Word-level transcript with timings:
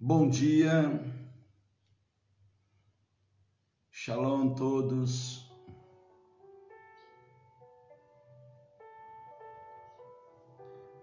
Bom 0.00 0.28
dia, 0.28 0.92
shalom 3.90 4.54
todos. 4.54 5.50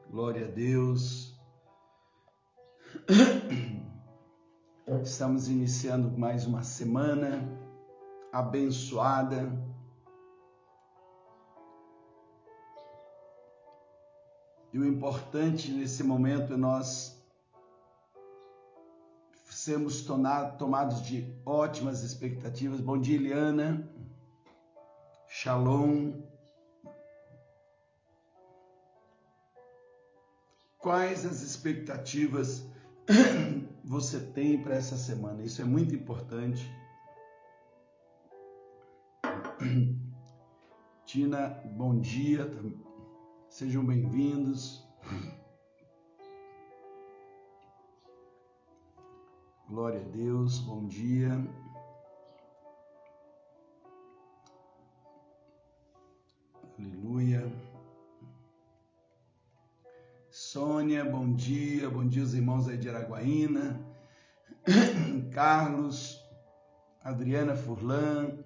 Glória 0.09 0.47
a 0.47 0.49
Deus. 0.49 1.37
Estamos 5.03 5.49
iniciando 5.49 6.17
mais 6.17 6.45
uma 6.45 6.63
semana 6.63 7.43
abençoada. 8.31 9.51
E 14.71 14.79
o 14.79 14.85
importante 14.85 15.69
nesse 15.69 16.01
momento 16.01 16.53
é 16.53 16.57
nós 16.57 17.14
sermos 19.65 20.05
tomados 20.59 21.01
de 21.01 21.35
ótimas 21.43 22.03
expectativas. 22.03 22.79
Bom 22.79 22.99
dia, 22.99 23.15
Eliana. 23.15 23.89
Shalom. 25.27 26.21
Quais 30.77 31.25
as 31.25 31.41
expectativas 31.41 32.63
você 33.83 34.19
tem 34.19 34.61
para 34.61 34.75
essa 34.75 34.97
semana? 34.97 35.41
Isso 35.41 35.63
é 35.63 35.65
muito 35.65 35.95
importante. 35.95 36.71
Tina, 41.07 41.59
bom 41.75 41.99
dia. 41.99 42.51
Sejam 43.49 43.83
bem-vindos. 43.83 44.87
Glória 49.67 49.99
a 49.99 50.03
Deus, 50.09 50.59
bom 50.59 50.85
dia. 50.85 51.43
Aleluia. 56.77 57.51
Sônia, 60.29 61.03
bom 61.03 61.33
dia. 61.33 61.89
Bom 61.89 62.07
dia, 62.07 62.21
os 62.21 62.35
irmãos 62.35 62.67
aí 62.67 62.77
de 62.77 62.89
Araguaína. 62.89 63.83
Carlos, 65.33 66.23
Adriana 67.03 67.55
Furlan, 67.55 68.37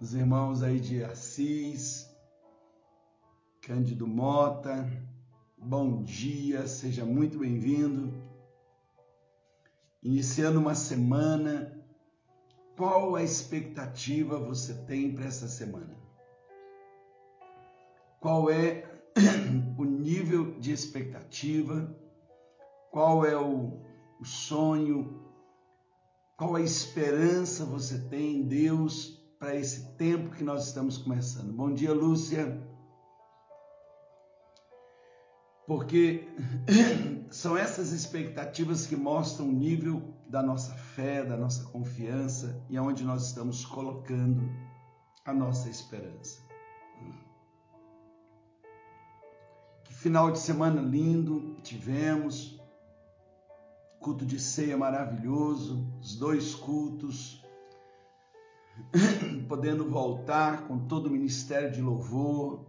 os 0.00 0.14
irmãos 0.14 0.64
aí 0.64 0.80
de 0.80 1.04
Assis, 1.04 2.10
Cândido 3.62 4.04
Mota. 4.04 4.90
Bom 5.56 6.02
dia, 6.02 6.66
seja 6.66 7.04
muito 7.04 7.38
bem-vindo 7.38 8.29
iniciando 10.02 10.58
uma 10.58 10.74
semana, 10.74 11.78
qual 12.76 13.14
a 13.16 13.22
expectativa 13.22 14.38
você 14.38 14.74
tem 14.84 15.14
para 15.14 15.26
essa 15.26 15.46
semana? 15.46 15.98
Qual 18.20 18.50
é 18.50 18.84
o 19.78 19.84
nível 19.84 20.58
de 20.58 20.72
expectativa? 20.72 21.94
Qual 22.90 23.24
é 23.24 23.36
o, 23.36 23.80
o 24.20 24.24
sonho? 24.24 25.22
Qual 26.36 26.56
a 26.56 26.62
esperança 26.62 27.64
você 27.64 27.98
tem 28.08 28.36
em 28.36 28.48
Deus 28.48 29.20
para 29.38 29.54
esse 29.54 29.94
tempo 29.96 30.30
que 30.30 30.44
nós 30.44 30.66
estamos 30.66 30.98
começando? 30.98 31.52
Bom 31.52 31.72
dia, 31.72 31.92
Lúcia 31.92 32.69
porque 35.70 36.26
são 37.30 37.56
essas 37.56 37.92
expectativas 37.92 38.88
que 38.88 38.96
mostram 38.96 39.48
o 39.48 39.52
nível 39.52 40.02
da 40.28 40.42
nossa 40.42 40.74
fé, 40.74 41.24
da 41.24 41.36
nossa 41.36 41.62
confiança 41.70 42.60
e 42.68 42.76
aonde 42.76 43.04
nós 43.04 43.28
estamos 43.28 43.64
colocando 43.64 44.42
a 45.24 45.32
nossa 45.32 45.70
esperança. 45.70 46.42
Que 49.84 49.94
final 49.94 50.32
de 50.32 50.40
semana 50.40 50.82
lindo 50.82 51.54
tivemos, 51.62 52.60
culto 54.00 54.26
de 54.26 54.40
ceia 54.40 54.76
maravilhoso, 54.76 55.86
os 56.00 56.16
dois 56.16 56.52
cultos, 56.52 57.44
podendo 59.48 59.88
voltar 59.88 60.66
com 60.66 60.88
todo 60.88 61.06
o 61.06 61.10
ministério 61.12 61.70
de 61.70 61.80
louvor, 61.80 62.66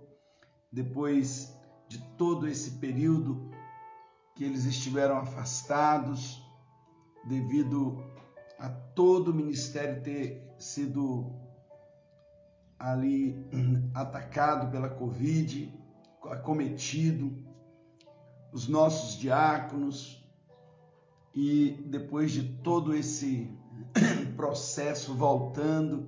depois 0.71 1.59
de 1.91 1.97
todo 2.17 2.47
esse 2.47 2.71
período 2.79 3.51
que 4.33 4.45
eles 4.45 4.63
estiveram 4.63 5.17
afastados 5.17 6.41
devido 7.27 8.01
a 8.57 8.69
todo 8.69 9.31
o 9.31 9.33
ministério 9.33 10.01
ter 10.01 10.55
sido 10.57 11.35
ali 12.79 13.45
atacado 13.93 14.71
pela 14.71 14.87
Covid, 14.87 15.77
acometido, 16.29 17.45
os 18.53 18.69
nossos 18.69 19.19
diáconos, 19.19 20.25
e 21.35 21.71
depois 21.87 22.31
de 22.31 22.57
todo 22.59 22.95
esse 22.95 23.51
processo 24.37 25.13
voltando, 25.13 26.07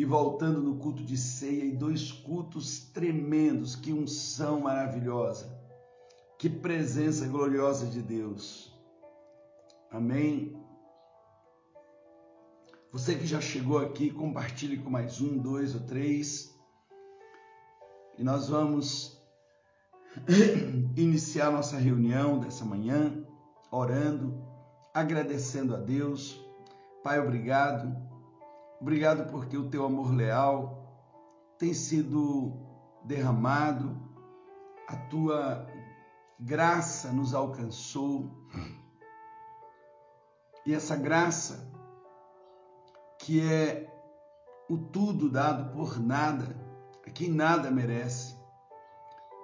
e 0.00 0.04
voltando 0.06 0.62
no 0.62 0.78
culto 0.78 1.04
de 1.04 1.14
ceia 1.14 1.62
e 1.62 1.76
dois 1.76 2.10
cultos 2.10 2.78
tremendos, 2.78 3.76
que 3.76 3.92
unção 3.92 4.60
maravilhosa, 4.60 5.54
que 6.38 6.48
presença 6.48 7.28
gloriosa 7.28 7.84
de 7.84 8.00
Deus. 8.00 8.74
Amém. 9.90 10.58
Você 12.90 13.14
que 13.14 13.26
já 13.26 13.42
chegou 13.42 13.76
aqui, 13.76 14.10
compartilhe 14.10 14.78
com 14.78 14.88
mais 14.88 15.20
um, 15.20 15.36
dois 15.36 15.74
ou 15.74 15.82
três. 15.82 16.58
E 18.16 18.24
nós 18.24 18.48
vamos 18.48 19.22
iniciar 20.96 21.52
nossa 21.52 21.76
reunião 21.76 22.38
dessa 22.38 22.64
manhã, 22.64 23.22
orando, 23.70 24.42
agradecendo 24.94 25.74
a 25.74 25.78
Deus. 25.78 26.42
Pai, 27.04 27.20
obrigado 27.20 28.09
Obrigado 28.80 29.30
porque 29.30 29.58
o 29.58 29.68
teu 29.68 29.84
amor 29.84 30.10
leal 30.14 30.80
tem 31.58 31.74
sido 31.74 32.56
derramado, 33.04 33.94
a 34.88 34.96
tua 34.96 35.66
graça 36.38 37.12
nos 37.12 37.34
alcançou. 37.34 38.30
E 40.64 40.72
essa 40.72 40.96
graça, 40.96 41.70
que 43.18 43.40
é 43.40 43.86
o 44.68 44.78
tudo 44.78 45.28
dado 45.28 45.72
por 45.72 46.00
nada, 46.00 46.56
a 47.06 47.10
quem 47.10 47.30
nada 47.30 47.70
merece, 47.70 48.34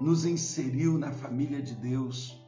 nos 0.00 0.24
inseriu 0.24 0.96
na 0.96 1.12
família 1.12 1.60
de 1.60 1.74
Deus 1.74 2.42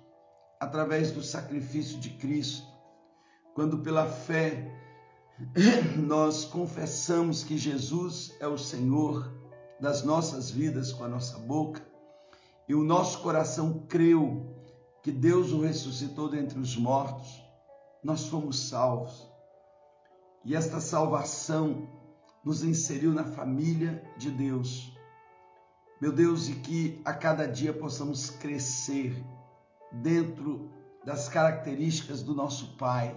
através 0.58 1.12
do 1.12 1.22
sacrifício 1.22 1.98
de 1.98 2.10
Cristo, 2.16 2.66
quando 3.54 3.82
pela 3.82 4.06
fé 4.06 4.77
nós 5.96 6.44
confessamos 6.44 7.44
que 7.44 7.56
Jesus 7.56 8.34
é 8.40 8.46
o 8.46 8.58
Senhor 8.58 9.32
das 9.80 10.02
nossas 10.02 10.50
vidas 10.50 10.92
com 10.92 11.04
a 11.04 11.08
nossa 11.08 11.38
boca 11.38 11.86
e 12.68 12.74
o 12.74 12.82
nosso 12.82 13.22
coração 13.22 13.86
creu 13.88 14.54
que 15.02 15.12
Deus 15.12 15.52
o 15.52 15.60
ressuscitou 15.60 16.28
dentre 16.28 16.58
os 16.58 16.76
mortos, 16.76 17.42
nós 18.02 18.26
fomos 18.26 18.68
salvos. 18.68 19.26
E 20.44 20.54
esta 20.54 20.80
salvação 20.80 21.88
nos 22.44 22.62
inseriu 22.62 23.12
na 23.12 23.24
família 23.24 24.02
de 24.16 24.30
Deus. 24.30 24.92
Meu 26.00 26.12
Deus, 26.12 26.48
e 26.48 26.56
que 26.56 27.00
a 27.04 27.12
cada 27.12 27.46
dia 27.46 27.72
possamos 27.72 28.28
crescer 28.28 29.24
dentro 29.90 30.70
das 31.04 31.28
características 31.28 32.22
do 32.22 32.34
nosso 32.34 32.76
Pai. 32.76 33.16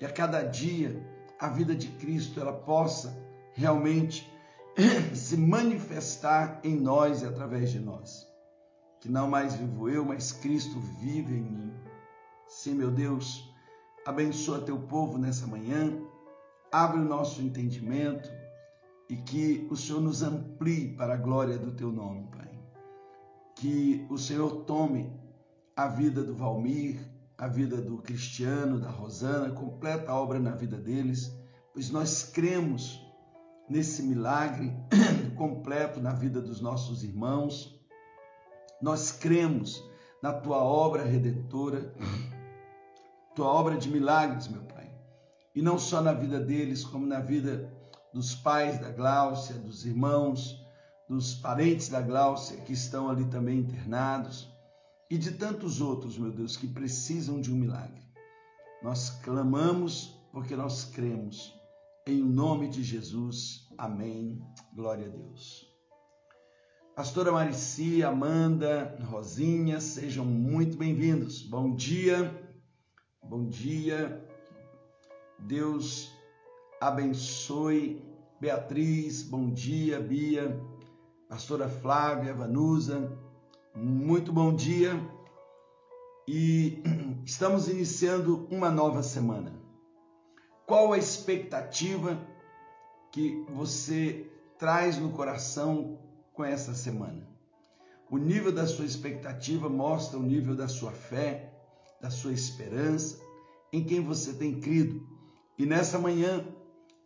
E 0.00 0.04
a 0.04 0.12
cada 0.12 0.42
dia 0.42 1.17
a 1.38 1.48
vida 1.48 1.74
de 1.74 1.88
Cristo 1.88 2.40
ela 2.40 2.52
possa 2.52 3.16
realmente 3.54 4.30
se 5.14 5.36
manifestar 5.36 6.60
em 6.62 6.74
nós 6.74 7.22
e 7.22 7.26
através 7.26 7.70
de 7.70 7.80
nós. 7.80 8.26
Que 9.00 9.08
não 9.08 9.28
mais 9.28 9.54
vivo 9.54 9.88
eu, 9.88 10.04
mas 10.04 10.32
Cristo 10.32 10.80
vive 11.00 11.34
em 11.34 11.42
mim. 11.42 11.72
Sim, 12.46 12.74
meu 12.74 12.90
Deus, 12.90 13.52
abençoa 14.04 14.60
teu 14.60 14.78
povo 14.78 15.18
nessa 15.18 15.46
manhã, 15.46 15.96
abre 16.72 17.00
o 17.00 17.04
nosso 17.04 17.42
entendimento 17.42 18.28
e 19.08 19.16
que 19.16 19.66
o 19.70 19.76
Senhor 19.76 20.00
nos 20.00 20.22
amplie 20.22 20.94
para 20.96 21.14
a 21.14 21.16
glória 21.16 21.58
do 21.58 21.72
teu 21.72 21.92
nome, 21.92 22.26
Pai. 22.30 22.50
Que 23.54 24.06
o 24.10 24.18
Senhor 24.18 24.64
tome 24.64 25.12
a 25.76 25.86
vida 25.86 26.22
do 26.22 26.34
Valmir, 26.34 27.00
a 27.38 27.46
vida 27.46 27.80
do 27.80 27.98
Cristiano, 27.98 28.80
da 28.80 28.90
Rosana, 28.90 29.54
completa 29.54 30.10
a 30.10 30.20
obra 30.20 30.40
na 30.40 30.50
vida 30.50 30.76
deles, 30.76 31.32
pois 31.72 31.88
nós 31.88 32.24
cremos 32.24 33.00
nesse 33.70 34.02
milagre 34.02 34.72
completo 35.38 36.00
na 36.00 36.12
vida 36.12 36.42
dos 36.42 36.60
nossos 36.60 37.04
irmãos. 37.04 37.80
Nós 38.82 39.12
cremos 39.12 39.88
na 40.20 40.32
tua 40.32 40.58
obra 40.58 41.04
redentora. 41.04 41.94
tua 43.36 43.46
obra 43.46 43.76
de 43.76 43.88
milagres, 43.88 44.48
meu 44.48 44.62
Pai. 44.62 44.90
E 45.54 45.62
não 45.62 45.78
só 45.78 46.00
na 46.00 46.12
vida 46.12 46.40
deles, 46.40 46.84
como 46.84 47.06
na 47.06 47.20
vida 47.20 47.72
dos 48.12 48.34
pais 48.34 48.80
da 48.80 48.90
Gláucia, 48.90 49.54
dos 49.54 49.86
irmãos, 49.86 50.60
dos 51.08 51.34
parentes 51.34 51.88
da 51.88 52.00
Gláucia 52.00 52.56
que 52.62 52.72
estão 52.72 53.08
ali 53.08 53.26
também 53.26 53.58
internados 53.58 54.57
e 55.10 55.16
de 55.16 55.32
tantos 55.32 55.80
outros, 55.80 56.18
meu 56.18 56.30
Deus, 56.30 56.56
que 56.56 56.66
precisam 56.66 57.40
de 57.40 57.52
um 57.52 57.56
milagre. 57.56 58.02
Nós 58.82 59.10
clamamos 59.10 60.18
porque 60.32 60.54
nós 60.54 60.84
cremos. 60.84 61.54
Em 62.06 62.22
nome 62.22 62.68
de 62.68 62.82
Jesus. 62.82 63.68
Amém. 63.76 64.42
Glória 64.74 65.06
a 65.06 65.10
Deus. 65.10 65.66
Pastora 66.94 67.30
Marici, 67.30 68.02
Amanda, 68.02 68.98
Rosinha, 69.04 69.80
sejam 69.80 70.24
muito 70.24 70.76
bem-vindos. 70.76 71.42
Bom 71.42 71.74
dia, 71.74 72.52
bom 73.22 73.46
dia. 73.46 74.26
Deus 75.38 76.10
abençoe. 76.80 78.02
Beatriz, 78.40 79.22
bom 79.22 79.50
dia. 79.50 80.00
Bia, 80.00 80.60
Pastora 81.28 81.68
Flávia, 81.68 82.34
Vanusa, 82.34 83.16
muito 83.78 84.32
bom 84.32 84.54
dia. 84.54 85.00
E 86.26 86.82
estamos 87.24 87.68
iniciando 87.68 88.46
uma 88.50 88.70
nova 88.70 89.02
semana. 89.02 89.52
Qual 90.66 90.92
a 90.92 90.98
expectativa 90.98 92.18
que 93.10 93.44
você 93.48 94.30
traz 94.58 94.98
no 94.98 95.10
coração 95.10 95.98
com 96.32 96.44
essa 96.44 96.74
semana. 96.74 97.26
O 98.10 98.18
nível 98.18 98.52
da 98.52 98.66
sua 98.66 98.84
expectativa 98.84 99.68
mostra 99.68 100.18
o 100.18 100.22
nível 100.22 100.54
da 100.54 100.66
sua 100.66 100.92
fé, 100.92 101.52
da 102.00 102.10
sua 102.10 102.32
esperança, 102.32 103.20
em 103.72 103.84
quem 103.84 104.00
você 104.00 104.32
tem 104.32 104.60
crido. 104.60 105.06
E 105.58 105.66
nessa 105.66 105.98
manhã 105.98 106.44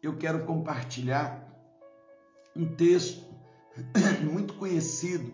eu 0.02 0.16
quero 0.16 0.44
compartilhar 0.44 1.48
um 2.54 2.66
texto 2.74 3.24
muito 4.22 4.54
conhecido, 4.54 5.32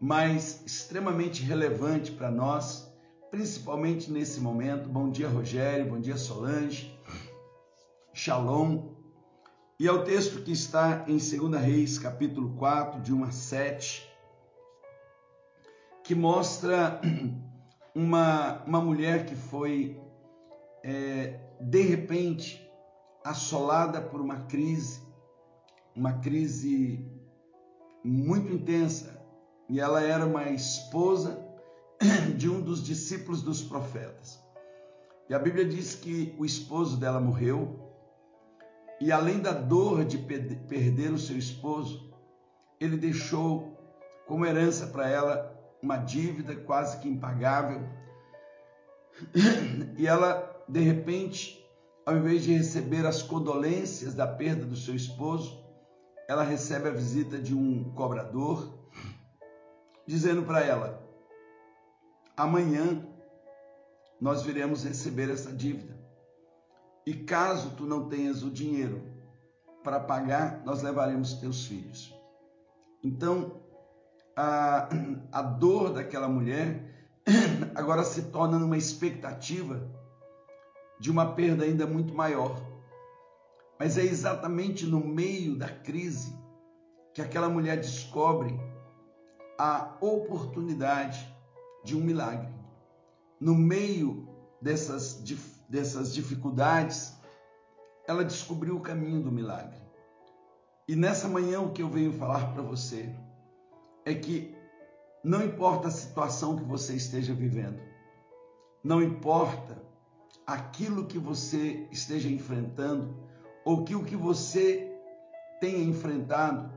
mas 0.00 0.62
extremamente 0.66 1.42
relevante 1.42 2.12
para 2.12 2.30
nós, 2.30 2.92
principalmente 3.30 4.10
nesse 4.10 4.40
momento. 4.40 4.88
Bom 4.88 5.10
dia, 5.10 5.28
Rogério, 5.28 5.88
bom 5.88 6.00
dia, 6.00 6.16
Solange, 6.16 6.98
Shalom, 8.12 8.96
e 9.78 9.86
é 9.86 9.92
o 9.92 10.04
texto 10.04 10.42
que 10.42 10.52
está 10.52 11.04
em 11.06 11.18
2 11.18 11.62
Reis, 11.62 11.98
capítulo 11.98 12.56
4, 12.56 13.02
de 13.02 13.12
1 13.12 13.24
a 13.24 13.30
7, 13.30 14.10
que 16.02 16.14
mostra 16.14 16.98
uma, 17.94 18.62
uma 18.64 18.80
mulher 18.80 19.26
que 19.26 19.34
foi, 19.34 20.00
é, 20.82 21.38
de 21.60 21.82
repente, 21.82 22.66
assolada 23.22 24.00
por 24.00 24.18
uma 24.18 24.46
crise, 24.46 25.02
uma 25.94 26.14
crise 26.20 27.06
muito 28.02 28.50
intensa. 28.50 29.15
E 29.68 29.80
ela 29.80 30.02
era 30.02 30.24
uma 30.24 30.48
esposa 30.50 31.44
de 32.36 32.48
um 32.48 32.60
dos 32.60 32.82
discípulos 32.82 33.42
dos 33.42 33.62
profetas. 33.62 34.40
E 35.28 35.34
a 35.34 35.38
Bíblia 35.38 35.64
diz 35.64 35.94
que 35.94 36.34
o 36.38 36.44
esposo 36.44 36.96
dela 36.96 37.20
morreu 37.20 37.86
e 39.00 39.12
além 39.12 39.40
da 39.40 39.52
dor 39.52 40.04
de 40.04 40.16
perder 40.16 41.12
o 41.12 41.18
seu 41.18 41.36
esposo, 41.36 42.10
ele 42.80 42.96
deixou 42.96 43.76
como 44.26 44.46
herança 44.46 44.86
para 44.86 45.08
ela 45.08 45.54
uma 45.82 45.98
dívida 45.98 46.56
quase 46.56 46.98
que 46.98 47.08
impagável. 47.08 47.82
E 49.98 50.06
ela, 50.06 50.64
de 50.68 50.80
repente, 50.80 51.64
ao 52.04 52.16
invés 52.16 52.42
de 52.44 52.52
receber 52.52 53.06
as 53.06 53.22
condolências 53.22 54.14
da 54.14 54.26
perda 54.26 54.64
do 54.64 54.76
seu 54.76 54.94
esposo, 54.94 55.64
ela 56.28 56.42
recebe 56.42 56.88
a 56.88 56.92
visita 56.92 57.38
de 57.38 57.54
um 57.54 57.84
cobrador, 57.92 58.75
dizendo 60.06 60.42
para 60.42 60.64
ela: 60.64 61.02
amanhã 62.36 63.06
nós 64.20 64.42
viremos 64.42 64.84
receber 64.84 65.30
essa 65.30 65.52
dívida. 65.52 65.96
E 67.04 67.14
caso 67.14 67.76
tu 67.76 67.84
não 67.84 68.08
tenhas 68.08 68.42
o 68.42 68.50
dinheiro 68.50 69.02
para 69.84 70.00
pagar, 70.00 70.62
nós 70.64 70.82
levaremos 70.82 71.34
teus 71.34 71.66
filhos. 71.66 72.12
Então, 73.02 73.60
a, 74.34 74.88
a 75.30 75.42
dor 75.42 75.92
daquela 75.92 76.28
mulher 76.28 76.92
agora 77.74 78.02
se 78.02 78.30
torna 78.30 78.58
numa 78.58 78.76
expectativa 78.76 79.88
de 80.98 81.10
uma 81.10 81.34
perda 81.34 81.64
ainda 81.64 81.86
muito 81.86 82.14
maior. 82.14 82.60
Mas 83.78 83.98
é 83.98 84.02
exatamente 84.02 84.86
no 84.86 84.98
meio 84.98 85.56
da 85.56 85.68
crise 85.68 86.34
que 87.14 87.22
aquela 87.22 87.48
mulher 87.48 87.76
descobre 87.76 88.58
a 89.58 89.96
oportunidade 90.00 91.26
de 91.84 91.96
um 91.96 92.00
milagre. 92.00 92.52
No 93.40 93.54
meio 93.54 94.28
dessas 94.60 95.22
dessas 95.68 96.14
dificuldades, 96.14 97.14
ela 98.06 98.24
descobriu 98.24 98.76
o 98.76 98.80
caminho 98.80 99.20
do 99.20 99.32
milagre. 99.32 99.78
E 100.88 100.94
nessa 100.94 101.28
manhã 101.28 101.60
o 101.60 101.72
que 101.72 101.82
eu 101.82 101.88
venho 101.88 102.12
falar 102.12 102.52
para 102.52 102.62
você 102.62 103.12
é 104.04 104.14
que 104.14 104.56
não 105.24 105.44
importa 105.44 105.88
a 105.88 105.90
situação 105.90 106.56
que 106.56 106.62
você 106.62 106.94
esteja 106.94 107.34
vivendo, 107.34 107.80
não 108.84 109.02
importa 109.02 109.76
aquilo 110.46 111.06
que 111.06 111.18
você 111.18 111.88
esteja 111.90 112.28
enfrentando 112.28 113.16
ou 113.64 113.84
que 113.84 113.96
o 113.96 114.04
que 114.04 114.14
você 114.14 114.96
tenha 115.60 115.82
enfrentado 115.82 116.70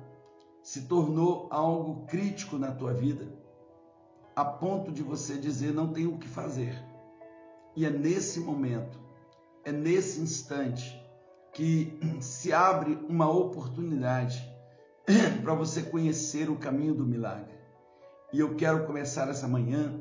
se 0.62 0.82
tornou 0.82 1.48
algo 1.52 2.06
crítico 2.06 2.58
na 2.58 2.72
tua 2.72 2.94
vida, 2.94 3.28
a 4.36 4.46
ponto 4.46 4.92
de 4.92 5.04
você 5.04 5.38
dizer 5.38 5.74
não 5.74 5.92
tenho 5.92 6.14
o 6.14 6.18
que 6.18 6.28
fazer. 6.28 6.74
E 7.76 7.86
é 7.86 7.90
nesse 7.90 8.40
momento, 8.40 9.00
é 9.64 9.72
nesse 9.72 10.22
instante 10.22 11.00
que 11.54 12.00
se 12.22 12.54
abre 12.54 12.98
uma 13.08 13.30
oportunidade 13.30 14.48
para 15.42 15.54
você 15.54 15.84
conhecer 15.84 16.50
o 16.50 16.58
caminho 16.58 16.94
do 16.94 17.06
milagre. 17.06 17.54
E 18.32 18.40
eu 18.40 18.56
quero 18.56 18.86
começar 18.86 19.28
essa 19.30 19.48
manhã 19.48 20.00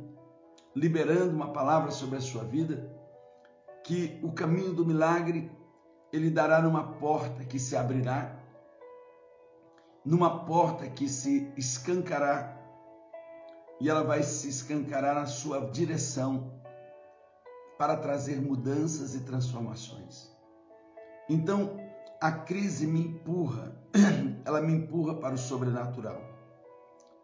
liberando 0.75 1.35
uma 1.35 1.53
palavra 1.53 1.91
sobre 1.91 2.19
a 2.19 2.21
sua 2.21 2.45
vida, 2.45 2.93
que 3.83 4.21
o 4.23 4.33
caminho 4.33 4.73
do 4.73 4.85
milagre 4.85 5.51
ele 6.13 6.31
dará 6.31 6.61
numa 6.61 6.93
porta 6.93 7.45
que 7.45 7.59
se 7.59 7.77
abrirá, 7.77 8.38
numa 10.09 10.47
porta 10.47 10.89
que 10.89 11.07
se 11.07 11.53
escancará, 11.55 12.57
e 13.79 13.91
ela 13.91 14.03
vai 14.03 14.23
se 14.23 14.49
escancarar 14.49 15.15
na 15.15 15.27
sua 15.27 15.71
direção 15.71 16.51
para 17.77 17.95
trazer 17.95 18.41
mudanças 18.41 19.15
e 19.15 19.21
transformações. 19.21 20.35
Então, 21.29 21.77
a 22.23 22.33
crise 22.33 22.87
me 22.87 23.03
empurra, 23.03 23.77
ela 24.47 24.63
me 24.63 24.73
empurra 24.73 25.15
para 25.15 25.35
o 25.35 25.39
sobrenatural. 25.39 26.23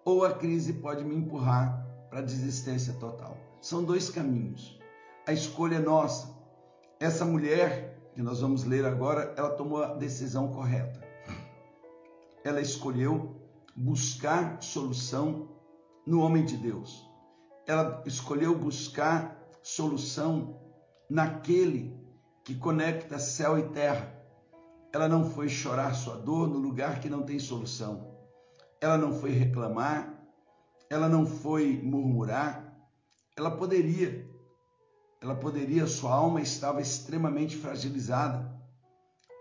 Ou 0.05 0.23
a 0.23 0.35
crise 0.35 0.75
pode 0.75 1.03
me 1.05 1.17
empurrar 1.17 1.89
para 2.11 2.19
a 2.19 2.23
desistência 2.23 2.93
total. 3.01 3.39
São 3.63 3.83
dois 3.83 4.11
caminhos. 4.11 4.79
A 5.27 5.33
escolha 5.33 5.77
é 5.77 5.81
nossa. 5.81 6.39
Essa 7.01 7.25
mulher, 7.25 7.99
que 8.13 8.21
nós 8.21 8.43
vamos 8.43 8.65
ler 8.65 8.85
agora, 8.85 9.33
ela 9.39 9.57
tomou 9.57 9.83
a 9.83 9.95
decisão 9.95 10.49
correta. 10.49 11.04
Ela 12.45 12.61
escolheu 12.61 13.41
buscar 13.75 14.63
solução 14.63 15.49
no 16.07 16.21
homem 16.21 16.45
de 16.45 16.57
Deus. 16.57 17.11
Ela 17.67 18.03
escolheu 18.07 18.57
buscar 18.57 19.41
solução 19.63 20.61
naquele 21.09 21.99
que 22.45 22.55
conecta 22.55 23.19
céu 23.19 23.59
e 23.59 23.63
terra. 23.71 24.15
Ela 24.93 25.09
não 25.09 25.31
foi 25.31 25.49
chorar 25.49 25.95
sua 25.95 26.17
dor 26.17 26.47
no 26.47 26.59
lugar 26.59 27.01
que 27.01 27.09
não 27.09 27.23
tem 27.23 27.39
solução. 27.39 28.15
Ela 28.81 28.99
não 28.99 29.15
foi 29.15 29.31
reclamar, 29.31 30.23
ela 30.91 31.09
não 31.09 31.27
foi 31.27 31.81
murmurar. 31.83 32.73
Ela 33.37 33.51
poderia, 33.51 34.31
ela 35.21 35.35
poderia, 35.35 35.87
sua 35.87 36.13
alma 36.13 36.41
estava 36.41 36.81
extremamente 36.81 37.57
fragilizada. 37.57 38.54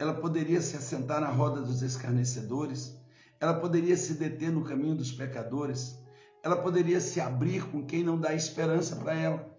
Ela 0.03 0.15
poderia 0.15 0.59
se 0.59 0.75
assentar 0.75 1.21
na 1.21 1.29
roda 1.29 1.61
dos 1.61 1.81
escarnecedores, 1.81 2.99
ela 3.39 3.53
poderia 3.53 3.95
se 3.95 4.15
deter 4.15 4.51
no 4.51 4.61
caminho 4.61 4.95
dos 4.95 5.13
pecadores, 5.13 5.97
ela 6.43 6.57
poderia 6.57 6.99
se 6.99 7.21
abrir 7.21 7.71
com 7.71 7.85
quem 7.85 8.03
não 8.03 8.19
dá 8.19 8.33
esperança 8.33 8.97
para 8.97 9.13
ela. 9.13 9.49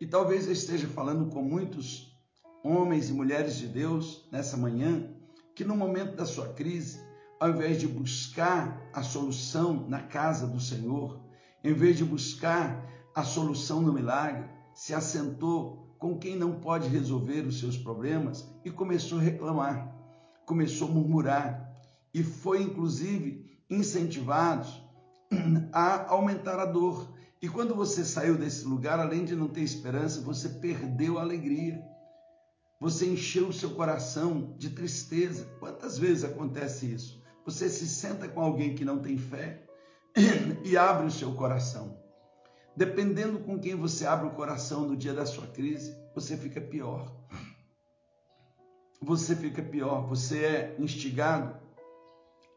E 0.00 0.06
talvez 0.06 0.46
eu 0.46 0.52
esteja 0.52 0.86
falando 0.86 1.28
com 1.28 1.42
muitos 1.42 2.16
homens 2.62 3.10
e 3.10 3.12
mulheres 3.12 3.56
de 3.56 3.66
Deus 3.66 4.28
nessa 4.30 4.56
manhã 4.56 5.12
que 5.56 5.64
no 5.64 5.74
momento 5.76 6.14
da 6.14 6.24
sua 6.24 6.50
crise, 6.52 7.00
ao 7.40 7.50
invés 7.50 7.80
de 7.80 7.88
buscar 7.88 8.80
a 8.92 9.02
solução 9.02 9.88
na 9.88 10.02
casa 10.02 10.46
do 10.46 10.60
Senhor, 10.60 11.20
em 11.64 11.72
vez 11.72 11.96
de 11.96 12.04
buscar 12.04 12.88
a 13.12 13.24
solução 13.24 13.82
no 13.82 13.92
milagre, 13.92 14.48
se 14.72 14.94
assentou 14.94 15.79
com 16.00 16.18
quem 16.18 16.34
não 16.34 16.54
pode 16.54 16.88
resolver 16.88 17.42
os 17.42 17.60
seus 17.60 17.76
problemas 17.76 18.50
e 18.64 18.70
começou 18.70 19.18
a 19.18 19.22
reclamar, 19.22 19.94
começou 20.46 20.88
a 20.88 20.90
murmurar 20.90 21.70
e 22.12 22.22
foi 22.24 22.62
inclusive 22.62 23.60
incentivados 23.68 24.82
a 25.72 26.10
aumentar 26.10 26.58
a 26.58 26.64
dor. 26.64 27.12
E 27.42 27.48
quando 27.48 27.74
você 27.74 28.02
saiu 28.02 28.36
desse 28.36 28.64
lugar, 28.64 28.98
além 28.98 29.26
de 29.26 29.36
não 29.36 29.46
ter 29.46 29.60
esperança, 29.60 30.22
você 30.22 30.48
perdeu 30.48 31.18
a 31.18 31.22
alegria. 31.22 31.82
Você 32.80 33.06
encheu 33.06 33.48
o 33.48 33.52
seu 33.52 33.70
coração 33.70 34.54
de 34.56 34.70
tristeza. 34.70 35.44
Quantas 35.60 35.98
vezes 35.98 36.24
acontece 36.24 36.92
isso? 36.92 37.22
Você 37.44 37.68
se 37.68 37.86
senta 37.86 38.26
com 38.26 38.40
alguém 38.40 38.74
que 38.74 38.86
não 38.86 39.00
tem 39.00 39.18
fé 39.18 39.66
e 40.64 40.78
abre 40.78 41.06
o 41.06 41.10
seu 41.10 41.34
coração. 41.34 41.99
Dependendo 42.80 43.40
com 43.40 43.58
quem 43.58 43.74
você 43.74 44.06
abre 44.06 44.26
o 44.26 44.30
coração 44.30 44.88
no 44.88 44.96
dia 44.96 45.12
da 45.12 45.26
sua 45.26 45.46
crise, 45.46 45.94
você 46.14 46.34
fica 46.34 46.62
pior. 46.62 47.14
Você 49.02 49.36
fica 49.36 49.62
pior, 49.62 50.06
você 50.08 50.38
é 50.46 50.76
instigado 50.78 51.54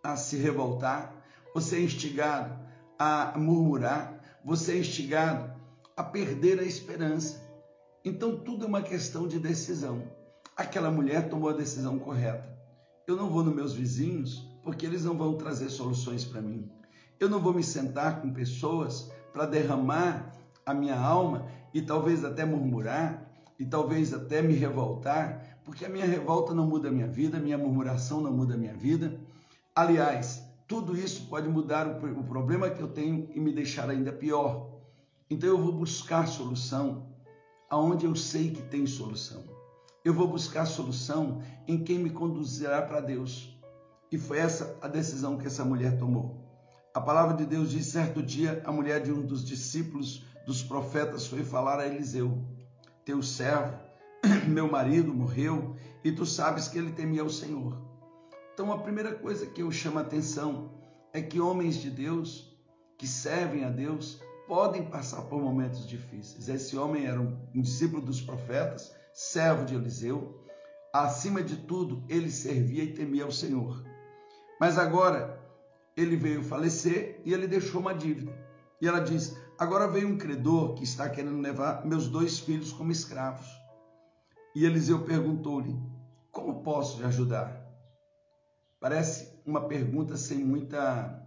a 0.01 0.15
se 0.15 0.37
revoltar, 0.37 1.13
você 1.53 1.75
é 1.75 1.81
instigado 1.81 2.57
a 2.97 3.37
murmurar, 3.37 4.39
você 4.45 4.71
é 4.71 4.77
instigado 4.77 5.53
a 5.93 6.01
perder 6.01 6.57
a 6.57 6.63
esperança. 6.63 7.43
Então 8.05 8.39
tudo 8.39 8.63
é 8.63 8.67
uma 8.69 8.81
questão 8.81 9.27
de 9.27 9.37
decisão. 9.37 10.09
Aquela 10.55 10.89
mulher 10.89 11.27
tomou 11.27 11.49
a 11.49 11.53
decisão 11.53 11.99
correta. 11.99 12.47
Eu 13.05 13.17
não 13.17 13.29
vou 13.29 13.43
nos 13.43 13.53
meus 13.53 13.73
vizinhos 13.73 14.47
porque 14.63 14.85
eles 14.85 15.03
não 15.03 15.17
vão 15.17 15.35
trazer 15.35 15.69
soluções 15.69 16.23
para 16.23 16.41
mim. 16.41 16.71
Eu 17.19 17.27
não 17.27 17.41
vou 17.41 17.53
me 17.53 17.61
sentar 17.61 18.21
com 18.21 18.31
pessoas 18.31 19.11
para 19.33 19.47
derramar 19.47 20.31
a 20.63 20.73
minha 20.73 20.97
alma 20.97 21.47
e 21.73 21.81
talvez 21.81 22.23
até 22.23 22.45
murmurar 22.45 23.29
e 23.59 23.65
talvez 23.65 24.13
até 24.13 24.41
me 24.41 24.53
revoltar, 24.53 25.59
porque 25.65 25.85
a 25.85 25.89
minha 25.89 26.05
revolta 26.05 26.53
não 26.53 26.67
muda 26.67 26.89
a 26.89 26.91
minha 26.91 27.07
vida, 27.07 27.37
a 27.37 27.41
minha 27.41 27.57
murmuração 27.57 28.21
não 28.21 28.31
muda 28.31 28.53
a 28.53 28.57
minha 28.57 28.73
vida. 28.73 29.19
Aliás, 29.75 30.43
tudo 30.67 30.95
isso 30.97 31.27
pode 31.27 31.47
mudar 31.47 31.87
o, 31.87 32.23
problema 32.23 32.69
que 32.69 32.81
eu 32.81 32.87
tenho 32.87 33.29
e 33.33 33.39
me 33.39 33.51
deixar 33.51 33.89
ainda 33.89 34.11
pior. 34.11 34.69
Então 35.29 35.49
eu 35.49 35.57
vou 35.57 35.71
buscar 35.71 36.27
solução 36.27 37.07
aonde 37.69 38.05
eu 38.05 38.15
sei 38.15 38.51
que 38.51 38.61
tem 38.61 38.85
solução. 38.85 39.43
Eu 40.05 40.13
vou 40.13 40.27
buscar 40.27 40.65
solução 40.65 41.41
em 41.67 41.83
quem 41.83 41.97
me 41.97 42.09
conduzirá 42.09 42.81
para 42.81 42.99
Deus. 42.99 43.57
E 44.11 44.17
foi 44.17 44.37
essa 44.37 44.77
a 44.81 44.87
decisão 44.87 45.37
que 45.37 45.47
essa 45.47 45.63
mulher 45.63 45.97
tomou. 45.97 46.42
A 46.93 47.01
palavra 47.01 47.35
de 47.35 47.45
Deus 47.45 47.71
diz: 47.71 47.87
certo 47.87 48.21
dia, 48.21 48.61
a 48.65 48.71
mulher 48.71 49.01
de 49.01 49.11
um 49.11 49.25
dos 49.25 49.43
discípulos 49.43 50.23
dos 50.45 50.61
profetas 50.61 51.25
foi 51.25 51.43
falar 51.43 51.79
a 51.79 51.87
Eliseu: 51.87 52.37
Teu 53.03 53.23
servo, 53.23 53.79
meu 54.47 54.69
marido, 54.69 55.11
morreu, 55.11 55.75
e 56.03 56.11
tu 56.11 56.23
sabes 56.23 56.67
que 56.67 56.77
ele 56.77 56.91
temia 56.91 57.23
o 57.23 57.31
Senhor. 57.31 57.81
Então, 58.53 58.71
a 58.71 58.77
primeira 58.77 59.11
coisa 59.15 59.47
que 59.47 59.63
eu 59.63 59.71
chamo 59.71 59.97
a 59.97 60.03
atenção 60.03 60.71
é 61.11 61.19
que 61.19 61.39
homens 61.39 61.77
de 61.77 61.89
Deus, 61.89 62.55
que 62.95 63.07
servem 63.07 63.63
a 63.65 63.69
Deus, 63.69 64.21
podem 64.47 64.85
passar 64.85 65.23
por 65.23 65.41
momentos 65.41 65.87
difíceis. 65.87 66.47
Esse 66.47 66.77
homem 66.77 67.07
era 67.07 67.19
um 67.19 67.61
discípulo 67.61 68.03
dos 68.03 68.21
profetas, 68.21 68.93
servo 69.11 69.65
de 69.65 69.73
Eliseu. 69.73 70.45
Acima 70.93 71.41
de 71.41 71.55
tudo, 71.55 72.03
ele 72.07 72.29
servia 72.29 72.83
e 72.83 72.93
temia 72.93 73.25
o 73.25 73.31
Senhor. 73.31 73.83
Mas 74.59 74.77
agora, 74.77 75.42
ele 75.95 76.15
veio 76.15 76.43
falecer 76.43 77.21
e 77.23 77.33
ele 77.33 77.47
deixou 77.47 77.79
uma 77.79 77.93
dívida. 77.93 78.33
E 78.81 78.87
ela 78.87 78.99
diz: 78.99 79.37
Agora 79.57 79.87
veio 79.87 80.09
um 80.09 80.17
credor 80.17 80.73
que 80.73 80.83
está 80.83 81.09
querendo 81.09 81.39
levar 81.39 81.85
meus 81.85 82.07
dois 82.07 82.39
filhos 82.39 82.73
como 82.73 82.91
escravos. 82.91 83.47
E 84.55 84.65
Eliseu 84.65 85.03
perguntou-lhe: 85.03 85.79
Como 86.31 86.63
posso 86.63 86.97
te 86.97 87.03
ajudar? 87.03 87.63
Parece 88.79 89.41
uma 89.45 89.61
pergunta 89.67 90.17
sem 90.17 90.39
muita 90.39 91.19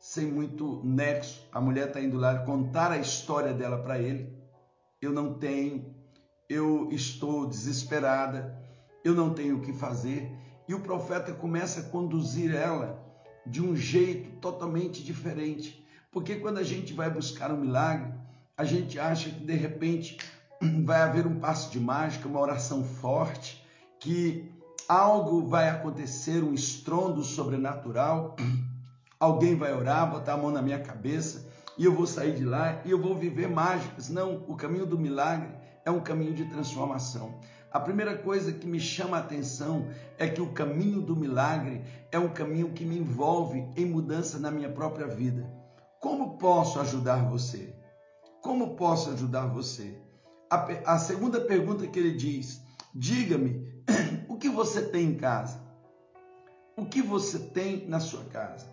sem 0.00 0.26
muito 0.26 0.80
nexo. 0.84 1.46
A 1.52 1.60
mulher 1.60 1.88
está 1.88 2.00
indo 2.00 2.16
lá 2.16 2.38
contar 2.38 2.92
a 2.92 2.98
história 2.98 3.52
dela 3.52 3.82
para 3.82 3.98
ele. 3.98 4.32
Eu 5.02 5.12
não 5.12 5.34
tenho, 5.34 5.94
eu 6.48 6.88
estou 6.90 7.46
desesperada, 7.46 8.56
eu 9.04 9.14
não 9.14 9.34
tenho 9.34 9.58
o 9.58 9.60
que 9.60 9.72
fazer. 9.72 10.32
E 10.68 10.74
o 10.74 10.80
profeta 10.80 11.32
começa 11.32 11.80
a 11.80 11.84
conduzir 11.84 12.54
ela 12.54 13.07
de 13.50 13.62
um 13.62 13.76
jeito 13.76 14.30
totalmente 14.40 15.02
diferente. 15.02 15.84
Porque 16.10 16.36
quando 16.36 16.58
a 16.58 16.62
gente 16.62 16.92
vai 16.92 17.10
buscar 17.10 17.50
um 17.50 17.56
milagre, 17.56 18.12
a 18.56 18.64
gente 18.64 18.98
acha 18.98 19.30
que 19.30 19.40
de 19.44 19.54
repente 19.54 20.18
vai 20.84 21.02
haver 21.02 21.26
um 21.26 21.38
passo 21.38 21.70
de 21.70 21.80
mágica, 21.80 22.28
uma 22.28 22.40
oração 22.40 22.84
forte, 22.84 23.64
que 24.00 24.50
algo 24.88 25.46
vai 25.46 25.68
acontecer, 25.68 26.42
um 26.42 26.54
estrondo 26.54 27.22
sobrenatural, 27.22 28.36
alguém 29.20 29.54
vai 29.54 29.72
orar, 29.72 30.10
botar 30.10 30.34
a 30.34 30.36
mão 30.36 30.50
na 30.50 30.62
minha 30.62 30.78
cabeça 30.78 31.48
e 31.76 31.84
eu 31.84 31.94
vou 31.94 32.06
sair 32.06 32.34
de 32.34 32.44
lá 32.44 32.80
e 32.84 32.90
eu 32.90 33.00
vou 33.00 33.16
viver 33.16 33.48
mágicas. 33.48 34.08
Não, 34.08 34.44
o 34.48 34.56
caminho 34.56 34.84
do 34.84 34.98
milagre 34.98 35.48
é 35.84 35.90
um 35.90 36.00
caminho 36.00 36.34
de 36.34 36.44
transformação. 36.46 37.38
A 37.70 37.78
primeira 37.78 38.16
coisa 38.16 38.52
que 38.52 38.66
me 38.66 38.80
chama 38.80 39.18
a 39.18 39.20
atenção 39.20 39.88
é 40.16 40.26
que 40.26 40.40
o 40.40 40.52
caminho 40.52 41.02
do 41.02 41.14
milagre 41.14 41.82
é 42.10 42.18
um 42.18 42.30
caminho 42.30 42.72
que 42.72 42.84
me 42.84 42.98
envolve 42.98 43.68
em 43.76 43.84
mudança 43.84 44.38
na 44.38 44.50
minha 44.50 44.70
própria 44.70 45.06
vida. 45.06 45.46
Como 46.00 46.38
posso 46.38 46.80
ajudar 46.80 47.28
você? 47.28 47.74
Como 48.42 48.74
posso 48.74 49.10
ajudar 49.10 49.46
você? 49.48 50.00
A, 50.50 50.94
a 50.94 50.98
segunda 50.98 51.42
pergunta 51.42 51.86
que 51.86 51.98
ele 51.98 52.12
diz: 52.12 52.62
diga-me 52.94 53.68
o 54.28 54.36
que 54.36 54.48
você 54.48 54.82
tem 54.82 55.10
em 55.10 55.16
casa? 55.16 55.60
O 56.74 56.86
que 56.86 57.02
você 57.02 57.38
tem 57.38 57.86
na 57.86 58.00
sua 58.00 58.24
casa? 58.24 58.66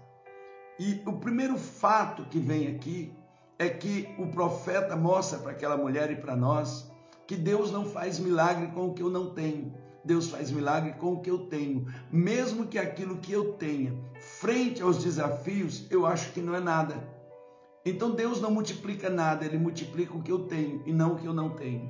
E 0.80 1.02
o 1.06 1.14
primeiro 1.14 1.58
fato 1.58 2.26
que 2.26 2.40
vem 2.40 2.68
aqui 2.68 3.14
é 3.60 3.68
que 3.68 4.14
o 4.18 4.28
profeta 4.28 4.96
mostra 4.96 5.40
para 5.40 5.52
aquela 5.52 5.76
mulher 5.76 6.12
e 6.12 6.16
para 6.16 6.36
nós 6.36 6.90
que 7.28 7.36
Deus 7.36 7.72
não 7.72 7.86
faz 7.86 8.20
milagre 8.20 8.68
com 8.68 8.88
o 8.88 8.94
que 8.94 9.02
eu 9.02 9.10
não 9.10 9.34
tenho. 9.34 9.74
Deus 10.04 10.30
faz 10.30 10.52
milagre 10.52 10.94
com 10.94 11.14
o 11.14 11.20
que 11.20 11.32
eu 11.32 11.48
tenho, 11.48 11.88
mesmo 12.12 12.68
que 12.68 12.78
aquilo 12.78 13.18
que 13.18 13.32
eu 13.32 13.54
tenha, 13.54 13.92
frente 14.40 14.80
aos 14.80 15.04
desafios, 15.04 15.88
eu 15.90 16.06
acho 16.06 16.32
que 16.32 16.42
não 16.42 16.54
é 16.54 16.60
nada. 16.60 16.96
Então 17.84 18.12
Deus 18.12 18.40
não 18.40 18.52
multiplica 18.52 19.10
nada, 19.10 19.46
Ele 19.46 19.58
multiplica 19.58 20.16
o 20.16 20.22
que 20.22 20.32
eu 20.32 20.44
tenho 20.44 20.84
e 20.86 20.94
não 20.94 21.14
o 21.14 21.16
que 21.16 21.26
eu 21.26 21.34
não 21.34 21.50
tenho. 21.50 21.90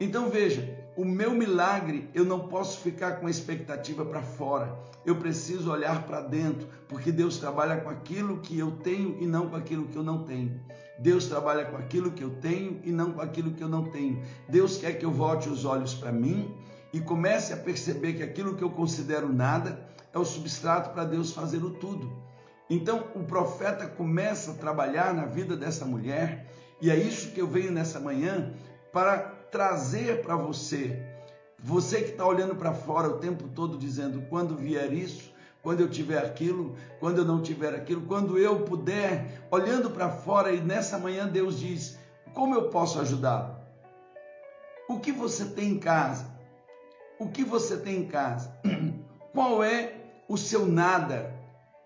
Então 0.00 0.30
veja, 0.30 0.84
o 0.96 1.04
meu 1.04 1.32
milagre, 1.32 2.08
eu 2.14 2.24
não 2.24 2.48
posso 2.48 2.80
ficar 2.80 3.20
com 3.20 3.26
a 3.26 3.30
expectativa 3.30 4.04
para 4.04 4.22
fora. 4.22 4.78
Eu 5.04 5.16
preciso 5.16 5.70
olhar 5.70 6.06
para 6.06 6.20
dentro, 6.20 6.68
porque 6.88 7.10
Deus 7.10 7.38
trabalha 7.38 7.80
com 7.80 7.88
aquilo 7.88 8.38
que 8.38 8.58
eu 8.58 8.72
tenho 8.72 9.16
e 9.20 9.26
não 9.26 9.48
com 9.48 9.56
aquilo 9.56 9.88
que 9.88 9.96
eu 9.96 10.04
não 10.04 10.24
tenho. 10.24 10.60
Deus 10.98 11.26
trabalha 11.26 11.64
com 11.64 11.76
aquilo 11.76 12.12
que 12.12 12.22
eu 12.22 12.30
tenho 12.30 12.80
e 12.84 12.92
não 12.92 13.12
com 13.12 13.20
aquilo 13.20 13.52
que 13.52 13.62
eu 13.62 13.68
não 13.68 13.84
tenho. 13.84 14.22
Deus 14.48 14.78
quer 14.78 14.94
que 14.94 15.04
eu 15.04 15.10
volte 15.10 15.48
os 15.48 15.64
olhos 15.64 15.94
para 15.94 16.12
mim 16.12 16.54
e 16.92 17.00
comece 17.00 17.52
a 17.52 17.56
perceber 17.56 18.12
que 18.12 18.22
aquilo 18.22 18.54
que 18.54 18.62
eu 18.62 18.70
considero 18.70 19.32
nada 19.32 19.88
é 20.12 20.18
o 20.18 20.24
substrato 20.24 20.90
para 20.90 21.04
Deus 21.04 21.32
fazer 21.32 21.58
o 21.58 21.70
tudo. 21.70 22.12
Então 22.70 23.08
o 23.14 23.24
profeta 23.24 23.86
começa 23.86 24.52
a 24.52 24.54
trabalhar 24.54 25.12
na 25.12 25.26
vida 25.26 25.56
dessa 25.56 25.84
mulher, 25.84 26.46
e 26.80 26.90
é 26.90 26.96
isso 26.96 27.32
que 27.32 27.40
eu 27.40 27.46
venho 27.46 27.72
nessa 27.72 27.98
manhã 27.98 28.54
para 28.92 29.18
trazer 29.18 30.22
para 30.22 30.36
você. 30.36 31.02
Você 31.58 32.02
que 32.02 32.10
está 32.10 32.26
olhando 32.26 32.54
para 32.54 32.72
fora 32.72 33.08
o 33.08 33.18
tempo 33.18 33.48
todo 33.48 33.76
dizendo: 33.76 34.22
quando 34.28 34.56
vier 34.56 34.92
isso, 34.92 35.33
quando 35.64 35.80
eu 35.80 35.88
tiver 35.88 36.18
aquilo, 36.18 36.76
quando 37.00 37.18
eu 37.18 37.24
não 37.24 37.40
tiver 37.42 37.74
aquilo, 37.74 38.02
quando 38.02 38.38
eu 38.38 38.60
puder, 38.60 39.42
olhando 39.50 39.90
para 39.90 40.10
fora 40.10 40.52
e 40.52 40.60
nessa 40.60 40.98
manhã 40.98 41.26
Deus 41.26 41.58
diz: 41.58 41.98
como 42.34 42.54
eu 42.54 42.68
posso 42.68 43.00
ajudá-lo? 43.00 43.56
O 44.86 45.00
que 45.00 45.10
você 45.10 45.46
tem 45.46 45.70
em 45.70 45.78
casa? 45.78 46.26
O 47.18 47.28
que 47.30 47.42
você 47.42 47.78
tem 47.78 48.00
em 48.00 48.06
casa? 48.06 48.54
Qual 49.32 49.64
é 49.64 49.94
o 50.28 50.36
seu 50.36 50.66
nada 50.66 51.34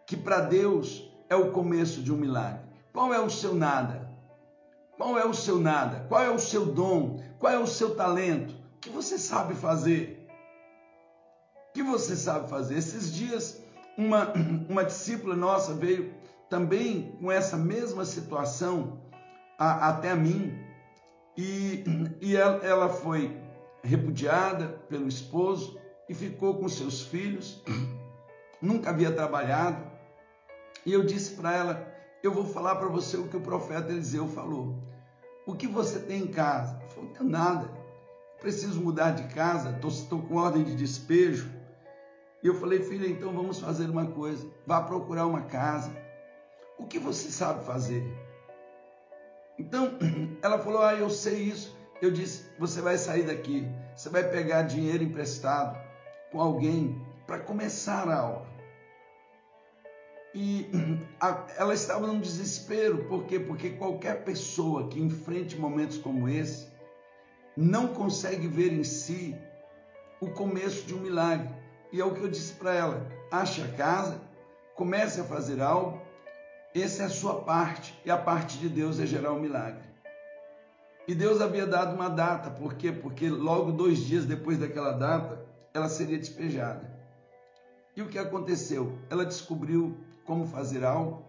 que 0.04 0.16
para 0.16 0.40
Deus 0.40 1.08
é 1.28 1.36
o 1.36 1.52
começo 1.52 2.02
de 2.02 2.12
um 2.12 2.16
milagre? 2.16 2.60
Qual 2.92 3.14
é 3.14 3.20
o 3.20 3.30
seu 3.30 3.54
nada? 3.54 4.10
Qual 4.96 5.16
é 5.16 5.24
o 5.24 5.32
seu 5.32 5.60
nada? 5.60 6.04
Qual 6.08 6.20
é 6.20 6.30
o 6.30 6.38
seu 6.40 6.66
dom? 6.66 7.22
Qual 7.38 7.52
é 7.52 7.58
o 7.58 7.66
seu 7.66 7.94
talento? 7.94 8.56
O 8.76 8.80
que 8.80 8.90
você 8.90 9.16
sabe 9.16 9.54
fazer? 9.54 10.26
O 11.68 11.72
que 11.74 11.82
você 11.84 12.16
sabe 12.16 12.48
fazer? 12.48 12.76
Esses 12.76 13.14
dias, 13.14 13.60
uma, 13.98 14.32
uma 14.70 14.84
discípula 14.84 15.34
nossa 15.34 15.74
veio 15.74 16.14
também 16.48 17.16
com 17.20 17.30
essa 17.30 17.56
mesma 17.56 18.04
situação 18.04 19.02
a, 19.58 19.88
até 19.88 20.14
mim, 20.14 20.56
e, 21.36 21.84
e 22.22 22.36
ela, 22.36 22.64
ela 22.64 22.88
foi 22.88 23.36
repudiada 23.82 24.68
pelo 24.88 25.08
esposo 25.08 25.78
e 26.08 26.14
ficou 26.14 26.54
com 26.54 26.68
seus 26.68 27.02
filhos, 27.02 27.62
nunca 28.62 28.90
havia 28.90 29.10
trabalhado, 29.10 29.84
e 30.86 30.92
eu 30.92 31.04
disse 31.04 31.32
para 31.32 31.54
ela: 31.54 31.94
Eu 32.22 32.32
vou 32.32 32.46
falar 32.46 32.76
para 32.76 32.88
você 32.88 33.16
o 33.16 33.28
que 33.28 33.36
o 33.36 33.40
profeta 33.40 33.92
Eliseu 33.92 34.26
falou. 34.28 34.78
O 35.46 35.54
que 35.54 35.66
você 35.66 35.98
tem 35.98 36.22
em 36.22 36.26
casa? 36.28 36.78
falou, 36.88 37.08
não 37.08 37.12
tenho 37.12 37.30
nada. 37.30 37.70
Preciso 38.40 38.80
mudar 38.80 39.10
de 39.10 39.24
casa, 39.34 39.78
estou 39.84 40.22
com 40.22 40.36
ordem 40.36 40.62
de 40.62 40.74
despejo. 40.74 41.57
E 42.42 42.46
eu 42.46 42.54
falei, 42.54 42.82
filha, 42.82 43.08
então 43.08 43.32
vamos 43.32 43.58
fazer 43.58 43.90
uma 43.90 44.06
coisa. 44.06 44.46
Vá 44.66 44.80
procurar 44.80 45.26
uma 45.26 45.42
casa. 45.42 45.90
O 46.78 46.86
que 46.86 46.98
você 46.98 47.30
sabe 47.30 47.64
fazer? 47.64 48.04
Então, 49.58 49.98
ela 50.40 50.58
falou, 50.58 50.82
ah, 50.82 50.94
eu 50.94 51.10
sei 51.10 51.42
isso. 51.42 51.76
Eu 52.00 52.12
disse, 52.12 52.48
você 52.58 52.80
vai 52.80 52.96
sair 52.96 53.24
daqui. 53.24 53.66
Você 53.96 54.08
vai 54.08 54.22
pegar 54.22 54.62
dinheiro 54.62 55.02
emprestado 55.02 55.76
com 56.30 56.40
alguém 56.40 57.04
para 57.26 57.40
começar 57.40 58.08
a 58.08 58.18
aula. 58.20 58.46
E 60.32 60.70
ela 61.58 61.74
estava 61.74 62.06
num 62.06 62.20
desespero, 62.20 63.04
por 63.06 63.24
quê? 63.24 63.40
Porque 63.40 63.70
qualquer 63.70 64.22
pessoa 64.22 64.88
que 64.88 65.00
enfrente 65.00 65.58
momentos 65.58 65.98
como 65.98 66.28
esse 66.28 66.68
não 67.56 67.88
consegue 67.88 68.46
ver 68.46 68.72
em 68.72 68.84
si 68.84 69.36
o 70.20 70.30
começo 70.30 70.86
de 70.86 70.94
um 70.94 71.00
milagre. 71.00 71.48
E 71.92 72.00
é 72.00 72.04
o 72.04 72.14
que 72.14 72.20
eu 72.20 72.28
disse 72.28 72.54
para 72.54 72.74
ela: 72.74 73.06
ache 73.30 73.62
a 73.62 73.68
casa, 73.68 74.20
comece 74.74 75.20
a 75.20 75.24
fazer 75.24 75.60
algo, 75.60 76.00
essa 76.74 77.02
é 77.02 77.06
a 77.06 77.10
sua 77.10 77.40
parte, 77.42 77.98
e 78.04 78.10
a 78.10 78.16
parte 78.16 78.58
de 78.58 78.68
Deus 78.68 79.00
é 79.00 79.06
gerar 79.06 79.32
um 79.32 79.40
milagre. 79.40 79.88
E 81.06 81.14
Deus 81.14 81.40
havia 81.40 81.66
dado 81.66 81.94
uma 81.94 82.10
data, 82.10 82.50
por 82.50 82.74
quê? 82.74 82.92
Porque 82.92 83.30
logo 83.30 83.72
dois 83.72 84.00
dias 84.00 84.26
depois 84.26 84.58
daquela 84.58 84.92
data, 84.92 85.42
ela 85.72 85.88
seria 85.88 86.18
despejada. 86.18 86.98
E 87.96 88.02
o 88.02 88.08
que 88.08 88.18
aconteceu? 88.18 88.98
Ela 89.08 89.24
descobriu 89.24 89.96
como 90.26 90.46
fazer 90.46 90.84
algo, 90.84 91.24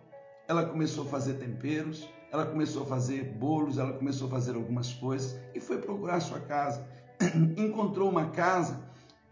ela 0.47 0.65
começou 0.65 1.05
a 1.05 1.07
fazer 1.07 1.35
temperos, 1.35 2.07
ela 2.31 2.45
começou 2.45 2.83
a 2.83 2.85
fazer 2.85 3.23
bolos, 3.23 3.77
ela 3.77 3.93
começou 3.93 4.27
a 4.27 4.31
fazer 4.31 4.55
algumas 4.55 4.93
coisas 4.93 5.39
e 5.55 5.59
foi 5.61 5.77
procurar 5.77 6.19
sua 6.19 6.41
casa. 6.41 6.85
Encontrou 7.57 8.09
uma 8.09 8.31
casa, 8.31 8.79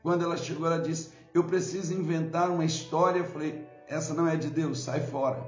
quando 0.01 0.23
ela 0.23 0.37
chegou, 0.37 0.65
ela 0.65 0.79
disse: 0.79 1.11
Eu 1.37 1.43
preciso 1.43 1.93
inventar 1.93 2.49
uma 2.49 2.65
história. 2.65 3.19
Eu 3.19 3.25
falei: 3.25 3.63
Essa 3.87 4.11
não 4.11 4.27
é 4.27 4.35
de 4.35 4.49
Deus, 4.49 4.79
sai 4.79 5.01
fora. 5.01 5.45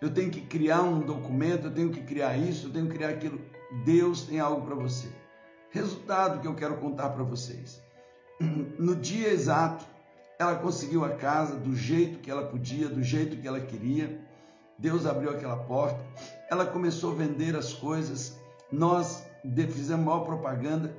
Eu 0.00 0.14
tenho 0.14 0.30
que 0.30 0.40
criar 0.42 0.82
um 0.82 1.00
documento, 1.00 1.66
eu 1.66 1.74
tenho 1.74 1.90
que 1.90 2.00
criar 2.02 2.36
isso, 2.36 2.68
eu 2.68 2.72
tenho 2.72 2.86
que 2.86 2.94
criar 2.94 3.08
aquilo. 3.08 3.40
Deus 3.84 4.22
tem 4.22 4.38
algo 4.38 4.64
para 4.64 4.76
você. 4.76 5.08
Resultado 5.70 6.40
que 6.40 6.46
eu 6.46 6.54
quero 6.54 6.76
contar 6.76 7.08
para 7.08 7.24
vocês. 7.24 7.82
No 8.78 8.94
dia 8.94 9.28
exato 9.28 9.84
ela 10.38 10.56
conseguiu 10.56 11.04
a 11.04 11.10
casa 11.10 11.56
do 11.56 11.74
jeito 11.74 12.18
que 12.18 12.30
ela 12.30 12.46
podia, 12.46 12.88
do 12.88 13.02
jeito 13.02 13.36
que 13.36 13.46
ela 13.46 13.60
queria. 13.60 14.20
Deus 14.78 15.04
abriu 15.04 15.30
aquela 15.30 15.56
porta. 15.56 16.00
Ela 16.48 16.66
começou 16.66 17.10
a 17.12 17.14
vender 17.16 17.56
as 17.56 17.72
coisas. 17.72 18.38
Nós 18.70 19.24
fizemos 19.72 20.04
maior 20.04 20.20
propaganda. 20.20 20.96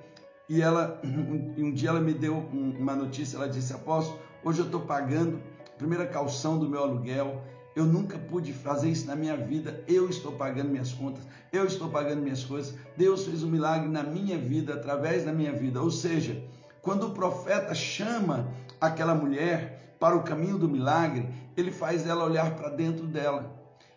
E 0.49 0.61
ela, 0.61 0.99
um, 1.57 1.71
dia 1.71 1.89
ela 1.89 2.01
me 2.01 2.13
deu 2.13 2.37
uma 2.53 2.95
notícia. 2.95 3.37
Ela 3.37 3.47
disse: 3.47 3.73
Apóstolo, 3.73 4.19
hoje 4.43 4.59
eu 4.59 4.65
estou 4.65 4.81
pagando 4.81 5.41
a 5.67 5.77
primeira 5.77 6.05
calção 6.05 6.57
do 6.57 6.69
meu 6.69 6.83
aluguel. 6.83 7.41
Eu 7.75 7.85
nunca 7.85 8.19
pude 8.19 8.53
fazer 8.53 8.89
isso 8.89 9.07
na 9.07 9.15
minha 9.15 9.35
vida. 9.35 9.83
Eu 9.87 10.07
estou 10.07 10.33
pagando 10.33 10.69
minhas 10.69 10.93
contas, 10.93 11.23
eu 11.51 11.65
estou 11.65 11.89
pagando 11.89 12.21
minhas 12.21 12.43
coisas. 12.43 12.75
Deus 12.95 13.25
fez 13.25 13.43
um 13.43 13.49
milagre 13.49 13.89
na 13.89 14.03
minha 14.03 14.37
vida, 14.37 14.75
através 14.75 15.25
da 15.25 15.33
minha 15.33 15.51
vida. 15.51 15.81
Ou 15.81 15.89
seja, 15.89 16.43
quando 16.81 17.07
o 17.07 17.11
profeta 17.11 17.73
chama 17.73 18.47
aquela 18.79 19.15
mulher 19.15 19.95
para 19.99 20.15
o 20.15 20.23
caminho 20.23 20.57
do 20.57 20.69
milagre, 20.69 21.27
ele 21.55 21.71
faz 21.71 22.05
ela 22.05 22.25
olhar 22.25 22.55
para 22.55 22.69
dentro 22.69 23.07
dela. 23.07 23.51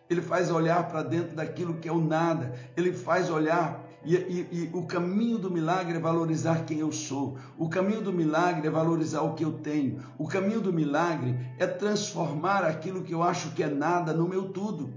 Ele 0.09 0.21
faz 0.21 0.49
olhar 0.49 0.87
para 0.87 1.03
dentro 1.03 1.35
daquilo 1.35 1.75
que 1.75 1.89
é 1.89 1.91
o 1.91 1.99
nada. 1.99 2.53
Ele 2.75 2.93
faz 2.93 3.29
olhar 3.29 3.86
e, 4.07 4.15
e, 4.15 4.47
e, 4.51 4.69
o 4.73 4.85
caminho 4.85 5.37
do 5.37 5.51
milagre 5.51 5.97
é 5.97 5.99
valorizar 5.99 6.63
quem 6.65 6.79
eu 6.79 6.93
sou. 6.93 7.37
O 7.57 7.67
caminho 7.67 8.01
do 8.01 8.13
milagre 8.13 8.65
é 8.65 8.71
valorizar 8.71 9.21
o 9.21 9.33
que 9.33 9.43
eu 9.43 9.53
tenho. 9.59 9.99
O 10.17 10.25
caminho 10.25 10.61
do 10.61 10.71
milagre 10.71 11.37
é 11.59 11.67
transformar 11.67 12.63
aquilo 12.63 13.03
que 13.03 13.13
eu 13.13 13.21
acho 13.21 13.51
que 13.51 13.61
é 13.61 13.67
nada 13.67 14.13
no 14.13 14.25
meu 14.25 14.53
tudo. 14.53 14.93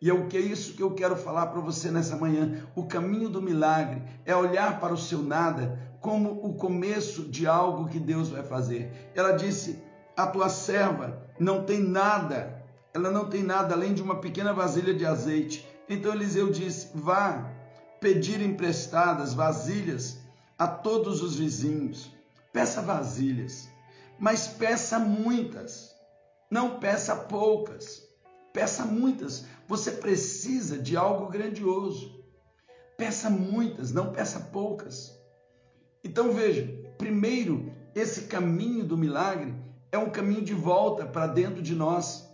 E 0.00 0.08
é 0.08 0.14
o 0.14 0.28
que 0.28 0.36
é 0.36 0.40
isso 0.40 0.74
que 0.74 0.82
eu 0.82 0.92
quero 0.94 1.16
falar 1.16 1.48
para 1.48 1.60
você 1.60 1.90
nessa 1.90 2.16
manhã. 2.16 2.64
O 2.76 2.84
caminho 2.84 3.28
do 3.28 3.42
milagre 3.42 4.00
é 4.24 4.34
olhar 4.34 4.78
para 4.78 4.94
o 4.94 4.98
seu 4.98 5.22
nada 5.22 5.90
como 6.00 6.30
o 6.30 6.54
começo 6.54 7.22
de 7.24 7.48
algo 7.48 7.88
que 7.88 7.98
Deus 7.98 8.28
vai 8.28 8.44
fazer. 8.44 9.10
Ela 9.14 9.32
disse: 9.32 9.82
A 10.16 10.26
tua 10.28 10.48
serva 10.48 11.20
não 11.38 11.64
tem 11.64 11.80
nada, 11.80 12.64
ela 12.94 13.10
não 13.10 13.28
tem 13.28 13.42
nada 13.42 13.74
além 13.74 13.92
de 13.92 14.02
uma 14.02 14.20
pequena 14.20 14.52
vasilha 14.52 14.94
de 14.94 15.04
azeite. 15.04 15.68
Então 15.88 16.14
Eliseu 16.14 16.50
disse: 16.50 16.90
Vá 16.94 17.58
pedir 18.00 18.40
emprestadas 18.40 19.34
vasilhas 19.34 20.18
a 20.58 20.66
todos 20.66 21.22
os 21.22 21.36
vizinhos. 21.36 22.10
Peça 22.52 22.82
vasilhas, 22.82 23.68
mas 24.18 24.48
peça 24.48 24.98
muitas, 24.98 25.94
não 26.50 26.80
peça 26.80 27.14
poucas. 27.14 28.10
Peça 28.52 28.84
muitas. 28.84 29.44
Você 29.68 29.92
precisa 29.92 30.76
de 30.76 30.96
algo 30.96 31.28
grandioso. 31.28 32.20
Peça 32.96 33.30
muitas, 33.30 33.92
não 33.92 34.12
peça 34.12 34.40
poucas. 34.52 35.16
Então 36.02 36.32
veja, 36.32 36.68
primeiro, 36.98 37.72
esse 37.94 38.22
caminho 38.22 38.84
do 38.84 38.96
milagre 38.96 39.54
é 39.92 39.98
um 39.98 40.10
caminho 40.10 40.42
de 40.42 40.54
volta 40.54 41.06
para 41.06 41.26
dentro 41.26 41.62
de 41.62 41.74
nós. 41.74 42.28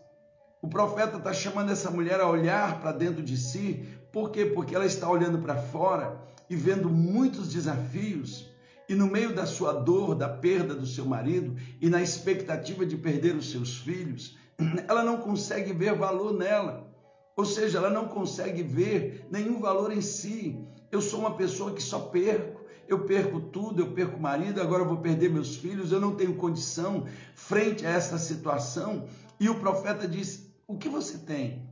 O 0.63 0.69
profeta 0.69 1.19
está 1.19 1.33
chamando 1.33 1.71
essa 1.71 1.91
mulher 1.91 2.21
a 2.21 2.29
olhar 2.29 2.81
para 2.81 2.93
dentro 2.93 3.23
de 3.23 3.37
si, 3.37 3.87
por 4.17 4.31
quê? 4.31 4.47
Porque 4.47 4.75
ela 4.75 4.87
está 4.87 5.11
olhando 5.11 5.41
para 5.41 5.59
fora 5.59 6.19
e 6.49 6.57
vendo 6.57 6.89
muitos 6.89 7.53
desafios, 7.53 8.51
e 8.89 8.95
no 8.95 9.07
meio 9.07 9.35
da 9.35 9.45
sua 9.45 9.75
dor, 9.75 10.15
da 10.15 10.27
perda 10.27 10.75
do 10.75 10.87
seu 10.87 11.05
marido 11.05 11.55
e 11.83 11.91
na 11.91 12.01
expectativa 12.01 12.87
de 12.87 12.97
perder 12.97 13.37
os 13.37 13.51
seus 13.51 13.77
filhos, 13.77 14.35
ela 14.89 15.05
não 15.05 15.19
consegue 15.19 15.75
ver 15.75 15.95
valor 15.95 16.33
nela. 16.33 16.91
Ou 17.37 17.45
seja, 17.45 17.77
ela 17.77 17.91
não 17.91 18.09
consegue 18.09 18.63
ver 18.63 19.27
nenhum 19.31 19.61
valor 19.61 19.93
em 19.93 20.01
si. 20.01 20.59
Eu 20.91 21.03
sou 21.03 21.21
uma 21.21 21.37
pessoa 21.37 21.75
que 21.75 21.83
só 21.83 21.99
perco 21.99 22.65
eu 22.89 23.05
perco 23.05 23.39
tudo, 23.39 23.83
eu 23.83 23.93
perco 23.93 24.17
o 24.17 24.23
marido, 24.23 24.63
agora 24.63 24.83
eu 24.83 24.89
vou 24.89 24.99
perder 24.99 25.29
meus 25.29 25.57
filhos, 25.57 25.93
eu 25.93 26.01
não 26.01 26.15
tenho 26.15 26.37
condição 26.37 27.05
frente 27.35 27.85
a 27.85 27.91
essa 27.91 28.17
situação. 28.17 29.09
E 29.39 29.51
o 29.51 29.61
profeta 29.61 30.09
diz: 30.09 30.51
O 30.67 30.79
que 30.79 30.89
você 30.89 31.19
tem? 31.19 31.66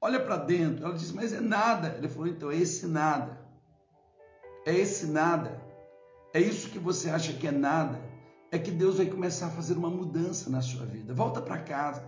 Olha 0.00 0.20
para 0.20 0.36
dentro. 0.36 0.84
Ela 0.84 0.94
diz: 0.94 1.12
Mas 1.12 1.32
é 1.32 1.40
nada. 1.40 1.94
Ele 1.96 2.08
falou: 2.08 2.28
Então, 2.28 2.50
é 2.50 2.56
esse 2.56 2.86
nada. 2.86 3.38
É 4.66 4.74
esse 4.74 5.06
nada. 5.06 5.60
É 6.32 6.40
isso 6.40 6.70
que 6.70 6.78
você 6.78 7.10
acha 7.10 7.32
que 7.32 7.46
é 7.46 7.52
nada. 7.52 8.00
É 8.50 8.58
que 8.58 8.70
Deus 8.70 8.96
vai 8.96 9.06
começar 9.06 9.46
a 9.46 9.50
fazer 9.50 9.74
uma 9.74 9.90
mudança 9.90 10.48
na 10.50 10.62
sua 10.62 10.86
vida. 10.86 11.12
Volta 11.12 11.40
para 11.40 11.58
casa, 11.58 12.02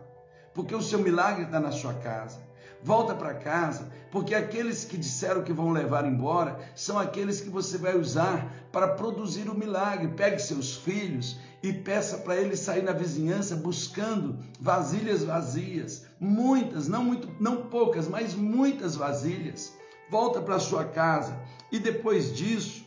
porque 0.55 0.75
o 0.75 0.81
seu 0.81 0.99
milagre 0.99 1.45
está 1.45 1.61
na 1.61 1.71
sua 1.71 1.95
casa 1.95 2.41
volta 2.83 3.15
para 3.15 3.35
casa, 3.35 3.91
porque 4.11 4.35
aqueles 4.35 4.85
que 4.85 4.97
disseram 4.97 5.43
que 5.43 5.53
vão 5.53 5.71
levar 5.71 6.05
embora 6.05 6.59
são 6.75 6.99
aqueles 6.99 7.41
que 7.41 7.51
você 7.51 7.79
vai 7.79 7.97
usar 7.97 8.51
para 8.73 8.89
produzir 8.89 9.49
o 9.49 9.55
milagre. 9.55 10.09
Pegue 10.09 10.39
seus 10.39 10.77
filhos 10.77 11.39
e 11.63 11.73
peça 11.73 12.19
para 12.19 12.37
eles 12.37 12.61
sair 12.61 12.83
na 12.83 12.93
vizinhança 12.93 13.55
buscando 13.57 14.39
vasilhas 14.59 15.23
vazias, 15.23 16.07
muitas, 16.21 16.87
não 16.87 17.03
muito, 17.03 17.29
não 17.41 17.63
poucas, 17.69 18.07
mas 18.07 18.35
muitas 18.35 18.95
vasilhas. 18.95 19.75
Volta 20.11 20.41
para 20.41 20.59
sua 20.59 20.85
casa 20.85 21.39
e 21.73 21.79
depois 21.79 22.33
disso, 22.35 22.85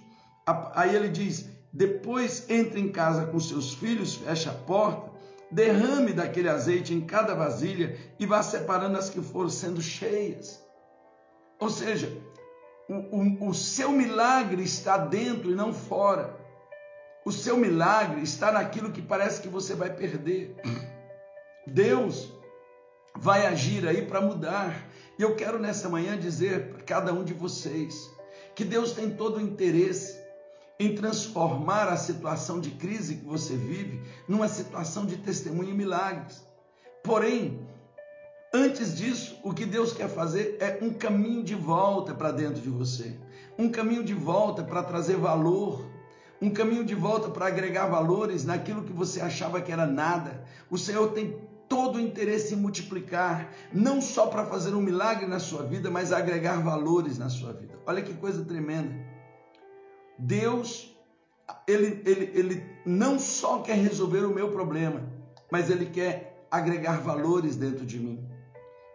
aí 0.75 0.95
ele 0.95 1.09
diz: 1.09 1.49
depois 1.71 2.49
entre 2.49 2.79
em 2.79 2.91
casa 2.91 3.25
com 3.25 3.39
seus 3.39 3.73
filhos, 3.73 4.15
fecha 4.15 4.51
a 4.51 4.53
porta 4.53 5.13
derrame 5.53 6.13
daquele 6.13 6.49
azeite 6.49 6.93
em 6.93 7.01
cada 7.01 7.35
vasilha 7.35 7.95
e 8.19 8.25
vá 8.25 8.41
separando 8.41 8.97
as 8.97 9.09
que 9.09 9.21
foram 9.21 9.49
sendo 9.49 9.81
cheias. 9.81 10.61
Ou 11.59 11.69
seja, 11.69 12.11
o, 12.89 13.45
o, 13.45 13.49
o 13.49 13.53
seu 13.53 13.91
milagre 13.91 14.63
está 14.63 14.97
dentro 14.97 15.51
e 15.51 15.55
não 15.55 15.71
fora. 15.71 16.35
O 17.23 17.31
seu 17.31 17.55
milagre 17.55 18.21
está 18.21 18.51
naquilo 18.51 18.91
que 18.91 19.01
parece 19.01 19.41
que 19.41 19.47
você 19.47 19.75
vai 19.75 19.93
perder. 19.93 20.55
Deus 21.67 22.29
vai 23.17 23.45
agir 23.45 23.87
aí 23.87 24.05
para 24.05 24.21
mudar. 24.21 24.87
E 25.17 25.21
eu 25.21 25.35
quero 25.35 25.59
nessa 25.59 25.89
manhã 25.89 26.17
dizer 26.17 26.69
para 26.69 26.83
cada 26.83 27.13
um 27.13 27.23
de 27.23 27.33
vocês 27.33 28.11
que 28.55 28.63
Deus 28.63 28.91
tem 28.91 29.11
todo 29.11 29.37
o 29.37 29.41
interesse 29.41 30.21
em 30.79 30.95
transformar 30.95 31.87
a 31.87 31.97
situação 31.97 32.59
de 32.59 32.71
crise 32.71 33.15
que 33.15 33.25
você 33.25 33.55
vive 33.55 34.01
numa 34.27 34.47
situação 34.47 35.05
de 35.05 35.17
testemunho 35.17 35.69
e 35.69 35.73
milagres. 35.73 36.43
Porém, 37.03 37.67
antes 38.53 38.95
disso, 38.95 39.37
o 39.43 39.53
que 39.53 39.65
Deus 39.65 39.93
quer 39.93 40.09
fazer 40.09 40.57
é 40.59 40.79
um 40.81 40.93
caminho 40.93 41.43
de 41.43 41.55
volta 41.55 42.13
para 42.13 42.31
dentro 42.31 42.61
de 42.61 42.69
você, 42.69 43.15
um 43.57 43.69
caminho 43.69 44.03
de 44.03 44.13
volta 44.13 44.63
para 44.63 44.83
trazer 44.83 45.15
valor, 45.15 45.85
um 46.41 46.49
caminho 46.49 46.83
de 46.83 46.95
volta 46.95 47.29
para 47.29 47.47
agregar 47.47 47.87
valores 47.87 48.43
naquilo 48.43 48.83
que 48.83 48.91
você 48.91 49.21
achava 49.21 49.61
que 49.61 49.71
era 49.71 49.85
nada. 49.85 50.43
O 50.69 50.77
Senhor 50.77 51.11
tem 51.11 51.37
todo 51.73 51.95
o 51.95 51.99
interesse 51.99 52.53
em 52.53 52.57
multiplicar, 52.57 53.51
não 53.73 53.99
só 53.99 54.27
para 54.27 54.45
fazer 54.45 54.75
um 54.75 54.79
milagre 54.79 55.25
na 55.25 55.39
sua 55.39 55.63
vida, 55.63 55.89
mas 55.89 56.13
agregar 56.13 56.61
valores 56.61 57.17
na 57.17 57.29
sua 57.29 57.51
vida. 57.51 57.79
Olha 57.83 58.03
que 58.03 58.13
coisa 58.13 58.45
tremenda. 58.45 58.93
Deus, 60.19 60.95
ele, 61.67 62.03
ele, 62.05 62.31
ele 62.35 62.65
não 62.85 63.17
só 63.17 63.63
quer 63.63 63.75
resolver 63.75 64.19
o 64.19 64.31
meu 64.31 64.51
problema, 64.51 65.01
mas 65.51 65.71
ele 65.71 65.87
quer 65.87 66.45
agregar 66.51 67.01
valores 67.01 67.55
dentro 67.55 67.87
de 67.87 67.97
mim, 67.97 68.23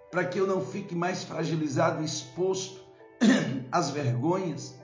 para 0.09 0.25
que 0.25 0.39
eu 0.39 0.47
não 0.47 0.65
fique 0.65 0.95
mais 0.95 1.25
fragilizado, 1.25 2.05
exposto 2.05 2.81
às 3.73 3.91
vergonhas, 3.91 4.79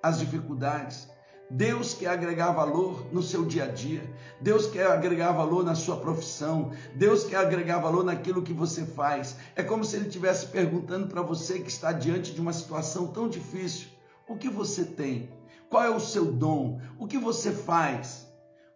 às 0.00 0.20
dificuldades. 0.20 1.10
Deus 1.52 1.92
quer 1.92 2.08
agregar 2.08 2.52
valor 2.52 3.04
no 3.12 3.22
seu 3.22 3.44
dia 3.44 3.64
a 3.64 3.66
dia. 3.66 4.02
Deus 4.40 4.68
quer 4.68 4.86
agregar 4.86 5.32
valor 5.32 5.62
na 5.62 5.74
sua 5.74 5.98
profissão. 5.98 6.72
Deus 6.94 7.24
quer 7.24 7.36
agregar 7.36 7.78
valor 7.78 8.02
naquilo 8.02 8.40
que 8.40 8.54
você 8.54 8.86
faz. 8.86 9.36
É 9.54 9.62
como 9.62 9.84
se 9.84 9.96
Ele 9.96 10.06
estivesse 10.06 10.46
perguntando 10.46 11.08
para 11.08 11.20
você 11.20 11.58
que 11.58 11.68
está 11.68 11.92
diante 11.92 12.32
de 12.32 12.40
uma 12.40 12.54
situação 12.54 13.08
tão 13.08 13.28
difícil: 13.28 13.88
o 14.26 14.34
que 14.34 14.48
você 14.48 14.82
tem? 14.82 15.28
Qual 15.68 15.84
é 15.84 15.90
o 15.90 16.00
seu 16.00 16.24
dom? 16.24 16.80
O 16.98 17.06
que 17.06 17.18
você 17.18 17.52
faz? 17.52 18.26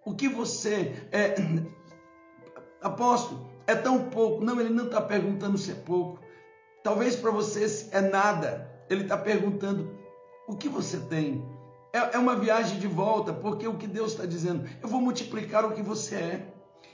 O 0.04 0.14
que 0.14 0.28
você 0.28 1.08
é. 1.10 1.34
Apóstolo, 2.82 3.48
é 3.66 3.74
tão 3.74 4.10
pouco. 4.10 4.44
Não, 4.44 4.60
ele 4.60 4.68
não 4.68 4.84
está 4.84 5.00
perguntando 5.00 5.56
se 5.56 5.70
é 5.70 5.74
pouco. 5.74 6.20
Talvez 6.84 7.16
para 7.16 7.30
você 7.30 7.88
é 7.90 8.02
nada. 8.02 8.70
Ele 8.90 9.04
está 9.04 9.16
perguntando 9.16 9.96
o 10.46 10.54
que 10.54 10.68
você 10.68 10.98
tem. 10.98 11.55
É, 11.96 12.16
é 12.16 12.18
uma 12.18 12.36
viagem 12.36 12.78
de 12.78 12.86
volta, 12.86 13.32
porque 13.32 13.66
o 13.66 13.78
que 13.78 13.86
Deus 13.86 14.12
está 14.12 14.26
dizendo, 14.26 14.68
eu 14.82 14.86
vou 14.86 15.00
multiplicar 15.00 15.64
o 15.64 15.72
que 15.72 15.80
você 15.80 16.14
é, 16.14 16.46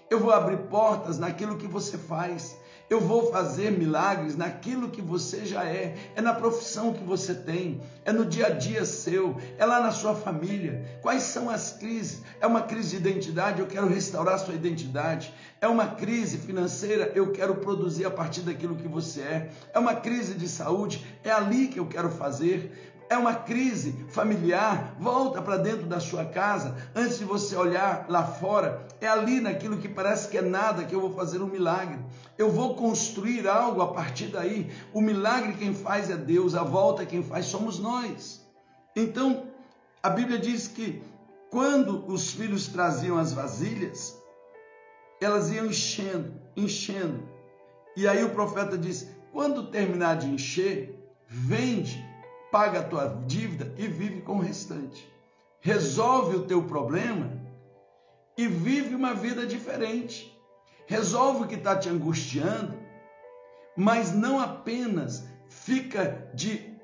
eu 0.08 0.20
vou 0.20 0.30
abrir 0.30 0.58
portas 0.68 1.18
naquilo 1.18 1.56
que 1.56 1.66
você 1.66 1.98
faz, 1.98 2.56
eu 2.88 3.00
vou 3.00 3.32
fazer 3.32 3.72
milagres 3.72 4.36
naquilo 4.36 4.90
que 4.90 5.02
você 5.02 5.44
já 5.44 5.64
é, 5.64 5.96
é 6.14 6.20
na 6.20 6.32
profissão 6.34 6.92
que 6.92 7.02
você 7.02 7.34
tem, 7.34 7.80
é 8.04 8.12
no 8.12 8.24
dia 8.24 8.46
a 8.46 8.50
dia 8.50 8.84
seu, 8.84 9.36
é 9.58 9.64
lá 9.64 9.80
na 9.80 9.90
sua 9.90 10.14
família. 10.14 11.00
Quais 11.00 11.22
são 11.22 11.48
as 11.48 11.72
crises? 11.72 12.22
É 12.40 12.46
uma 12.46 12.60
crise 12.60 12.90
de 12.90 13.08
identidade, 13.08 13.60
eu 13.60 13.66
quero 13.66 13.88
restaurar 13.88 14.38
sua 14.38 14.54
identidade. 14.54 15.32
É 15.60 15.66
uma 15.66 15.86
crise 15.86 16.36
financeira, 16.36 17.10
eu 17.14 17.32
quero 17.32 17.56
produzir 17.56 18.04
a 18.04 18.10
partir 18.10 18.42
daquilo 18.42 18.76
que 18.76 18.86
você 18.86 19.22
é. 19.22 19.50
É 19.72 19.78
uma 19.78 19.94
crise 19.94 20.34
de 20.34 20.46
saúde, 20.46 21.04
é 21.24 21.30
ali 21.30 21.68
que 21.68 21.80
eu 21.80 21.86
quero 21.86 22.10
fazer 22.10 22.91
é 23.12 23.18
uma 23.18 23.34
crise 23.34 24.06
familiar, 24.08 24.96
volta 24.98 25.42
para 25.42 25.58
dentro 25.58 25.86
da 25.86 26.00
sua 26.00 26.24
casa, 26.24 26.76
antes 26.94 27.18
de 27.18 27.24
você 27.24 27.54
olhar 27.54 28.06
lá 28.08 28.24
fora, 28.24 28.86
é 29.00 29.06
ali 29.06 29.38
naquilo 29.38 29.76
que 29.76 29.88
parece 29.88 30.28
que 30.28 30.38
é 30.38 30.42
nada 30.42 30.84
que 30.84 30.94
eu 30.94 31.00
vou 31.00 31.12
fazer 31.12 31.42
um 31.42 31.46
milagre. 31.46 31.98
Eu 32.38 32.50
vou 32.50 32.74
construir 32.74 33.46
algo 33.46 33.82
a 33.82 33.92
partir 33.92 34.28
daí. 34.28 34.72
O 34.94 35.00
milagre 35.00 35.54
quem 35.54 35.74
faz 35.74 36.08
é 36.08 36.16
Deus, 36.16 36.54
a 36.54 36.62
volta 36.62 37.04
quem 37.04 37.22
faz 37.22 37.46
somos 37.46 37.78
nós. 37.78 38.46
Então, 38.96 39.44
a 40.02 40.08
Bíblia 40.08 40.38
diz 40.38 40.66
que 40.66 41.02
quando 41.50 42.06
os 42.10 42.32
filhos 42.32 42.66
traziam 42.68 43.18
as 43.18 43.32
vasilhas, 43.32 44.18
elas 45.20 45.50
iam 45.50 45.66
enchendo, 45.66 46.32
enchendo. 46.56 47.22
E 47.94 48.08
aí 48.08 48.24
o 48.24 48.30
profeta 48.30 48.78
diz: 48.78 49.06
quando 49.32 49.66
terminar 49.66 50.16
de 50.16 50.28
encher, 50.28 50.98
vende 51.28 52.11
paga 52.52 52.80
a 52.80 52.84
tua 52.84 53.22
dívida 53.26 53.74
e 53.78 53.88
vive 53.88 54.20
com 54.20 54.36
o 54.36 54.42
restante. 54.42 55.10
Resolve 55.60 56.36
o 56.36 56.46
teu 56.46 56.62
problema 56.64 57.40
e 58.36 58.46
vive 58.46 58.94
uma 58.94 59.14
vida 59.14 59.46
diferente. 59.46 60.30
Resolve 60.86 61.44
o 61.44 61.48
que 61.48 61.54
está 61.54 61.74
te 61.74 61.88
angustiando, 61.88 62.74
mas 63.74 64.12
não 64.12 64.38
apenas 64.38 65.24
fica 65.48 66.30
de 66.34 66.76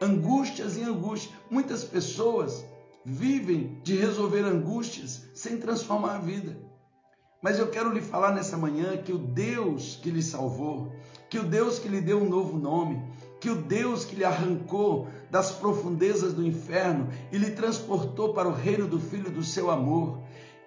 angústias 0.00 0.76
em 0.76 0.82
angústias. 0.82 1.32
Muitas 1.48 1.84
pessoas 1.84 2.64
vivem 3.04 3.80
de 3.84 3.96
resolver 3.96 4.44
angústias 4.44 5.28
sem 5.34 5.56
transformar 5.56 6.16
a 6.16 6.18
vida. 6.18 6.56
Mas 7.40 7.58
eu 7.58 7.68
quero 7.70 7.92
lhe 7.92 8.00
falar 8.00 8.32
nessa 8.32 8.56
manhã 8.56 8.96
que 8.96 9.12
o 9.12 9.18
Deus 9.18 9.98
que 10.02 10.10
lhe 10.10 10.22
salvou, 10.22 10.92
que 11.28 11.38
o 11.38 11.44
Deus 11.44 11.78
que 11.78 11.88
lhe 11.88 12.00
deu 12.00 12.18
um 12.18 12.28
novo 12.28 12.56
nome, 12.56 13.11
que 13.42 13.50
o 13.50 13.56
Deus 13.56 14.04
que 14.04 14.14
lhe 14.14 14.24
arrancou 14.24 15.08
das 15.28 15.50
profundezas 15.50 16.32
do 16.32 16.46
inferno 16.46 17.08
e 17.32 17.36
lhe 17.36 17.50
transportou 17.50 18.32
para 18.32 18.48
o 18.48 18.52
reino 18.52 18.86
do 18.86 19.00
Filho 19.00 19.32
do 19.32 19.42
seu 19.42 19.68
amor, 19.68 20.20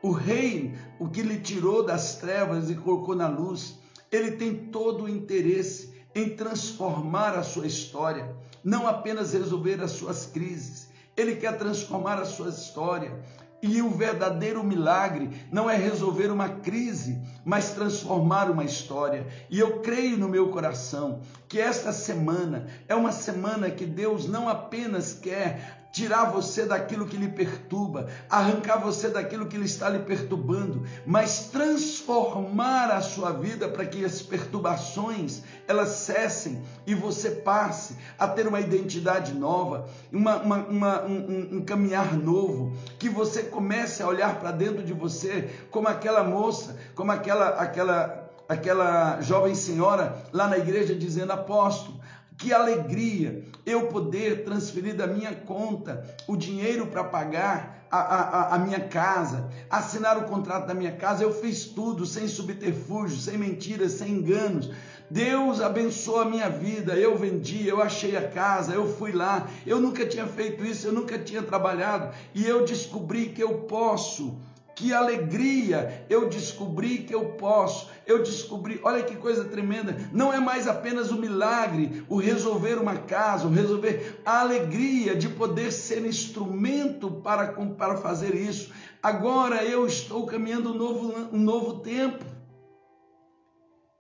o 0.03 0.11
rei, 0.11 0.75
o 0.99 1.07
que 1.07 1.21
lhe 1.21 1.39
tirou 1.39 1.85
das 1.85 2.17
trevas 2.17 2.69
e 2.69 2.75
colocou 2.75 3.15
na 3.15 3.29
luz, 3.29 3.79
ele 4.11 4.31
tem 4.31 4.53
todo 4.53 5.05
o 5.05 5.09
interesse 5.09 5.95
em 6.13 6.35
transformar 6.35 7.35
a 7.35 7.43
sua 7.43 7.65
história, 7.65 8.35
não 8.61 8.85
apenas 8.85 9.31
resolver 9.31 9.81
as 9.81 9.91
suas 9.91 10.25
crises, 10.25 10.89
ele 11.15 11.37
quer 11.37 11.57
transformar 11.57 12.19
a 12.19 12.25
sua 12.25 12.49
história, 12.49 13.17
e 13.65 13.81
o 13.81 13.89
verdadeiro 13.89 14.63
milagre 14.63 15.29
não 15.51 15.69
é 15.69 15.75
resolver 15.75 16.27
uma 16.27 16.47
crise, 16.49 17.19
mas 17.43 17.71
transformar 17.71 18.49
uma 18.49 18.63
história. 18.63 19.25
E 19.49 19.59
eu 19.59 19.79
creio 19.79 20.17
no 20.17 20.29
meu 20.29 20.49
coração 20.49 21.21
que 21.47 21.59
esta 21.59 21.91
semana 21.91 22.67
é 22.87 22.93
uma 22.95 23.11
semana 23.11 23.69
que 23.71 23.85
Deus 23.85 24.27
não 24.27 24.47
apenas 24.47 25.13
quer 25.13 25.84
tirar 25.95 26.25
você 26.25 26.65
daquilo 26.65 27.07
que 27.07 27.15
lhe 27.15 27.29
perturba, 27.29 28.07
arrancar 28.29 28.75
você 28.79 29.07
daquilo 29.07 29.45
que 29.45 29.57
lhe 29.57 29.63
está 29.63 29.87
lhe 29.87 29.99
perturbando, 29.99 30.83
mas 31.05 31.47
transformar 31.47 32.91
a 32.91 33.01
sua 33.01 33.31
vida 33.31 33.69
para 33.69 33.85
que 33.85 34.03
as 34.03 34.21
perturbações 34.21 35.41
elas 35.65 35.87
cessem 35.87 36.61
e 36.85 36.93
você 36.93 37.31
passe 37.31 37.95
a 38.19 38.27
ter 38.27 38.45
uma 38.45 38.59
identidade 38.59 39.33
nova, 39.33 39.87
uma, 40.11 40.35
uma, 40.35 40.57
uma 40.57 41.01
um, 41.03 41.49
um 41.53 41.61
caminhar 41.65 42.13
novo, 42.13 42.73
que 42.99 43.07
você 43.07 43.43
comece 43.43 44.03
a 44.03 44.07
olhar 44.07 44.37
para 44.37 44.51
dentro 44.51 44.83
de 44.83 44.91
você 44.91 45.49
como 45.71 45.87
aquela 45.87 46.25
moça, 46.25 46.75
como 46.93 47.13
aquela 47.13 47.51
aquela 47.51 48.29
aquela 48.49 49.21
jovem 49.21 49.55
senhora 49.55 50.23
lá 50.33 50.47
na 50.47 50.57
igreja 50.57 50.93
dizendo 50.93 51.31
apóstolo 51.31 52.03
que 52.37 52.53
alegria 52.53 53.43
eu 53.65 53.87
poder 53.87 54.43
transferir 54.43 54.95
da 54.95 55.07
minha 55.07 55.33
conta 55.33 56.03
o 56.27 56.35
dinheiro 56.35 56.87
para 56.87 57.03
pagar 57.03 57.87
a, 57.89 57.97
a, 57.97 58.55
a, 58.55 58.59
minha 58.59 58.79
casa, 58.79 59.49
assinar 59.69 60.17
o 60.17 60.25
contrato 60.25 60.67
da 60.67 60.73
minha 60.73 60.91
casa. 60.91 61.23
Eu 61.23 61.33
fiz 61.33 61.65
tudo 61.65 62.05
sem 62.05 62.27
subterfúgio, 62.27 63.17
sem 63.17 63.37
mentiras, 63.37 63.93
sem 63.93 64.11
enganos. 64.11 64.71
Deus 65.09 65.61
abençoou 65.61 66.21
a 66.21 66.25
minha 66.25 66.49
vida. 66.49 66.93
Eu 66.95 67.17
vendi, 67.17 67.67
eu 67.67 67.81
achei 67.81 68.17
a 68.17 68.27
casa, 68.27 68.73
eu 68.73 68.87
fui 68.95 69.11
lá. 69.11 69.47
Eu 69.65 69.79
nunca 69.79 70.05
tinha 70.05 70.27
feito 70.27 70.65
isso, 70.65 70.87
eu 70.87 70.93
nunca 70.93 71.17
tinha 71.17 71.41
trabalhado. 71.41 72.13
E 72.33 72.45
eu 72.45 72.65
descobri 72.65 73.29
que 73.29 73.41
eu 73.41 73.59
posso 73.59 74.37
que 74.75 74.93
alegria! 74.93 76.05
Eu 76.09 76.27
descobri 76.27 76.97
que 76.99 77.15
eu 77.15 77.29
posso, 77.33 77.89
eu 78.07 78.21
descobri, 78.21 78.79
olha 78.83 79.03
que 79.03 79.15
coisa 79.15 79.45
tremenda, 79.45 79.97
não 80.11 80.31
é 80.31 80.39
mais 80.39 80.67
apenas 80.67 81.11
o 81.11 81.17
milagre, 81.17 82.05
o 82.07 82.17
resolver 82.17 82.77
uma 82.77 82.97
casa, 82.97 83.47
o 83.47 83.51
resolver 83.51 84.21
a 84.25 84.41
alegria 84.41 85.15
de 85.15 85.27
poder 85.29 85.71
ser 85.71 86.05
instrumento 86.05 87.09
para, 87.09 87.53
para 87.53 87.97
fazer 87.97 88.35
isso. 88.35 88.71
Agora 89.01 89.63
eu 89.63 89.87
estou 89.87 90.25
caminhando 90.25 90.71
um 90.71 90.77
novo, 90.77 91.35
um 91.35 91.39
novo 91.39 91.79
tempo. 91.79 92.23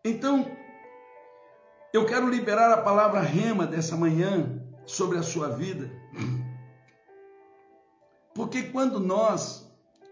Então, 0.03 0.45
eu 1.91 2.05
quero 2.05 2.29
liberar 2.29 2.71
a 2.71 2.81
palavra 2.81 3.21
rema 3.21 3.65
dessa 3.65 3.95
manhã 3.95 4.61
sobre 4.85 5.17
a 5.17 5.23
sua 5.23 5.49
vida. 5.49 5.89
Porque 8.35 8.63
quando 8.63 8.99
nós 8.99 9.65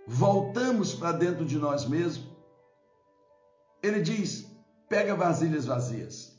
voltamos 0.07 0.93
para 0.93 1.11
dentro 1.11 1.45
de 1.45 1.57
nós 1.57 1.85
mesmos, 1.85 2.32
ele 3.83 4.01
diz: 4.01 4.47
pega 4.87 5.13
vasilhas 5.13 5.65
vazias. 5.65 6.31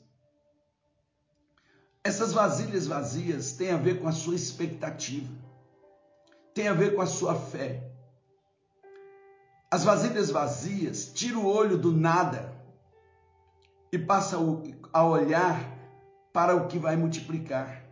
Essas 2.02 2.32
vasilhas 2.32 2.86
vazias 2.86 3.52
têm 3.52 3.70
a 3.70 3.76
ver 3.76 4.00
com 4.00 4.08
a 4.08 4.12
sua 4.12 4.34
expectativa, 4.34 5.32
tem 6.54 6.68
a 6.68 6.74
ver 6.74 6.94
com 6.94 7.02
a 7.02 7.06
sua 7.06 7.34
fé. 7.34 7.90
As 9.70 9.84
vasilhas 9.84 10.30
vazias 10.30 11.06
tira 11.12 11.38
o 11.38 11.46
olho 11.46 11.76
do 11.76 11.92
nada 11.92 12.52
e 13.92 13.98
passa 13.98 14.36
a 14.92 15.04
olhar 15.04 15.72
para 16.32 16.54
o 16.54 16.66
que 16.66 16.78
vai 16.78 16.96
multiplicar. 16.96 17.84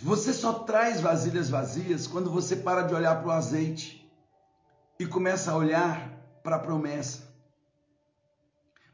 Você 0.00 0.32
só 0.32 0.60
traz 0.60 1.00
vasilhas 1.00 1.50
vazias 1.50 2.06
quando 2.06 2.30
você 2.30 2.56
para 2.56 2.82
de 2.82 2.94
olhar 2.94 3.20
para 3.20 3.28
o 3.28 3.32
azeite 3.32 4.10
e 4.98 5.06
começa 5.06 5.52
a 5.52 5.56
olhar 5.56 6.10
para 6.42 6.56
a 6.56 6.58
promessa. 6.58 7.31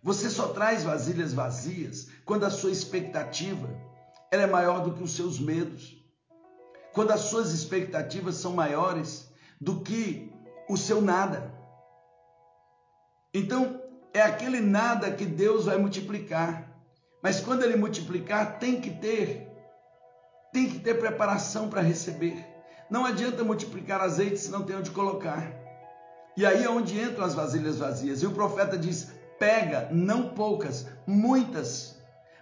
Você 0.03 0.31
só 0.31 0.49
traz 0.49 0.85
vasilhas 0.85 1.33
vazias 1.33 2.09
quando 2.25 2.45
a 2.45 2.51
sua 2.51 2.71
expectativa 2.71 3.69
é 4.31 4.47
maior 4.47 4.81
do 4.81 4.93
que 4.93 5.03
os 5.03 5.13
seus 5.13 5.39
medos. 5.41 5.97
Quando 6.93 7.11
as 7.11 7.21
suas 7.21 7.53
expectativas 7.53 8.37
são 8.37 8.53
maiores 8.53 9.31
do 9.61 9.81
que 9.81 10.33
o 10.69 10.77
seu 10.77 11.01
nada. 11.01 11.53
Então, 13.33 13.81
é 14.13 14.23
aquele 14.23 14.61
nada 14.61 15.11
que 15.11 15.25
Deus 15.25 15.67
vai 15.67 15.79
multiplicar. 15.79 16.69
Mas 17.23 17.41
quando 17.41 17.63
ele 17.63 17.77
multiplicar, 17.77 18.59
tem 18.59 18.81
que 18.81 18.91
ter 18.91 19.49
tem 20.53 20.69
que 20.71 20.79
ter 20.79 20.99
preparação 20.99 21.69
para 21.69 21.83
receber. 21.83 22.45
Não 22.89 23.05
adianta 23.05 23.45
multiplicar 23.45 24.01
azeite 24.01 24.39
se 24.39 24.51
não 24.51 24.63
tem 24.63 24.77
onde 24.77 24.91
colocar. 24.91 25.53
E 26.37 26.47
aí 26.47 26.65
é 26.65 26.71
onde 26.71 26.99
entram 26.99 27.25
as 27.25 27.35
vasilhas 27.35 27.77
vazias. 27.77 28.23
E 28.23 28.27
o 28.27 28.31
profeta 28.31 28.79
diz: 28.79 29.11
pega, 29.39 29.89
não 29.93 30.31
poucas, 30.31 30.87
muitas, 31.07 31.97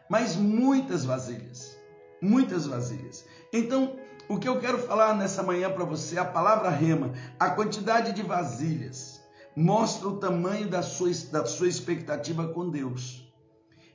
mas 0.08 0.36
muitas 0.36 1.04
vasilhas. 1.04 1.76
Muitas 2.20 2.66
vasilhas. 2.66 3.24
Então, 3.52 3.96
o 4.28 4.38
que 4.38 4.48
eu 4.48 4.58
quero 4.58 4.78
falar 4.78 5.14
nessa 5.16 5.42
manhã 5.42 5.70
para 5.70 5.84
você, 5.84 6.18
a 6.18 6.24
palavra 6.24 6.70
rema, 6.70 7.12
a 7.38 7.50
quantidade 7.50 8.12
de 8.12 8.22
vasilhas, 8.22 9.20
mostra 9.54 10.08
o 10.08 10.16
tamanho 10.16 10.68
da 10.68 10.82
sua, 10.82 11.10
da 11.30 11.44
sua 11.44 11.68
expectativa 11.68 12.48
com 12.48 12.68
Deus. 12.68 13.26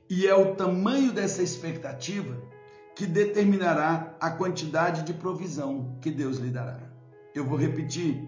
E 0.10 0.28
é 0.28 0.36
o 0.36 0.56
tamanho 0.56 1.12
dessa 1.12 1.42
expectativa 1.42 2.38
que 2.96 3.06
determinará 3.06 4.16
a 4.20 4.30
quantidade 4.30 5.04
de 5.04 5.14
provisão 5.14 5.98
que 6.02 6.12
Deus 6.12 6.38
lhe 6.38 6.50
dará. 6.50 6.80
Eu 7.34 7.46
vou 7.46 7.58
repetir: 7.58 8.28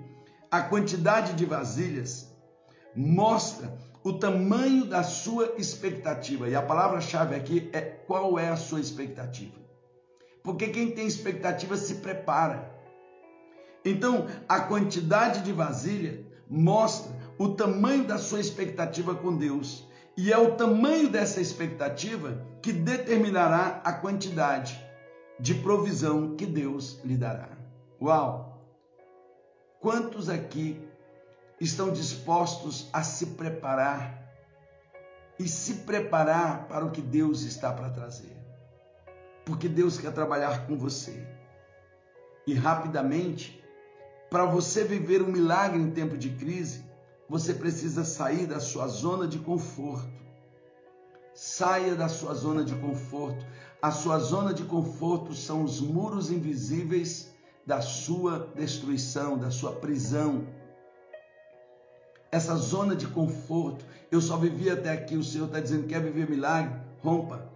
a 0.49 0.61
quantidade 0.61 1.33
de 1.33 1.45
vasilhas 1.45 2.33
mostra 2.95 3.77
o 4.03 4.13
tamanho 4.13 4.85
da 4.85 5.01
sua 5.01 5.53
expectativa. 5.57 6.49
E 6.49 6.55
a 6.55 6.61
palavra-chave 6.61 7.35
aqui 7.35 7.69
é 7.71 7.81
qual 7.81 8.37
é 8.37 8.49
a 8.49 8.57
sua 8.57 8.79
expectativa. 8.79 9.55
Porque 10.43 10.67
quem 10.67 10.91
tem 10.91 11.07
expectativa 11.07 11.77
se 11.77 11.95
prepara. 11.95 12.71
Então, 13.85 14.27
a 14.47 14.59
quantidade 14.59 15.41
de 15.41 15.53
vasilha 15.53 16.25
mostra 16.49 17.11
o 17.37 17.49
tamanho 17.49 18.05
da 18.05 18.17
sua 18.17 18.39
expectativa 18.39 19.15
com 19.15 19.35
Deus. 19.35 19.87
E 20.17 20.31
é 20.31 20.37
o 20.37 20.55
tamanho 20.55 21.09
dessa 21.09 21.41
expectativa 21.41 22.45
que 22.61 22.71
determinará 22.71 23.81
a 23.83 23.93
quantidade 23.93 24.79
de 25.39 25.55
provisão 25.55 26.35
que 26.35 26.45
Deus 26.45 26.99
lhe 27.03 27.17
dará. 27.17 27.49
Uau! 28.01 28.53
Quantos 29.79 30.29
aqui 30.29 30.79
estão 31.63 31.91
dispostos 31.91 32.89
a 32.91 33.03
se 33.03 33.27
preparar 33.27 34.21
e 35.39 35.47
se 35.47 35.75
preparar 35.75 36.67
para 36.67 36.85
o 36.85 36.91
que 36.91 37.01
Deus 37.01 37.41
está 37.43 37.71
para 37.71 37.89
trazer? 37.89 38.37
Porque 39.45 39.67
Deus 39.67 39.97
quer 39.97 40.11
trabalhar 40.11 40.67
com 40.67 40.77
você. 40.77 41.27
E 42.45 42.53
rapidamente, 42.53 43.63
para 44.29 44.45
você 44.45 44.83
viver 44.83 45.21
um 45.21 45.31
milagre 45.31 45.79
em 45.81 45.91
tempo 45.91 46.17
de 46.17 46.29
crise, 46.31 46.85
você 47.29 47.53
precisa 47.53 48.03
sair 48.03 48.45
da 48.45 48.59
sua 48.59 48.87
zona 48.87 49.27
de 49.27 49.39
conforto 49.39 50.23
Saia 51.33 51.95
da 51.95 52.07
sua 52.07 52.35
zona 52.35 52.63
de 52.63 52.75
conforto. 52.75 53.43
A 53.81 53.89
sua 53.89 54.19
zona 54.19 54.53
de 54.53 54.63
conforto 54.63 55.33
são 55.33 55.63
os 55.63 55.81
muros 55.81 56.29
invisíveis 56.29 57.33
da 57.65 57.81
sua 57.81 58.51
destruição, 58.55 59.37
da 59.37 59.49
sua 59.49 59.73
prisão. 59.73 60.45
Essa 62.33 62.55
zona 62.55 62.95
de 62.95 63.05
conforto, 63.05 63.85
eu 64.11 64.19
só 64.19 64.37
vivi 64.37 64.67
até 64.67 64.89
aqui. 64.91 65.15
O 65.15 65.23
Senhor 65.23 65.45
está 65.45 65.59
dizendo: 65.59 65.85
quer 65.85 66.01
viver 66.01 66.27
milagre? 66.27 66.73
Rompa. 66.99 67.47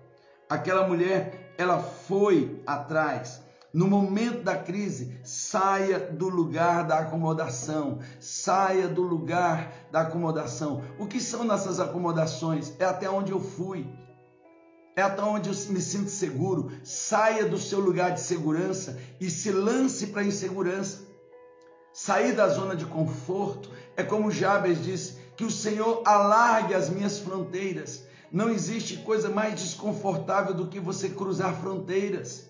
Aquela 0.48 0.88
mulher, 0.88 1.56
ela 1.58 1.80
foi 1.80 2.62
atrás 2.64 3.42
no 3.74 3.88
momento 3.88 4.44
da 4.44 4.56
crise, 4.56 5.20
saia 5.24 5.98
do 6.00 6.30
lugar 6.30 6.86
da 6.86 7.00
acomodação. 7.00 8.02
Saia 8.20 8.88
do 8.88 9.02
lugar 9.02 9.74
da 9.92 10.02
acomodação. 10.02 10.84
O 11.00 11.08
que 11.08 11.20
são 11.20 11.44
nossas 11.44 11.80
acomodações? 11.80 12.72
É 12.78 12.86
até 12.86 13.10
onde 13.10 13.32
eu 13.32 13.40
fui. 13.40 13.84
É 14.96 15.02
até 15.02 15.24
onde 15.24 15.50
eu 15.50 15.56
me 15.74 15.82
sinto 15.82 16.12
seguro. 16.12 16.72
Saia 16.84 17.48
do 17.48 17.58
seu 17.58 17.80
lugar 17.80 18.12
de 18.12 18.20
segurança 18.20 18.96
e 19.20 19.28
se 19.28 19.52
lance 19.52 20.06
para 20.06 20.22
a 20.22 20.26
insegurança. 20.26 21.08
Sair 21.92 22.34
da 22.34 22.48
zona 22.48 22.76
de 22.76 22.86
conforto 22.86 23.72
é 23.98 24.04
como 24.04 24.32
Jabes 24.32 24.82
disse: 24.82 25.18
que 25.36 25.44
o 25.44 25.52
Senhor 25.52 26.04
alargue 26.06 26.74
as 26.74 26.90
minhas 26.90 27.20
fronteiras. 27.20 28.04
Não 28.32 28.50
existe 28.50 28.98
coisa 28.98 29.30
mais 29.30 29.60
desconfortável 29.60 30.54
do 30.54 30.68
que 30.68 30.80
você 30.80 31.10
cruzar 31.10 31.54
fronteiras 31.60 32.48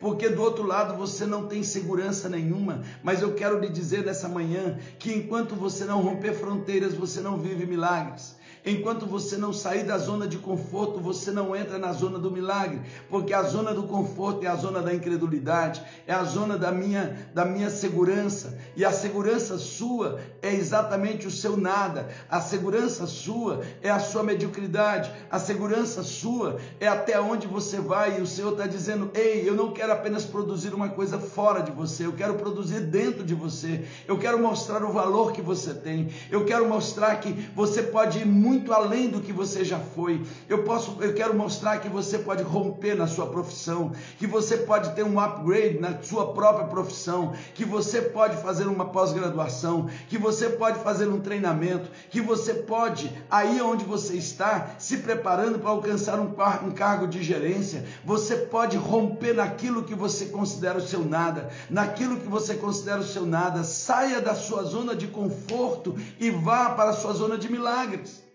porque 0.00 0.28
do 0.28 0.42
outro 0.42 0.64
lado 0.64 0.94
você 0.94 1.24
não 1.24 1.46
tem 1.46 1.62
segurança 1.62 2.28
nenhuma. 2.28 2.82
Mas 3.02 3.22
eu 3.22 3.34
quero 3.34 3.58
lhe 3.58 3.68
dizer 3.68 4.04
nessa 4.04 4.28
manhã 4.28 4.78
que 4.98 5.12
enquanto 5.12 5.54
você 5.54 5.84
não 5.84 6.02
romper 6.02 6.34
fronteiras, 6.34 6.94
você 6.94 7.20
não 7.20 7.38
vive 7.38 7.66
milagres. 7.66 8.36
Enquanto 8.68 9.06
você 9.06 9.36
não 9.36 9.52
sair 9.52 9.84
da 9.84 9.96
zona 9.96 10.26
de 10.26 10.38
conforto, 10.38 10.98
você 10.98 11.30
não 11.30 11.54
entra 11.54 11.78
na 11.78 11.92
zona 11.92 12.18
do 12.18 12.32
milagre, 12.32 12.80
porque 13.08 13.32
a 13.32 13.44
zona 13.44 13.72
do 13.72 13.84
conforto 13.84 14.44
é 14.44 14.48
a 14.48 14.56
zona 14.56 14.82
da 14.82 14.92
incredulidade, 14.92 15.80
é 16.04 16.12
a 16.12 16.24
zona 16.24 16.58
da 16.58 16.72
minha 16.72 17.28
da 17.32 17.44
minha 17.44 17.70
segurança, 17.70 18.58
e 18.74 18.84
a 18.84 18.90
segurança 18.90 19.56
sua 19.56 20.18
é 20.42 20.52
exatamente 20.52 21.28
o 21.28 21.30
seu 21.30 21.56
nada. 21.56 22.08
A 22.28 22.40
segurança 22.40 23.06
sua 23.06 23.60
é 23.80 23.88
a 23.88 24.00
sua 24.00 24.24
mediocridade. 24.24 25.12
A 25.30 25.38
segurança 25.38 26.02
sua 26.02 26.58
é 26.80 26.88
até 26.88 27.20
onde 27.20 27.46
você 27.46 27.78
vai, 27.78 28.18
e 28.18 28.20
o 28.20 28.26
Senhor 28.26 28.50
está 28.50 28.66
dizendo: 28.66 29.12
"Ei, 29.14 29.48
eu 29.48 29.54
não 29.54 29.72
quero 29.72 29.92
apenas 29.92 30.24
produzir 30.24 30.74
uma 30.74 30.88
coisa 30.88 31.20
fora 31.20 31.62
de 31.62 31.70
você, 31.70 32.04
eu 32.04 32.14
quero 32.14 32.34
produzir 32.34 32.80
dentro 32.80 33.22
de 33.22 33.34
você. 33.34 33.84
Eu 34.08 34.18
quero 34.18 34.40
mostrar 34.40 34.82
o 34.82 34.90
valor 34.90 35.30
que 35.30 35.40
você 35.40 35.72
tem. 35.72 36.08
Eu 36.32 36.44
quero 36.44 36.68
mostrar 36.68 37.14
que 37.20 37.32
você 37.54 37.80
pode 37.80 38.18
ir 38.18 38.26
muito 38.26 38.55
muito 38.56 38.72
além 38.72 39.08
do 39.08 39.20
que 39.20 39.32
você 39.32 39.64
já 39.64 39.78
foi. 39.78 40.22
Eu 40.48 40.64
posso, 40.64 40.96
eu 41.00 41.12
quero 41.12 41.34
mostrar 41.34 41.78
que 41.78 41.88
você 41.88 42.18
pode 42.18 42.42
romper 42.42 42.94
na 42.94 43.06
sua 43.06 43.26
profissão, 43.26 43.92
que 44.18 44.26
você 44.26 44.56
pode 44.56 44.94
ter 44.94 45.04
um 45.04 45.20
upgrade 45.20 45.78
na 45.78 46.02
sua 46.02 46.32
própria 46.32 46.66
profissão, 46.66 47.34
que 47.54 47.64
você 47.64 48.00
pode 48.00 48.36
fazer 48.38 48.66
uma 48.66 48.86
pós-graduação, 48.86 49.88
que 50.08 50.16
você 50.16 50.48
pode 50.48 50.78
fazer 50.78 51.06
um 51.06 51.20
treinamento, 51.20 51.90
que 52.10 52.20
você 52.20 52.54
pode 52.54 53.12
aí 53.30 53.60
onde 53.60 53.84
você 53.84 54.14
está 54.14 54.70
se 54.78 54.98
preparando 54.98 55.58
para 55.58 55.70
alcançar 55.70 56.18
um, 56.18 56.32
um 56.64 56.70
cargo 56.70 57.06
de 57.06 57.22
gerência, 57.22 57.84
você 58.04 58.36
pode 58.36 58.76
romper 58.78 59.34
naquilo 59.34 59.84
que 59.84 59.94
você 59.94 60.26
considera 60.26 60.78
o 60.78 60.86
seu 60.86 61.04
nada, 61.04 61.50
naquilo 61.68 62.16
que 62.16 62.28
você 62.28 62.54
considera 62.54 63.00
o 63.00 63.04
seu 63.04 63.26
nada. 63.26 63.62
Saia 63.64 64.20
da 64.20 64.34
sua 64.34 64.62
zona 64.62 64.96
de 64.96 65.08
conforto 65.08 65.94
e 66.18 66.30
vá 66.30 66.70
para 66.70 66.90
a 66.90 66.94
sua 66.94 67.12
zona 67.12 67.36
de 67.36 67.52
milagres. 67.52 68.25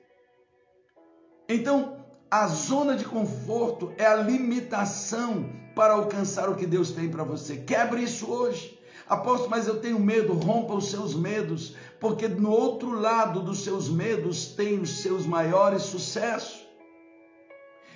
Então, 1.53 1.97
a 2.29 2.47
zona 2.47 2.95
de 2.95 3.03
conforto 3.03 3.91
é 3.97 4.05
a 4.05 4.15
limitação 4.15 5.49
para 5.75 5.93
alcançar 5.93 6.49
o 6.49 6.55
que 6.55 6.65
Deus 6.65 6.91
tem 6.91 7.09
para 7.09 7.25
você. 7.25 7.57
Quebre 7.57 8.01
isso 8.01 8.31
hoje. 8.31 8.79
Aposto, 9.05 9.49
mas 9.49 9.67
eu 9.67 9.81
tenho 9.81 9.99
medo. 9.99 10.31
Rompa 10.33 10.73
os 10.73 10.89
seus 10.89 11.13
medos, 11.13 11.75
porque 11.99 12.29
no 12.29 12.49
outro 12.49 12.91
lado 12.97 13.41
dos 13.41 13.65
seus 13.65 13.89
medos 13.89 14.45
tem 14.45 14.79
os 14.79 15.01
seus 15.01 15.25
maiores 15.25 15.81
sucessos. 15.83 16.65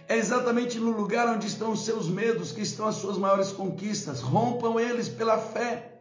É 0.10 0.18
exatamente 0.18 0.78
no 0.78 0.92
lugar 0.92 1.28
onde 1.30 1.48
estão 1.48 1.72
os 1.72 1.86
seus 1.86 2.10
medos 2.10 2.52
que 2.52 2.62
estão 2.62 2.86
as 2.86 2.96
suas 2.96 3.18
maiores 3.18 3.54
conquistas. 3.54 4.20
Rompam 4.20 4.78
eles 4.78 5.08
pela 5.08 5.38
fé. 5.38 5.95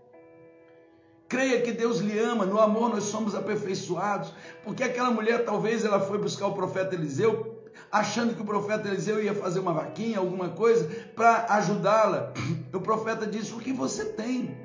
Creia 1.35 1.61
que 1.63 1.73
Deus 1.73 1.99
lhe 1.99 2.17
ama, 2.17 2.47
no 2.47 2.61
amor 2.61 2.91
nós 2.91 3.03
somos 3.03 3.35
aperfeiçoados, 3.35 4.33
porque 4.63 4.85
aquela 4.85 5.11
mulher 5.11 5.45
talvez 5.45 5.85
ela 5.85 5.99
foi 5.99 6.17
buscar 6.17 6.47
o 6.47 6.55
profeta 6.55 6.95
Eliseu, 6.95 7.61
achando 7.91 8.37
que 8.37 8.41
o 8.41 8.45
profeta 8.45 8.87
Eliseu 8.87 9.21
ia 9.21 9.35
fazer 9.35 9.59
uma 9.59 9.73
vaquinha, 9.73 10.21
alguma 10.21 10.51
coisa, 10.51 10.89
para 11.17 11.47
ajudá-la. 11.57 12.33
O 12.73 12.81
profeta 12.81 13.27
disse: 13.27 13.53
O 13.53 13.59
que 13.59 13.73
você 13.73 14.05
tem? 14.05 14.57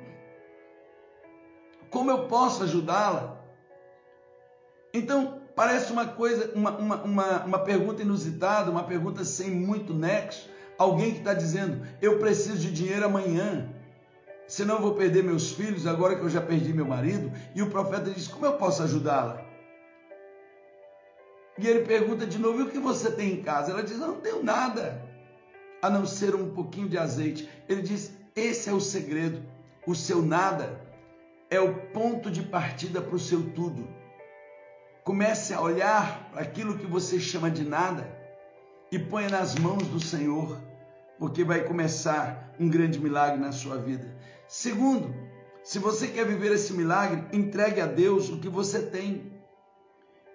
Como 1.90 2.08
eu 2.08 2.28
posso 2.28 2.62
ajudá-la? 2.62 3.36
Então, 4.94 5.40
parece 5.56 5.90
uma 5.90 6.06
coisa, 6.06 6.52
uma, 6.54 6.70
uma, 6.70 7.02
uma, 7.02 7.44
uma 7.46 7.58
pergunta 7.58 8.02
inusitada, 8.02 8.70
uma 8.70 8.84
pergunta 8.84 9.24
sem 9.24 9.50
muito 9.50 9.92
nexo. 9.92 10.48
Alguém 10.78 11.14
que 11.14 11.18
está 11.18 11.34
dizendo: 11.34 11.84
Eu 12.00 12.20
preciso 12.20 12.58
de 12.58 12.70
dinheiro 12.70 13.06
amanhã 13.06 13.68
senão 14.50 14.74
eu 14.74 14.82
vou 14.82 14.94
perder 14.94 15.22
meus 15.22 15.52
filhos 15.52 15.86
agora 15.86 16.16
que 16.16 16.22
eu 16.22 16.28
já 16.28 16.40
perdi 16.40 16.74
meu 16.74 16.84
marido. 16.84 17.32
E 17.54 17.62
o 17.62 17.70
profeta 17.70 18.10
diz: 18.10 18.26
Como 18.26 18.44
eu 18.44 18.54
posso 18.54 18.82
ajudá-la? 18.82 19.40
E 21.56 21.66
ele 21.66 21.86
pergunta 21.86 22.26
de 22.26 22.36
novo: 22.36 22.58
E 22.58 22.62
o 22.62 22.70
que 22.70 22.78
você 22.78 23.12
tem 23.12 23.34
em 23.34 23.42
casa? 23.42 23.70
Ela 23.70 23.82
diz: 23.82 23.92
Eu 23.92 24.08
não 24.08 24.20
tenho 24.20 24.42
nada 24.42 25.08
a 25.80 25.88
não 25.88 26.04
ser 26.04 26.34
um 26.34 26.50
pouquinho 26.52 26.88
de 26.88 26.98
azeite. 26.98 27.48
Ele 27.68 27.80
diz: 27.80 28.12
Esse 28.34 28.68
é 28.68 28.72
o 28.72 28.80
segredo. 28.80 29.40
O 29.86 29.94
seu 29.94 30.20
nada 30.20 30.80
é 31.48 31.60
o 31.60 31.72
ponto 31.92 32.28
de 32.30 32.42
partida 32.42 33.00
para 33.00 33.14
o 33.14 33.20
seu 33.20 33.50
tudo. 33.52 33.88
Comece 35.04 35.54
a 35.54 35.60
olhar 35.60 36.28
para 36.32 36.42
aquilo 36.42 36.76
que 36.76 36.86
você 36.86 37.20
chama 37.20 37.50
de 37.50 37.64
nada 37.64 38.06
e 38.90 38.98
ponha 38.98 39.28
nas 39.28 39.54
mãos 39.54 39.86
do 39.86 40.00
Senhor, 40.00 40.60
porque 41.18 41.44
vai 41.44 41.62
começar 41.62 42.52
um 42.58 42.68
grande 42.68 42.98
milagre 42.98 43.40
na 43.40 43.52
sua 43.52 43.78
vida. 43.78 44.19
Segundo, 44.50 45.14
se 45.62 45.78
você 45.78 46.08
quer 46.08 46.26
viver 46.26 46.50
esse 46.50 46.72
milagre, 46.72 47.24
entregue 47.32 47.80
a 47.80 47.86
Deus 47.86 48.30
o 48.30 48.40
que 48.40 48.48
você 48.48 48.82
tem. 48.82 49.32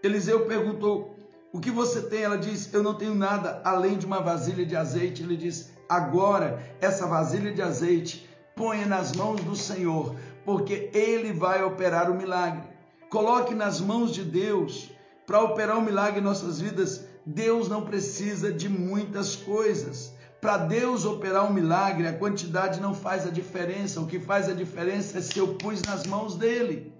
Eliseu 0.01 0.45
perguntou: 0.45 1.17
O 1.51 1.59
que 1.59 1.69
você 1.69 2.01
tem? 2.01 2.21
Ela 2.21 2.37
diz: 2.37 2.73
Eu 2.73 2.81
não 2.81 2.93
tenho 2.93 3.13
nada 3.13 3.61
além 3.65 3.97
de 3.97 4.05
uma 4.05 4.21
vasilha 4.21 4.65
de 4.65 4.73
azeite. 4.73 5.21
Ele 5.21 5.35
diz: 5.35 5.69
Agora, 5.89 6.63
essa 6.79 7.05
vasilha 7.05 7.53
de 7.53 7.61
azeite, 7.61 8.25
ponha 8.55 8.85
nas 8.85 9.11
mãos 9.11 9.41
do 9.41 9.53
Senhor, 9.53 10.15
porque 10.45 10.89
Ele 10.93 11.33
vai 11.33 11.61
operar 11.61 12.09
o 12.09 12.15
milagre. 12.15 12.63
Coloque 13.09 13.53
nas 13.53 13.81
mãos 13.81 14.13
de 14.13 14.23
Deus 14.23 14.91
para 15.27 15.43
operar 15.43 15.77
o 15.77 15.81
milagre 15.81 16.21
em 16.21 16.23
nossas 16.23 16.61
vidas. 16.61 17.03
Deus 17.25 17.67
não 17.67 17.83
precisa 17.83 18.49
de 18.49 18.69
muitas 18.69 19.35
coisas. 19.35 20.14
Para 20.45 20.57
Deus 20.57 21.05
operar 21.05 21.43
um 21.49 21.51
milagre, 21.51 22.07
a 22.07 22.13
quantidade 22.13 22.79
não 22.79 22.93
faz 22.93 23.25
a 23.25 23.31
diferença. 23.31 23.99
O 23.99 24.05
que 24.05 24.19
faz 24.19 24.47
a 24.47 24.53
diferença 24.53 25.17
é 25.17 25.21
se 25.21 25.39
eu 25.39 25.55
pus 25.55 25.81
nas 25.81 26.05
mãos 26.05 26.35
dele. 26.35 26.93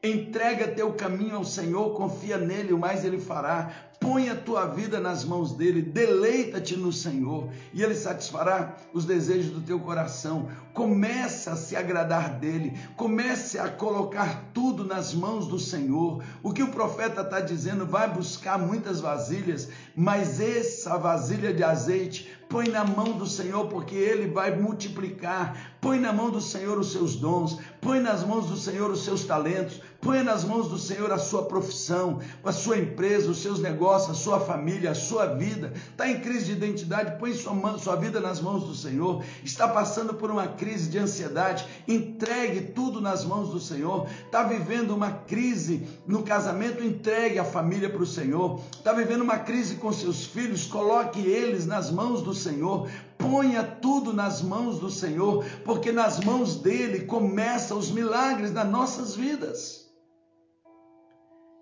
Entrega 0.00 0.68
teu 0.68 0.92
caminho 0.92 1.34
ao 1.34 1.44
Senhor, 1.44 1.96
confia 1.96 2.38
nele, 2.38 2.72
o 2.72 2.78
mais 2.78 3.04
ele 3.04 3.18
fará. 3.18 3.72
Põe 4.00 4.28
a 4.28 4.36
tua 4.36 4.66
vida 4.66 5.00
nas 5.00 5.24
mãos 5.24 5.52
dele, 5.52 5.80
deleita-te 5.80 6.76
no 6.76 6.92
Senhor 6.92 7.48
e 7.72 7.82
ele 7.82 7.94
satisfará 7.94 8.76
os 8.92 9.04
desejos 9.04 9.50
do 9.50 9.60
teu 9.60 9.80
coração. 9.80 10.48
Comece 10.72 11.48
a 11.48 11.56
se 11.56 11.74
agradar 11.74 12.38
dele, 12.38 12.78
comece 12.96 13.58
a 13.58 13.68
colocar 13.68 14.50
tudo 14.52 14.84
nas 14.84 15.14
mãos 15.14 15.46
do 15.46 15.58
Senhor. 15.58 16.22
O 16.42 16.52
que 16.52 16.62
o 16.62 16.70
profeta 16.70 17.22
está 17.22 17.40
dizendo, 17.40 17.86
vai 17.86 18.12
buscar 18.12 18.58
muitas 18.58 19.00
vasilhas, 19.00 19.68
mas 19.96 20.40
essa 20.40 20.98
vasilha 20.98 21.54
de 21.54 21.62
azeite 21.62 22.30
põe 22.48 22.68
na 22.68 22.84
mão 22.84 23.12
do 23.12 23.26
Senhor, 23.26 23.66
porque 23.68 23.94
Ele 23.94 24.28
vai 24.28 24.54
multiplicar. 24.56 25.74
Põe 25.80 25.98
na 25.98 26.12
mão 26.12 26.30
do 26.30 26.40
Senhor 26.40 26.78
os 26.78 26.92
seus 26.92 27.16
dons, 27.16 27.58
põe 27.80 28.00
nas 28.00 28.24
mãos 28.24 28.46
do 28.46 28.56
Senhor 28.56 28.90
os 28.90 29.04
seus 29.04 29.24
talentos, 29.24 29.80
põe 30.04 30.22
nas 30.22 30.44
mãos 30.44 30.68
do 30.68 30.78
Senhor 30.78 31.10
a 31.10 31.16
sua 31.16 31.46
profissão, 31.46 32.20
a 32.44 32.52
sua 32.52 32.78
empresa, 32.78 33.30
os 33.30 33.38
seus 33.38 33.58
negócios, 33.58 34.10
a 34.10 34.20
sua 34.20 34.38
família, 34.38 34.90
a 34.90 34.94
sua 34.94 35.24
vida. 35.24 35.72
Está 35.90 36.08
em 36.08 36.20
crise 36.20 36.44
de 36.44 36.52
identidade, 36.52 37.18
põe 37.18 37.32
sua, 37.32 37.54
mão, 37.54 37.78
sua 37.78 37.96
vida 37.96 38.20
nas 38.20 38.38
mãos 38.38 38.64
do 38.64 38.74
Senhor. 38.74 39.24
Está 39.42 39.66
passando 39.66 40.12
por 40.12 40.30
uma 40.30 40.46
crise 40.46 40.90
de 40.90 40.98
ansiedade, 40.98 41.66
entregue 41.88 42.72
tudo 42.72 43.00
nas 43.00 43.24
mãos 43.24 43.48
do 43.48 43.58
Senhor. 43.58 44.06
Está 44.26 44.42
vivendo 44.42 44.94
uma 44.94 45.10
crise 45.10 45.88
no 46.06 46.22
casamento, 46.22 46.84
entregue 46.84 47.38
a 47.38 47.44
família 47.44 47.88
para 47.88 48.02
o 48.02 48.06
Senhor. 48.06 48.60
Está 48.76 48.92
vivendo 48.92 49.22
uma 49.22 49.38
crise 49.38 49.76
com 49.76 49.90
seus 49.90 50.26
filhos, 50.26 50.66
coloque 50.66 51.20
eles 51.20 51.64
nas 51.64 51.90
mãos 51.90 52.20
do 52.20 52.34
Senhor, 52.34 52.90
ponha 53.16 53.62
tudo 53.62 54.12
nas 54.12 54.42
mãos 54.42 54.78
do 54.78 54.90
Senhor, 54.90 55.42
porque 55.64 55.90
nas 55.90 56.20
mãos 56.20 56.56
dele 56.56 57.06
começam 57.06 57.78
os 57.78 57.90
milagres 57.90 58.50
das 58.50 58.68
nossas 58.68 59.16
vidas. 59.16 59.84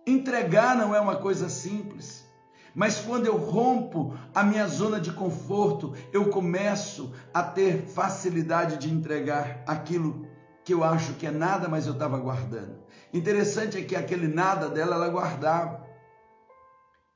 Entregar 0.07 0.77
não 0.77 0.95
é 0.95 1.01
uma 1.01 1.17
coisa 1.17 1.49
simples. 1.49 2.27
Mas 2.75 2.99
quando 3.01 3.27
eu 3.27 3.37
rompo 3.37 4.17
a 4.35 4.43
minha 4.43 4.67
zona 4.67 4.99
de 4.99 5.13
conforto, 5.13 5.95
eu 6.13 6.31
começo 6.31 7.13
a 7.33 7.43
ter 7.43 7.83
facilidade 7.87 8.79
de 8.79 8.93
entregar 8.93 9.63
aquilo 9.67 10.27
que 10.65 10.73
eu 10.73 10.83
acho 10.83 11.15
que 11.15 11.27
é 11.27 11.31
nada, 11.31 11.69
mas 11.69 11.87
eu 11.87 11.93
estava 11.93 12.19
guardando. 12.19 12.79
Interessante 13.13 13.77
é 13.77 13.83
que 13.83 13.95
aquele 13.95 14.27
nada 14.27 14.69
dela 14.69 14.95
ela 14.95 15.09
guardava 15.09 15.87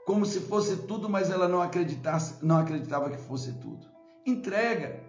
como 0.05 0.25
se 0.25 0.41
fosse 0.41 0.77
tudo, 0.77 1.09
mas 1.09 1.31
ela 1.31 1.49
não 1.49 1.61
acreditasse, 1.61 2.45
não 2.45 2.59
acreditava 2.59 3.11
que 3.11 3.17
fosse 3.17 3.53
tudo. 3.55 3.87
Entrega. 4.25 5.06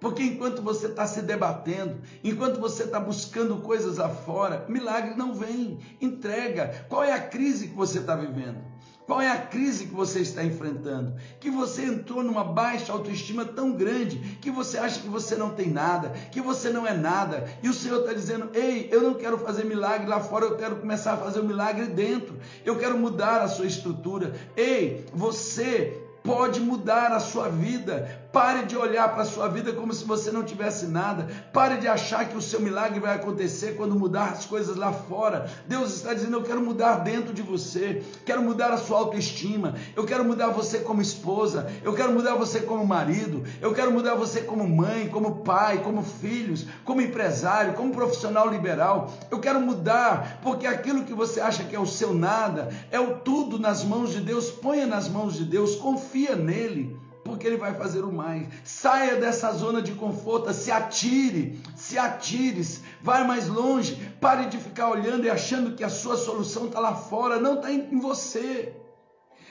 Porque 0.00 0.22
enquanto 0.22 0.60
você 0.60 0.86
está 0.86 1.06
se 1.06 1.22
debatendo, 1.22 2.00
enquanto 2.22 2.60
você 2.60 2.84
está 2.84 3.00
buscando 3.00 3.56
coisas 3.58 3.98
afora, 3.98 4.66
milagre 4.68 5.14
não 5.14 5.34
vem. 5.34 5.78
Entrega. 6.00 6.86
Qual 6.88 7.02
é 7.02 7.12
a 7.12 7.20
crise 7.20 7.68
que 7.68 7.74
você 7.74 8.00
está 8.00 8.14
vivendo? 8.14 8.74
Qual 9.06 9.20
é 9.20 9.30
a 9.30 9.36
crise 9.36 9.86
que 9.86 9.94
você 9.94 10.20
está 10.20 10.42
enfrentando? 10.42 11.14
Que 11.38 11.50
você 11.50 11.84
entrou 11.84 12.22
numa 12.22 12.42
baixa 12.42 12.90
autoestima 12.90 13.44
tão 13.44 13.72
grande 13.72 14.16
que 14.40 14.50
você 14.50 14.78
acha 14.78 15.00
que 15.00 15.08
você 15.08 15.36
não 15.36 15.50
tem 15.50 15.68
nada, 15.70 16.10
que 16.30 16.40
você 16.40 16.70
não 16.70 16.86
é 16.86 16.94
nada. 16.94 17.44
E 17.62 17.68
o 17.68 17.74
Senhor 17.74 18.00
está 18.00 18.14
dizendo: 18.14 18.48
Ei, 18.54 18.88
eu 18.90 19.02
não 19.02 19.14
quero 19.14 19.36
fazer 19.36 19.64
milagre 19.64 20.06
lá 20.06 20.20
fora, 20.20 20.46
eu 20.46 20.56
quero 20.56 20.76
começar 20.76 21.14
a 21.14 21.16
fazer 21.18 21.40
o 21.40 21.42
um 21.42 21.46
milagre 21.46 21.86
dentro. 21.86 22.38
Eu 22.64 22.78
quero 22.78 22.98
mudar 22.98 23.42
a 23.42 23.48
sua 23.48 23.66
estrutura. 23.66 24.32
Ei, 24.56 25.04
você 25.12 26.02
pode 26.22 26.58
mudar 26.60 27.12
a 27.12 27.20
sua 27.20 27.50
vida. 27.50 28.23
Pare 28.34 28.64
de 28.64 28.76
olhar 28.76 29.12
para 29.12 29.22
a 29.22 29.26
sua 29.26 29.46
vida 29.46 29.72
como 29.72 29.94
se 29.94 30.04
você 30.04 30.32
não 30.32 30.42
tivesse 30.42 30.86
nada. 30.86 31.28
Pare 31.52 31.76
de 31.76 31.86
achar 31.86 32.28
que 32.28 32.36
o 32.36 32.42
seu 32.42 32.60
milagre 32.60 32.98
vai 32.98 33.14
acontecer 33.14 33.76
quando 33.76 33.94
mudar 33.94 34.30
as 34.30 34.44
coisas 34.44 34.76
lá 34.76 34.92
fora. 34.92 35.48
Deus 35.68 35.94
está 35.94 36.12
dizendo: 36.12 36.38
Eu 36.38 36.42
quero 36.42 36.60
mudar 36.60 36.96
dentro 36.96 37.32
de 37.32 37.42
você. 37.42 38.02
Quero 38.26 38.42
mudar 38.42 38.72
a 38.72 38.76
sua 38.76 38.98
autoestima. 38.98 39.76
Eu 39.94 40.04
quero 40.04 40.24
mudar 40.24 40.48
você 40.48 40.80
como 40.80 41.00
esposa. 41.00 41.70
Eu 41.84 41.94
quero 41.94 42.12
mudar 42.12 42.34
você 42.34 42.58
como 42.58 42.84
marido. 42.84 43.44
Eu 43.60 43.72
quero 43.72 43.92
mudar 43.92 44.16
você 44.16 44.40
como 44.40 44.66
mãe, 44.66 45.08
como 45.08 45.44
pai, 45.44 45.78
como 45.84 46.02
filhos, 46.02 46.66
como 46.84 47.00
empresário, 47.00 47.74
como 47.74 47.94
profissional 47.94 48.50
liberal. 48.50 49.12
Eu 49.30 49.38
quero 49.38 49.60
mudar 49.60 50.40
porque 50.42 50.66
aquilo 50.66 51.04
que 51.04 51.14
você 51.14 51.40
acha 51.40 51.62
que 51.62 51.76
é 51.76 51.78
o 51.78 51.86
seu 51.86 52.12
nada 52.12 52.70
é 52.90 52.98
o 52.98 53.14
tudo 53.20 53.60
nas 53.60 53.84
mãos 53.84 54.10
de 54.10 54.20
Deus. 54.20 54.50
Ponha 54.50 54.88
nas 54.88 55.08
mãos 55.08 55.34
de 55.34 55.44
Deus. 55.44 55.76
Confia 55.76 56.34
nele 56.34 57.03
porque 57.24 57.46
ele 57.46 57.56
vai 57.56 57.74
fazer 57.74 58.04
o 58.04 58.12
mais. 58.12 58.46
Saia 58.62 59.16
dessa 59.16 59.50
zona 59.52 59.80
de 59.80 59.92
conforto, 59.92 60.52
se 60.52 60.70
atire, 60.70 61.60
se 61.74 61.98
atire, 61.98 62.62
vai 63.02 63.26
mais 63.26 63.48
longe. 63.48 63.96
Pare 64.20 64.46
de 64.46 64.58
ficar 64.58 64.90
olhando 64.90 65.24
e 65.24 65.30
achando 65.30 65.74
que 65.74 65.82
a 65.82 65.88
sua 65.88 66.16
solução 66.16 66.66
está 66.66 66.78
lá 66.78 66.94
fora, 66.94 67.40
não 67.40 67.54
está 67.54 67.72
em 67.72 67.98
você. 67.98 68.76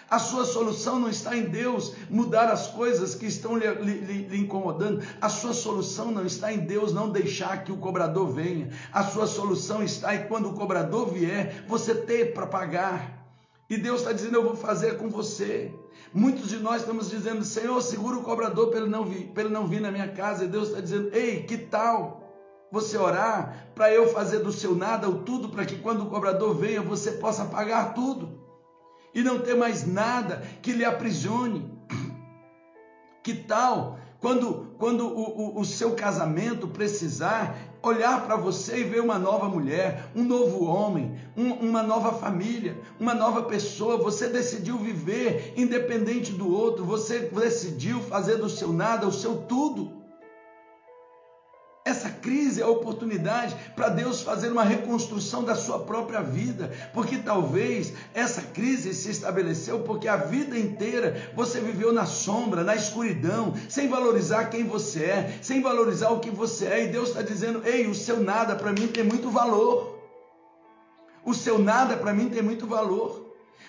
A 0.09 0.19
sua 0.19 0.45
solução 0.45 0.99
não 0.99 1.09
está 1.09 1.36
em 1.36 1.45
Deus 1.45 1.95
mudar 2.07 2.47
as 2.47 2.67
coisas 2.67 3.15
que 3.15 3.25
estão 3.25 3.57
lhe, 3.57 3.67
lhe, 3.67 4.27
lhe, 4.27 4.38
incomodando. 4.38 5.03
A 5.19 5.27
sua 5.27 5.53
solução 5.53 6.12
não 6.12 6.23
está 6.23 6.53
em 6.53 6.59
Deus 6.59 6.93
não 6.93 7.09
deixar 7.09 7.63
que 7.63 7.71
o 7.71 7.77
cobrador 7.77 8.31
venha. 8.31 8.69
A 8.91 9.03
sua 9.03 9.25
solução 9.25 9.81
está 9.81 10.13
em 10.13 10.27
quando 10.27 10.49
o 10.49 10.53
cobrador 10.53 11.12
vier, 11.12 11.65
você 11.67 11.95
ter 11.95 12.33
para 12.33 12.45
pagar. 12.45 13.25
E 13.67 13.75
Deus 13.75 14.01
está 14.01 14.13
dizendo: 14.13 14.36
Eu 14.36 14.43
vou 14.43 14.55
fazer 14.55 14.97
com 14.97 15.09
você. 15.09 15.73
Muitos 16.13 16.49
de 16.49 16.60
nós 16.60 16.82
estamos 16.82 17.10
dizendo, 17.10 17.43
Senhor, 17.43 17.82
segura 17.82 18.17
o 18.17 18.23
cobrador 18.23 18.69
para 18.69 18.79
ele 18.79 18.89
não 18.89 19.03
vir, 19.03 19.27
para 19.27 19.43
ele 19.43 19.53
não 19.53 19.67
vir 19.67 19.82
na 19.82 19.91
minha 19.91 20.08
casa. 20.08 20.45
E 20.45 20.47
Deus 20.47 20.69
está 20.69 20.79
dizendo, 20.79 21.10
ei, 21.13 21.43
que 21.43 21.58
tal 21.58 22.21
você 22.71 22.97
orar 22.97 23.67
para 23.75 23.93
eu 23.93 24.08
fazer 24.08 24.39
do 24.39 24.51
seu 24.51 24.75
nada 24.75 25.08
o 25.08 25.19
tudo, 25.19 25.49
para 25.49 25.65
que 25.65 25.77
quando 25.77 26.03
o 26.03 26.10
cobrador 26.10 26.56
venha 26.56 26.82
você 26.82 27.12
possa 27.12 27.45
pagar 27.45 27.93
tudo 27.93 28.41
e 29.13 29.21
não 29.21 29.39
ter 29.39 29.56
mais 29.56 29.86
nada 29.86 30.41
que 30.62 30.71
lhe 30.71 30.84
aprisione. 30.84 31.71
Que 33.23 33.34
tal 33.36 33.97
quando, 34.23 34.67
quando 34.79 35.05
o, 35.05 35.57
o, 35.57 35.59
o 35.59 35.65
seu 35.65 35.91
casamento 35.91 36.65
precisar 36.65 37.57
olhar 37.81 38.25
para 38.25 38.38
você 38.38 38.77
e 38.77 38.83
ver 38.86 39.01
uma 39.01 39.19
nova 39.19 39.49
mulher, 39.49 40.09
um 40.15 40.23
novo 40.23 40.63
homem, 40.63 41.13
um, 41.36 41.51
uma 41.51 41.83
nova 41.83 42.13
família, 42.13 42.79
uma 42.97 43.13
nova 43.13 43.43
pessoa. 43.43 43.97
Você 43.97 44.29
decidiu 44.29 44.77
viver 44.77 45.53
independente 45.57 46.31
do 46.31 46.49
outro, 46.49 46.86
você 46.86 47.19
decidiu 47.19 47.99
fazer 47.99 48.38
do 48.38 48.49
seu 48.49 48.71
nada 48.71 49.05
o 49.05 49.12
seu 49.12 49.36
tudo. 49.41 50.03
Essa 51.93 52.10
crise 52.10 52.60
é 52.60 52.63
a 52.63 52.67
oportunidade 52.67 53.56
para 53.75 53.88
Deus 53.88 54.23
fazer 54.23 54.51
uma 54.51 54.63
reconstrução 54.63 55.43
da 55.43 55.53
sua 55.53 55.77
própria 55.77 56.23
vida, 56.23 56.71
porque 56.91 57.19
talvez 57.19 57.93
essa 58.15 58.41
crise 58.41 58.95
se 58.95 59.12
estabeleceu 59.12 59.82
porque 59.82 60.08
a 60.08 60.15
vida 60.15 60.58
inteira 60.58 61.29
você 61.36 61.62
viveu 61.62 61.93
na 61.93 62.08
sombra, 62.08 62.63
na 62.63 62.75
escuridão, 62.75 63.53
sem 63.69 63.88
valorizar 63.88 64.45
quem 64.45 64.63
você 64.63 65.03
é, 65.03 65.38
sem 65.39 65.62
valorizar 65.62 66.10
o 66.10 66.19
que 66.19 66.32
você 66.32 66.65
é, 66.65 66.86
e 66.86 66.88
Deus 66.88 67.10
está 67.10 67.21
dizendo: 67.21 67.62
ei, 67.63 67.86
o 67.86 67.93
seu 67.93 68.19
nada 68.19 68.56
para 68.56 68.73
mim 68.73 68.88
tem 68.88 69.03
muito 69.03 69.29
valor. 69.29 69.99
O 71.23 71.36
seu 71.36 71.60
nada 71.60 71.95
para 71.95 72.12
mim 72.12 72.27
tem 72.27 72.41
muito 72.41 72.65
valor. 72.65 73.22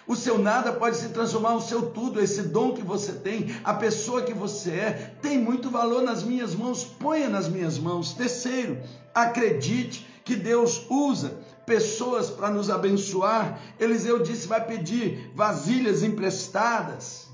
O 0.06 0.14
seu 0.14 0.38
nada 0.38 0.72
pode 0.72 0.96
se 0.96 1.08
transformar 1.08 1.54
no 1.54 1.60
seu 1.60 1.90
tudo, 1.90 2.20
esse 2.20 2.42
dom 2.42 2.72
que 2.72 2.82
você 2.82 3.12
tem, 3.12 3.56
a 3.64 3.72
pessoa 3.72 4.22
que 4.22 4.34
você 4.34 4.70
é, 4.70 5.16
tem 5.22 5.38
muito 5.38 5.70
valor 5.70 6.02
nas 6.02 6.22
minhas 6.22 6.54
mãos, 6.54 6.84
ponha 6.84 7.28
nas 7.28 7.48
minhas 7.48 7.78
mãos. 7.78 8.12
Terceiro, 8.12 8.78
acredite 9.14 10.06
que 10.24 10.36
Deus 10.36 10.84
usa 10.90 11.38
pessoas 11.64 12.30
para 12.30 12.50
nos 12.50 12.68
abençoar. 12.68 13.58
Eliseu 13.78 14.22
disse: 14.22 14.46
vai 14.46 14.64
pedir 14.64 15.30
vasilhas 15.34 16.02
emprestadas. 16.02 17.28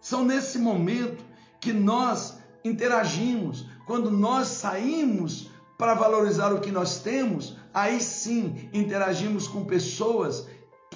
São 0.00 0.24
nesse 0.24 0.58
momento 0.58 1.24
que 1.60 1.72
nós 1.72 2.38
interagimos, 2.64 3.66
quando 3.86 4.10
nós 4.10 4.48
saímos 4.48 5.50
para 5.76 5.94
valorizar 5.94 6.52
o 6.52 6.60
que 6.60 6.70
nós 6.70 6.98
temos, 6.98 7.56
aí 7.72 8.00
sim 8.00 8.68
interagimos 8.72 9.48
com 9.48 9.64
pessoas 9.64 10.46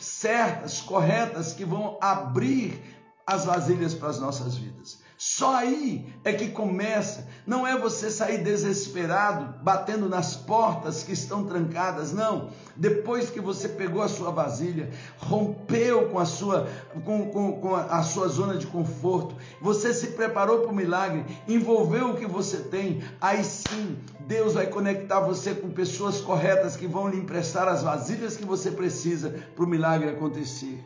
certas, 0.00 0.80
corretas, 0.80 1.52
que 1.52 1.64
vão 1.64 1.98
abrir 2.00 2.82
as 3.26 3.44
vasilhas 3.44 3.94
para 3.94 4.08
as 4.08 4.18
nossas 4.18 4.56
vidas. 4.56 4.98
Só 5.20 5.56
aí 5.56 6.14
é 6.22 6.32
que 6.32 6.50
começa. 6.50 7.26
Não 7.44 7.66
é 7.66 7.76
você 7.76 8.08
sair 8.08 8.38
desesperado, 8.38 9.52
batendo 9.64 10.08
nas 10.08 10.36
portas 10.36 11.02
que 11.02 11.10
estão 11.10 11.44
trancadas, 11.44 12.12
não. 12.12 12.50
Depois 12.76 13.28
que 13.28 13.40
você 13.40 13.68
pegou 13.68 14.00
a 14.00 14.06
sua 14.06 14.30
vasilha, 14.30 14.90
rompeu 15.16 16.08
com 16.08 16.20
a 16.20 16.24
sua, 16.24 16.68
com, 17.04 17.30
com, 17.30 17.60
com 17.60 17.74
a 17.74 18.00
sua 18.04 18.28
zona 18.28 18.56
de 18.56 18.68
conforto, 18.68 19.34
você 19.60 19.92
se 19.92 20.08
preparou 20.12 20.60
para 20.60 20.70
o 20.70 20.74
milagre, 20.74 21.24
envolveu 21.48 22.10
o 22.10 22.16
que 22.16 22.26
você 22.26 22.58
tem, 22.58 23.02
aí 23.20 23.42
sim 23.42 23.98
Deus 24.20 24.54
vai 24.54 24.68
conectar 24.68 25.18
você 25.18 25.52
com 25.52 25.70
pessoas 25.70 26.20
corretas 26.20 26.76
que 26.76 26.86
vão 26.86 27.08
lhe 27.08 27.18
emprestar 27.18 27.66
as 27.66 27.82
vasilhas 27.82 28.36
que 28.36 28.44
você 28.44 28.70
precisa 28.70 29.30
para 29.56 29.64
o 29.64 29.68
milagre 29.68 30.10
acontecer. 30.10 30.80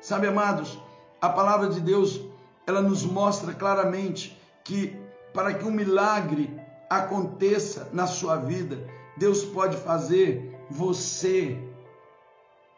Sabe, 0.00 0.28
amados, 0.28 0.78
a 1.20 1.28
palavra 1.28 1.68
de 1.68 1.80
Deus 1.80 2.32
ela 2.66 2.80
nos 2.80 3.04
mostra 3.04 3.52
claramente 3.52 4.38
que 4.62 4.96
para 5.32 5.54
que 5.54 5.64
um 5.64 5.70
milagre 5.70 6.58
aconteça 6.88 7.88
na 7.92 8.06
sua 8.06 8.36
vida, 8.36 8.78
Deus 9.16 9.44
pode 9.44 9.76
fazer 9.76 10.56
você 10.70 11.58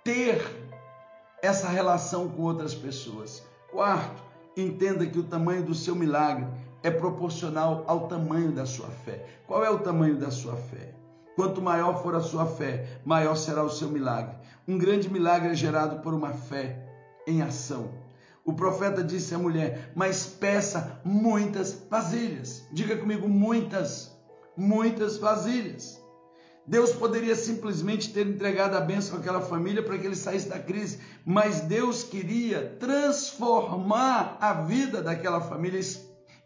ter 0.03 0.43
essa 1.43 1.68
relação 1.68 2.28
com 2.28 2.43
outras 2.43 2.74
pessoas. 2.74 3.43
Quarto, 3.70 4.22
entenda 4.57 5.07
que 5.07 5.18
o 5.18 5.24
tamanho 5.24 5.62
do 5.62 5.74
seu 5.74 5.95
milagre 5.95 6.47
é 6.82 6.91
proporcional 6.91 7.84
ao 7.87 8.09
tamanho 8.09 8.53
da 8.53 8.64
sua 8.64 8.89
fé. 8.89 9.26
Qual 9.47 9.64
é 9.64 9.70
o 9.70 9.78
tamanho 9.78 10.16
da 10.16 10.30
sua 10.30 10.57
fé? 10.57 10.95
Quanto 11.34 11.61
maior 11.61 12.03
for 12.03 12.14
a 12.14 12.20
sua 12.20 12.47
fé, 12.47 13.01
maior 13.05 13.34
será 13.37 13.62
o 13.62 13.68
seu 13.68 13.89
milagre. 13.89 14.34
Um 14.66 14.78
grande 14.78 15.11
milagre 15.11 15.51
é 15.51 15.55
gerado 15.55 16.01
por 16.01 16.14
uma 16.14 16.32
fé 16.32 16.82
em 17.26 17.43
ação. 17.43 17.91
O 18.47 18.53
profeta 18.53 19.03
disse 19.03 19.34
à 19.34 19.38
mulher: 19.38 19.90
Mas 19.94 20.24
peça 20.24 21.01
muitas 21.05 21.72
vasilhas. 21.90 22.62
Diga 22.72 22.97
comigo, 22.97 23.28
muitas, 23.28 24.16
muitas 24.57 25.18
vasilhas. 25.18 26.01
Deus 26.64 26.92
poderia 26.92 27.34
simplesmente 27.34 28.12
ter 28.12 28.26
entregado 28.26 28.76
a 28.76 28.80
bênção 28.80 29.18
àquela 29.18 29.40
família 29.40 29.82
para 29.82 29.99
que 29.99 30.07
ele 30.07 30.16
saísse 30.16 30.49
da 30.49 30.59
crise, 30.59 30.99
mas 31.24 31.61
Deus 31.61 32.05
queria 32.05 32.76
transformar 32.80 34.36
a 34.40 34.53
vida 34.53 35.03
daquela 35.03 35.40
família. 35.40 35.80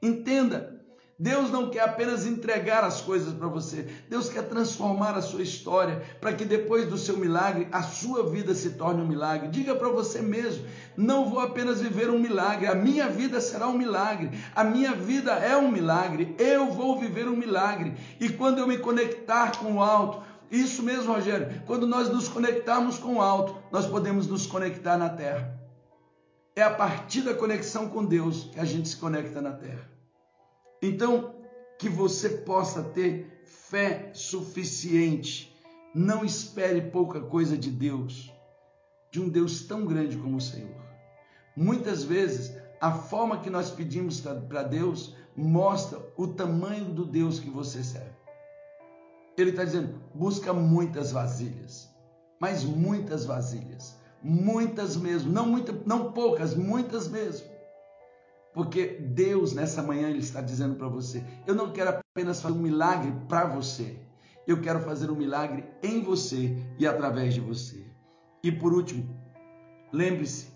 Entenda, 0.03 0.80
Deus 1.23 1.51
não 1.51 1.69
quer 1.69 1.83
apenas 1.83 2.25
entregar 2.25 2.83
as 2.83 3.03
coisas 3.03 3.35
para 3.35 3.47
você, 3.47 3.87
Deus 4.09 4.31
quer 4.31 4.45
transformar 4.45 5.19
a 5.19 5.21
sua 5.21 5.43
história 5.43 6.01
para 6.19 6.33
que 6.33 6.47
depois 6.47 6.89
do 6.89 6.97
seu 6.97 7.19
milagre 7.19 7.69
a 7.71 7.83
sua 7.83 8.31
vida 8.31 8.55
se 8.55 8.71
torne 8.71 9.03
um 9.03 9.07
milagre. 9.07 9.49
Diga 9.49 9.75
para 9.75 9.91
você 9.91 10.23
mesmo: 10.23 10.65
não 10.97 11.29
vou 11.29 11.41
apenas 11.41 11.83
viver 11.83 12.09
um 12.09 12.19
milagre, 12.19 12.69
a 12.69 12.75
minha 12.75 13.07
vida 13.07 13.39
será 13.39 13.69
um 13.69 13.77
milagre, 13.77 14.31
a 14.57 14.65
minha 14.65 14.95
vida 14.95 15.33
é 15.33 15.55
um 15.55 15.71
milagre, 15.71 16.35
eu 16.39 16.71
vou 16.71 16.99
viver 16.99 17.29
um 17.29 17.37
milagre. 17.37 17.93
E 18.19 18.31
quando 18.31 18.61
eu 18.61 18.67
me 18.67 18.79
conectar 18.79 19.59
com 19.59 19.75
o 19.75 19.83
alto, 19.83 20.23
isso 20.51 20.83
mesmo, 20.83 21.13
Rogério, 21.13 21.63
quando 21.67 21.87
nós 21.87 22.09
nos 22.09 22.29
conectarmos 22.29 22.97
com 22.97 23.17
o 23.17 23.21
alto, 23.21 23.55
nós 23.71 23.87
podemos 23.87 24.27
nos 24.27 24.47
conectar 24.47 24.97
na 24.97 25.11
terra. 25.11 25.55
É 26.57 26.63
a 26.63 26.71
partir 26.71 27.21
da 27.21 27.35
conexão 27.35 27.91
com 27.91 28.07
Deus 28.07 28.45
que 28.45 28.59
a 28.59 28.65
gente 28.65 28.89
se 28.89 28.97
conecta 28.97 29.43
na 29.43 29.53
terra. 29.53 30.00
Então, 30.83 31.35
que 31.79 31.89
você 31.89 32.29
possa 32.29 32.83
ter 32.83 33.43
fé 33.45 34.11
suficiente. 34.13 35.57
Não 35.95 36.25
espere 36.25 36.83
pouca 36.91 37.21
coisa 37.21 37.57
de 37.57 37.71
Deus, 37.71 38.33
de 39.11 39.21
um 39.21 39.29
Deus 39.29 39.65
tão 39.65 39.85
grande 39.87 40.17
como 40.17 40.37
o 40.37 40.41
Senhor. 40.41 40.81
Muitas 41.57 42.05
vezes, 42.05 42.57
a 42.81 42.93
forma 42.93 43.41
que 43.41 43.51
nós 43.51 43.71
pedimos 43.71 44.21
para 44.21 44.63
Deus 44.63 45.17
mostra 45.37 46.01
o 46.17 46.29
tamanho 46.29 46.87
do 46.87 47.05
Deus 47.05 47.41
que 47.41 47.51
você 47.51 47.83
serve. 47.83 48.15
Ele 49.37 49.51
está 49.51 49.65
dizendo: 49.65 50.01
busca 50.15 50.53
muitas 50.53 51.13
vasilhas, 51.13 51.89
mas 52.39 52.63
muitas 52.63 53.25
vasilhas, 53.25 53.97
muitas 54.23 54.97
mesmo, 54.97 55.33
não, 55.33 55.47
muita, 55.47 55.73
não 55.85 56.13
poucas, 56.13 56.55
muitas 56.55 57.09
mesmo. 57.09 57.50
Porque 58.53 58.99
Deus, 59.01 59.53
nessa 59.53 59.83
manhã, 59.83 60.09
Ele 60.09 60.19
está 60.19 60.41
dizendo 60.41 60.75
para 60.75 60.89
você: 60.89 61.25
eu 61.47 61.55
não 61.55 61.73
quero 61.73 61.91
apenas 61.91 62.41
fazer 62.41 62.55
um 62.55 62.63
milagre 62.63 63.13
para 63.29 63.45
você, 63.45 63.97
eu 64.47 64.61
quero 64.61 64.81
fazer 64.81 65.11
um 65.11 65.15
milagre 65.15 65.65
em 65.83 66.03
você 66.03 66.57
e 66.79 66.87
através 66.87 67.35
de 67.35 67.41
você. 67.41 67.85
E 68.43 68.51
por 68.51 68.73
último, 68.73 69.09
lembre-se 69.93 70.49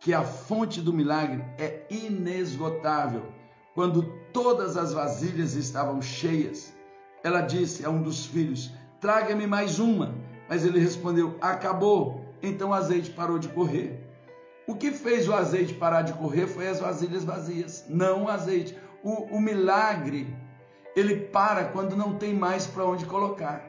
que 0.00 0.14
a 0.14 0.22
fonte 0.22 0.80
do 0.80 0.92
milagre 0.92 1.44
é 1.58 1.86
inesgotável. 1.90 3.26
Quando 3.74 4.02
todas 4.32 4.76
as 4.76 4.92
vasilhas 4.92 5.54
estavam 5.54 6.02
cheias, 6.02 6.74
ela 7.22 7.40
disse 7.42 7.84
a 7.84 7.90
um 7.90 8.02
dos 8.02 8.26
filhos: 8.26 8.72
Traga-me 9.00 9.46
mais 9.46 9.78
uma. 9.78 10.14
Mas 10.48 10.64
ele 10.64 10.80
respondeu: 10.80 11.36
Acabou. 11.40 12.24
Então 12.42 12.70
o 12.70 12.74
azeite 12.74 13.10
parou 13.10 13.38
de 13.38 13.48
correr. 13.48 14.07
O 14.68 14.74
que 14.74 14.90
fez 14.90 15.26
o 15.26 15.32
azeite 15.32 15.72
parar 15.72 16.02
de 16.02 16.12
correr 16.12 16.46
foi 16.46 16.68
as 16.68 16.78
vasilhas 16.78 17.24
vazias, 17.24 17.86
não 17.88 18.24
o 18.24 18.28
azeite. 18.28 18.78
O, 19.02 19.36
o 19.36 19.40
milagre, 19.40 20.36
ele 20.94 21.16
para 21.16 21.64
quando 21.64 21.96
não 21.96 22.18
tem 22.18 22.34
mais 22.34 22.66
para 22.66 22.84
onde 22.84 23.06
colocar. 23.06 23.64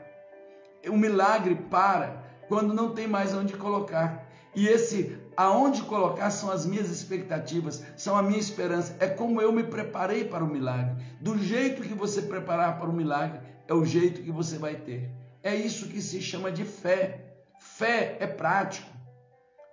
O 0.89 0.97
milagre 0.97 1.55
para 1.55 2.21
quando 2.49 2.73
não 2.73 2.93
tem 2.93 3.07
mais 3.07 3.33
onde 3.33 3.53
colocar. 3.53 4.27
E 4.53 4.67
esse 4.67 5.17
aonde 5.37 5.83
colocar 5.83 6.31
são 6.31 6.51
as 6.51 6.65
minhas 6.65 6.89
expectativas, 6.89 7.81
são 7.95 8.17
a 8.17 8.21
minha 8.21 8.37
esperança. 8.37 8.97
É 8.99 9.07
como 9.07 9.41
eu 9.41 9.53
me 9.53 9.63
preparei 9.63 10.25
para 10.25 10.43
o 10.43 10.47
milagre. 10.47 11.01
Do 11.21 11.37
jeito 11.37 11.81
que 11.81 11.93
você 11.93 12.23
preparar 12.23 12.77
para 12.77 12.89
o 12.89 12.93
milagre, 12.93 13.39
é 13.69 13.73
o 13.73 13.85
jeito 13.85 14.21
que 14.21 14.33
você 14.33 14.57
vai 14.57 14.75
ter. 14.75 15.09
É 15.41 15.55
isso 15.55 15.87
que 15.87 16.01
se 16.01 16.21
chama 16.21 16.51
de 16.51 16.65
fé. 16.65 17.37
Fé 17.57 18.17
é 18.19 18.27
prático. 18.27 18.88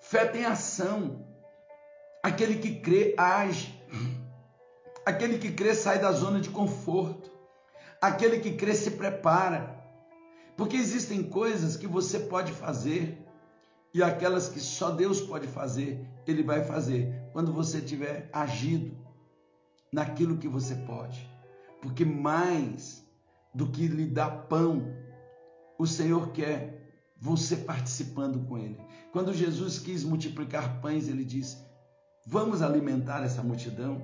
Fé 0.09 0.25
tem 0.25 0.45
ação. 0.45 1.27
Aquele 2.23 2.59
que 2.59 2.77
crê 2.77 3.13
age. 3.19 3.75
Aquele 5.05 5.37
que 5.37 5.51
crê 5.51 5.75
sai 5.75 5.99
da 5.99 6.13
zona 6.13 6.41
de 6.41 6.49
conforto. 6.49 7.29
Aquele 8.01 8.39
que 8.39 8.53
crê 8.53 8.73
se 8.73 8.93
prepara. 8.93 9.85
Porque 10.57 10.77
existem 10.77 11.25
coisas 11.25 11.77
que 11.77 11.89
você 11.89 12.21
pode 12.21 12.53
fazer 12.53 13.19
e 13.93 14.01
aquelas 14.01 14.49
que 14.49 14.61
só 14.61 14.91
Deus 14.91 15.21
pode 15.21 15.49
fazer, 15.49 16.07
Ele 16.25 16.43
vai 16.43 16.63
fazer 16.63 17.13
quando 17.33 17.53
você 17.53 17.81
tiver 17.81 18.31
agido 18.33 18.97
naquilo 19.93 20.39
que 20.39 20.47
você 20.47 20.77
pode. 20.77 21.29
Porque 21.83 22.05
mais 22.05 23.05
do 23.53 23.67
que 23.67 23.89
lhe 23.89 24.07
dar 24.07 24.31
pão, 24.31 24.95
o 25.77 25.87
Senhor 25.87 26.31
quer 26.31 26.76
você 27.27 27.57
participando 27.57 28.47
com 28.47 28.57
Ele. 28.57 28.81
Quando 29.13 29.35
Jesus 29.35 29.81
quis 29.81 30.05
multiplicar 30.05 30.81
pães, 30.81 31.09
ele 31.09 31.25
disse: 31.25 31.57
Vamos 32.25 32.63
alimentar 32.63 33.25
essa 33.25 33.43
multidão? 33.43 34.01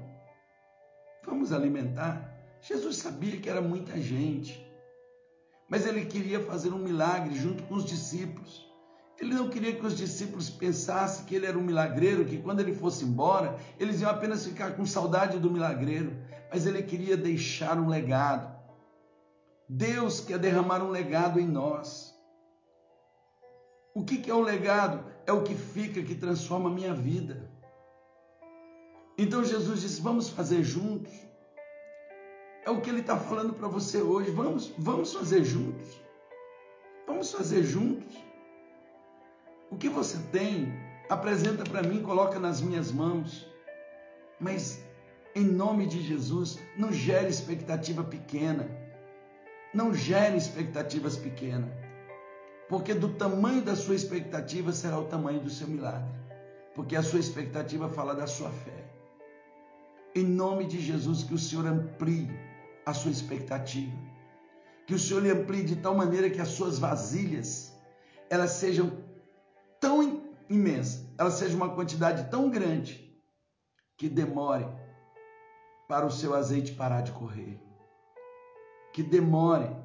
Vamos 1.25 1.53
alimentar? 1.53 2.31
Jesus 2.61 2.97
sabia 2.97 3.37
que 3.37 3.49
era 3.49 3.62
muita 3.62 3.97
gente, 4.01 4.61
mas 5.68 5.87
ele 5.87 6.05
queria 6.05 6.41
fazer 6.41 6.73
um 6.73 6.79
milagre 6.79 7.37
junto 7.37 7.62
com 7.62 7.77
os 7.77 7.85
discípulos. 7.85 8.68
Ele 9.20 9.35
não 9.35 9.49
queria 9.49 9.77
que 9.77 9.87
os 9.87 9.97
discípulos 9.97 10.51
pensassem 10.51 11.25
que 11.25 11.37
ele 11.37 11.47
era 11.47 11.57
um 11.57 11.62
milagreiro, 11.62 12.25
que 12.25 12.39
quando 12.39 12.59
ele 12.59 12.75
fosse 12.75 13.05
embora, 13.05 13.57
eles 13.79 14.01
iam 14.01 14.11
apenas 14.11 14.45
ficar 14.45 14.75
com 14.75 14.85
saudade 14.85 15.39
do 15.39 15.51
milagreiro, 15.51 16.16
mas 16.51 16.66
ele 16.66 16.83
queria 16.83 17.16
deixar 17.16 17.79
um 17.79 17.89
legado. 17.89 18.53
Deus 19.68 20.18
quer 20.18 20.41
derramar 20.41 20.83
um 20.83 20.91
legado 20.91 21.39
em 21.39 21.47
nós. 21.47 22.12
O 23.95 24.05
que, 24.05 24.30
é 24.30 24.34
o 24.34 24.40
legado? 24.40 25.05
É 25.26 25.32
o 25.32 25.43
que 25.43 25.55
fica, 25.55 26.03
que 26.03 26.14
transforma 26.14 26.70
a 26.70 26.72
minha 26.72 26.95
vida. 26.95 27.51
Então 29.18 29.45
Jesus 29.45 29.82
disse: 29.82 30.01
vamos 30.01 30.30
fazer 30.30 30.62
juntos. 30.62 31.12
É 32.64 32.70
o 32.70 32.80
que 32.80 32.88
ele 32.88 33.01
está 33.01 33.18
falando 33.18 33.53
para 33.53 33.68
você 33.68 34.01
hoje. 34.01 34.30
Vamos, 34.30 34.72
vamos 34.78 35.12
fazer 35.12 35.45
juntos. 35.45 36.01
Vamos 37.07 37.30
fazer 37.32 37.62
juntos. 37.64 38.16
O 39.70 39.76
que 39.76 39.88
você 39.88 40.18
tem, 40.30 40.72
apresenta 41.11 41.64
para 41.64 41.82
mim, 41.82 42.03
coloca 42.03 42.38
nas 42.38 42.62
minhas 42.62 42.90
mãos. 42.90 43.47
Mas, 44.40 44.82
em 45.34 45.45
nome 45.45 45.86
de 45.86 46.01
Jesus, 46.03 46.59
não 46.78 46.93
gere 46.93 47.28
expectativa 47.28 48.03
pequena. 48.03 48.70
Não 49.74 49.93
gere 49.93 50.36
expectativas 50.36 51.16
pequenas 51.16 51.82
porque 52.73 52.95
do 52.95 53.11
tamanho 53.11 53.61
da 53.61 53.77
sua 53.77 53.95
expectativa 53.95 54.73
será 54.73 54.99
o 54.99 55.05
tamanho 55.05 55.41
do 55.41 55.51
seu 55.51 55.68
milagre, 55.68 56.09
porque 56.75 56.97
a 56.97 57.03
sua 57.03 57.20
expectativa 57.20 57.87
fala 57.87 58.14
da 58.14 58.27
sua 58.27 58.49
fé. 58.49 58.91
Em 60.14 60.25
nome 60.25 60.64
de 60.64 60.81
Jesus, 60.81 61.23
que 61.23 61.35
o 61.35 61.39
Senhor 61.39 61.66
amplie 61.66 62.31
a 62.87 62.95
sua 62.95 63.11
expectativa, 63.11 63.93
que 64.87 64.95
o 64.95 64.99
Senhor 64.99 65.23
lhe 65.23 65.31
amplie 65.31 65.62
de 65.62 65.77
tal 65.77 65.95
maneira 65.95 66.31
que 66.31 66.41
as 66.41 66.49
suas 66.49 66.79
vasilhas 66.79 67.79
elas 68.31 68.53
sejam 68.53 68.91
tão 69.79 70.23
imensas, 70.49 71.07
elas 71.18 71.35
sejam 71.35 71.59
uma 71.59 71.75
quantidade 71.75 72.31
tão 72.31 72.49
grande 72.49 73.14
que 73.99 74.09
demore 74.09 74.66
para 75.87 76.07
o 76.07 76.11
seu 76.11 76.35
azeite 76.35 76.73
parar 76.73 77.03
de 77.03 77.12
correr. 77.12 77.61
Que 78.95 79.03
demore 79.03 79.82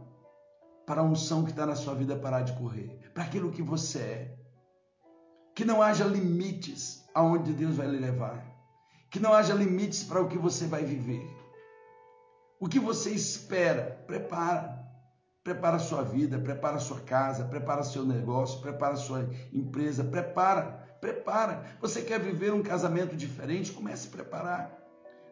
para 0.88 1.02
a 1.02 1.04
unção 1.04 1.44
que 1.44 1.52
está 1.52 1.66
na 1.66 1.76
sua 1.76 1.94
vida 1.94 2.16
parar 2.16 2.44
de 2.44 2.54
correr. 2.54 2.98
Para 3.14 3.24
aquilo 3.24 3.52
que 3.52 3.62
você 3.62 4.00
é. 4.00 4.38
Que 5.54 5.66
não 5.66 5.82
haja 5.82 6.06
limites 6.06 7.06
aonde 7.14 7.52
Deus 7.52 7.76
vai 7.76 7.88
lhe 7.88 8.00
levar. 8.00 8.42
Que 9.12 9.20
não 9.20 9.34
haja 9.34 9.54
limites 9.54 10.06
para 10.06 10.22
o 10.22 10.30
que 10.30 10.38
você 10.38 10.66
vai 10.66 10.86
viver. 10.86 11.28
O 12.58 12.70
que 12.70 12.80
você 12.80 13.12
espera, 13.12 14.02
prepara. 14.08 14.82
Prepara 15.44 15.76
a 15.76 15.80
sua 15.80 16.04
vida, 16.04 16.40
prepara 16.40 16.78
a 16.78 16.80
sua 16.80 17.02
casa, 17.02 17.44
prepara 17.44 17.84
seu 17.84 18.06
negócio, 18.06 18.62
prepara 18.62 18.94
a 18.94 18.98
sua 18.98 19.30
empresa, 19.52 20.06
prepara, 20.06 20.98
prepara. 21.02 21.66
Você 21.82 22.02
quer 22.02 22.20
viver 22.20 22.54
um 22.54 22.64
casamento 22.64 23.16
diferente? 23.16 23.74
Comece 23.74 24.08
a 24.08 24.12
preparar. 24.12 24.78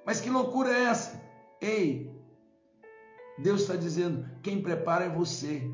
Mas 0.06 0.20
que 0.20 0.30
loucura 0.30 0.70
é 0.70 0.84
essa? 0.84 1.22
Ei, 1.62 2.15
Deus 3.38 3.62
está 3.62 3.76
dizendo: 3.76 4.26
quem 4.42 4.62
prepara 4.62 5.06
é 5.06 5.10
você. 5.10 5.70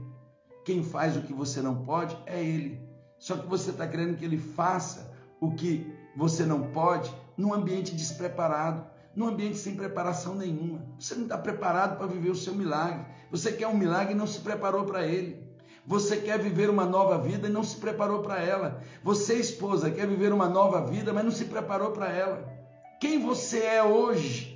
Quem 0.64 0.84
faz 0.84 1.18
o 1.18 1.22
que 1.22 1.34
você 1.34 1.62
não 1.62 1.84
pode 1.84 2.18
é 2.26 2.41
Ele. 2.41 2.80
Só 3.18 3.36
que 3.36 3.47
você 3.47 3.72
está 3.72 3.88
querendo 3.88 4.18
que 4.18 4.26
Ele 4.26 4.38
faça 4.38 5.12
o 5.39 5.51
que 5.51 5.91
você 6.16 6.45
não 6.45 6.72
pode 6.72 7.14
num 7.36 7.53
ambiente 7.53 7.95
despreparado, 7.95 8.86
num 9.16 9.28
ambiente 9.28 9.57
sem 9.57 9.76
preparação 9.76 10.36
nenhuma. 10.36 10.86
Você 10.99 11.16
não 11.16 11.24
está 11.24 11.38
preparado 11.38 11.97
para 11.97 12.07
viver 12.07 12.30
o 12.30 12.36
seu 12.36 12.53
milagre. 12.53 13.05
Você 13.32 13.51
quer 13.51 13.68
um 13.68 13.78
milagre 13.78 14.14
e 14.14 14.18
não 14.18 14.28
se 14.28 14.39
preparou 14.39 14.86
para 14.86 15.05
ele. 15.05 15.41
Você 15.86 16.18
quer 16.18 16.38
viver 16.38 16.70
uma 16.70 16.86
nova 16.86 17.18
vida 17.18 17.47
e 17.47 17.51
não 17.51 17.64
se 17.64 17.78
preparou 17.78 18.22
para 18.22 18.39
ela. 18.39 18.82
Você, 19.03 19.36
esposa, 19.36 19.89
quer 19.89 20.07
viver 20.07 20.32
uma 20.32 20.47
nova 20.47 20.86
vida, 20.86 21.12
mas 21.12 21.24
não 21.24 21.32
se 21.32 21.45
preparou 21.45 21.91
para 21.91 22.09
ela 22.09 22.62
quem 23.01 23.20
você 23.20 23.57
é 23.64 23.84
hoje 23.84 24.50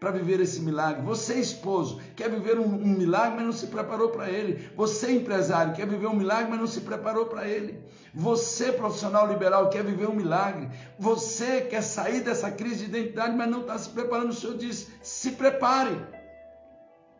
para 0.00 0.10
viver 0.10 0.40
esse 0.40 0.60
milagre. 0.62 1.02
Você, 1.02 1.34
esposo, 1.34 2.00
quer 2.16 2.30
viver 2.30 2.58
um, 2.58 2.64
um 2.64 2.96
milagre, 2.96 3.36
mas 3.36 3.44
não 3.44 3.52
se 3.52 3.66
preparou 3.66 4.08
para 4.08 4.30
ele. 4.30 4.70
Você, 4.74 5.12
empresário, 5.12 5.74
quer 5.74 5.86
viver 5.86 6.06
um 6.06 6.16
milagre, 6.16 6.50
mas 6.50 6.58
não 6.58 6.66
se 6.66 6.80
preparou 6.80 7.26
para 7.26 7.46
ele. 7.46 7.78
Você, 8.14 8.72
profissional 8.72 9.28
liberal, 9.28 9.68
quer 9.68 9.84
viver 9.84 10.08
um 10.08 10.14
milagre. 10.14 10.70
Você 10.98 11.60
quer 11.60 11.82
sair 11.82 12.20
dessa 12.20 12.50
crise 12.50 12.86
de 12.86 12.98
identidade, 12.98 13.36
mas 13.36 13.50
não 13.50 13.60
está 13.60 13.76
se 13.76 13.90
preparando. 13.90 14.30
O 14.30 14.34
Senhor 14.34 14.56
diz: 14.56 14.88
se 15.02 15.32
prepare, 15.32 15.94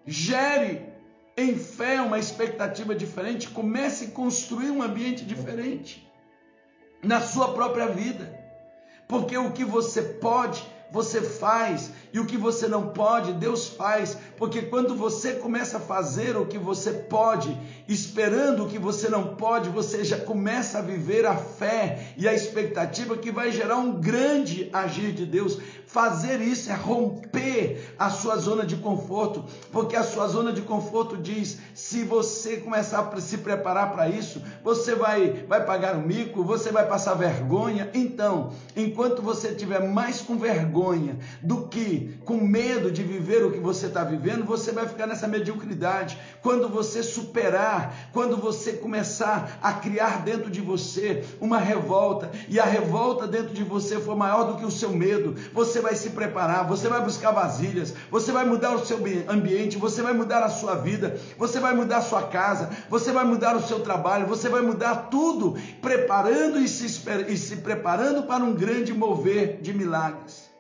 gere 0.07 0.91
em 1.37 1.57
fé 1.57 2.01
uma 2.01 2.19
expectativa 2.19 2.95
diferente, 2.95 3.51
comece 3.51 4.07
a 4.07 4.11
construir 4.11 4.71
um 4.71 4.83
ambiente 4.83 5.25
diferente 5.25 6.11
na 7.03 7.21
sua 7.21 7.53
própria 7.53 7.89
vida. 7.89 8.39
Porque 9.07 9.37
o 9.37 9.53
que 9.53 9.65
você 9.65 10.03
pode, 10.03 10.65
você 10.91 11.21
faz, 11.21 11.93
e 12.13 12.19
o 12.19 12.27
que 12.27 12.37
você 12.37 12.67
não 12.67 12.89
pode, 12.89 13.33
Deus 13.33 13.69
faz. 13.69 14.17
Porque 14.41 14.63
quando 14.63 14.97
você 14.97 15.35
começa 15.35 15.77
a 15.77 15.81
fazer 15.81 16.35
o 16.35 16.47
que 16.47 16.57
você 16.57 16.93
pode, 16.93 17.55
esperando 17.87 18.65
o 18.65 18.69
que 18.69 18.79
você 18.79 19.11
não 19.11 19.35
pode, 19.37 19.69
você 19.69 20.03
já 20.03 20.17
começa 20.17 20.79
a 20.79 20.81
viver 20.83 21.27
a 21.27 21.37
fé 21.37 22.15
e 22.17 22.27
a 22.27 22.33
expectativa 22.33 23.19
que 23.19 23.31
vai 23.31 23.53
gerar 23.53 23.77
um 23.77 24.01
grande 24.01 24.71
agir 24.73 25.13
de 25.13 25.27
Deus. 25.27 25.59
Fazer 25.85 26.41
isso 26.41 26.71
é 26.71 26.75
romper 26.75 27.95
a 27.99 28.09
sua 28.09 28.37
zona 28.37 28.65
de 28.65 28.77
conforto, 28.77 29.45
porque 29.73 29.95
a 29.95 30.05
sua 30.05 30.27
zona 30.29 30.53
de 30.55 30.63
conforto 30.63 31.19
diz: 31.19 31.59
se 31.75 32.05
você 32.05 32.59
começar 32.59 33.01
a 33.01 33.21
se 33.21 33.39
preparar 33.39 33.93
para 33.93 34.09
isso, 34.09 34.41
você 34.65 34.95
vai, 34.95 35.45
vai 35.47 35.67
pagar 35.67 35.97
o 35.97 36.01
mico, 36.01 36.45
você 36.45 36.71
vai 36.71 36.87
passar 36.87 37.13
vergonha. 37.15 37.91
Então, 37.93 38.53
enquanto 38.75 39.21
você 39.21 39.53
tiver 39.53 39.81
mais 39.81 40.23
com 40.23 40.39
vergonha 40.39 41.19
do 41.43 41.67
que 41.67 42.19
com 42.25 42.37
medo 42.37 42.91
de 42.91 43.03
viver 43.03 43.45
o 43.45 43.51
que 43.51 43.59
você 43.59 43.87
está 43.87 44.05
vivendo, 44.05 44.30
você 44.39 44.71
vai 44.73 44.87
ficar 44.87 45.07
nessa 45.07 45.27
mediocridade. 45.27 46.19
Quando 46.43 46.69
você 46.69 47.03
superar, 47.03 48.11
quando 48.13 48.37
você 48.37 48.75
começar 48.75 49.59
a 49.63 49.73
criar 49.73 50.23
dentro 50.23 50.51
de 50.51 50.61
você 50.61 51.25
uma 51.41 51.59
revolta, 51.59 52.31
e 52.49 52.61
a 52.61 52.65
revolta 52.65 53.27
dentro 53.27 53.55
de 53.55 53.65
você 53.65 53.99
for 53.99 54.17
maior 54.17 54.45
do 54.45 54.57
que 54.57 54.65
o 54.65 54.71
seu 54.71 54.91
medo, 54.91 55.35
você 55.53 55.81
você 55.81 55.81
vai 55.81 55.95
se 55.95 56.11
preparar, 56.11 56.67
você 56.67 56.89
vai 56.89 57.03
buscar 57.03 57.31
vasilhas, 57.31 57.95
você 58.11 58.33
vai 58.33 58.45
mudar 58.45 58.75
o 58.75 58.85
seu 58.85 58.99
ambiente, 59.29 59.79
você 59.79 60.03
vai 60.03 60.13
mudar 60.13 60.43
a 60.43 60.49
sua 60.49 60.75
vida, 60.75 61.19
você 61.39 61.61
vai 61.61 61.75
mudar 61.75 61.99
a 61.99 62.03
sua 62.03 62.25
casa, 62.25 62.71
você 62.89 63.13
vai 63.13 63.25
mudar 63.25 63.57
o 63.57 63.63
seu 63.63 63.81
trabalho, 63.81 64.27
você 64.27 64.49
vai 64.49 64.61
mudar 64.61 65.09
tudo, 65.11 65.57
preparando 65.81 66.59
e 66.59 66.69
se, 66.69 66.87
e 67.29 67.37
se 67.37 67.57
preparando 67.57 68.25
para 68.25 68.45
um 68.45 68.55
grande 68.55 68.93
mover 68.93 69.61
de 69.61 69.73
milagres. 69.73 70.51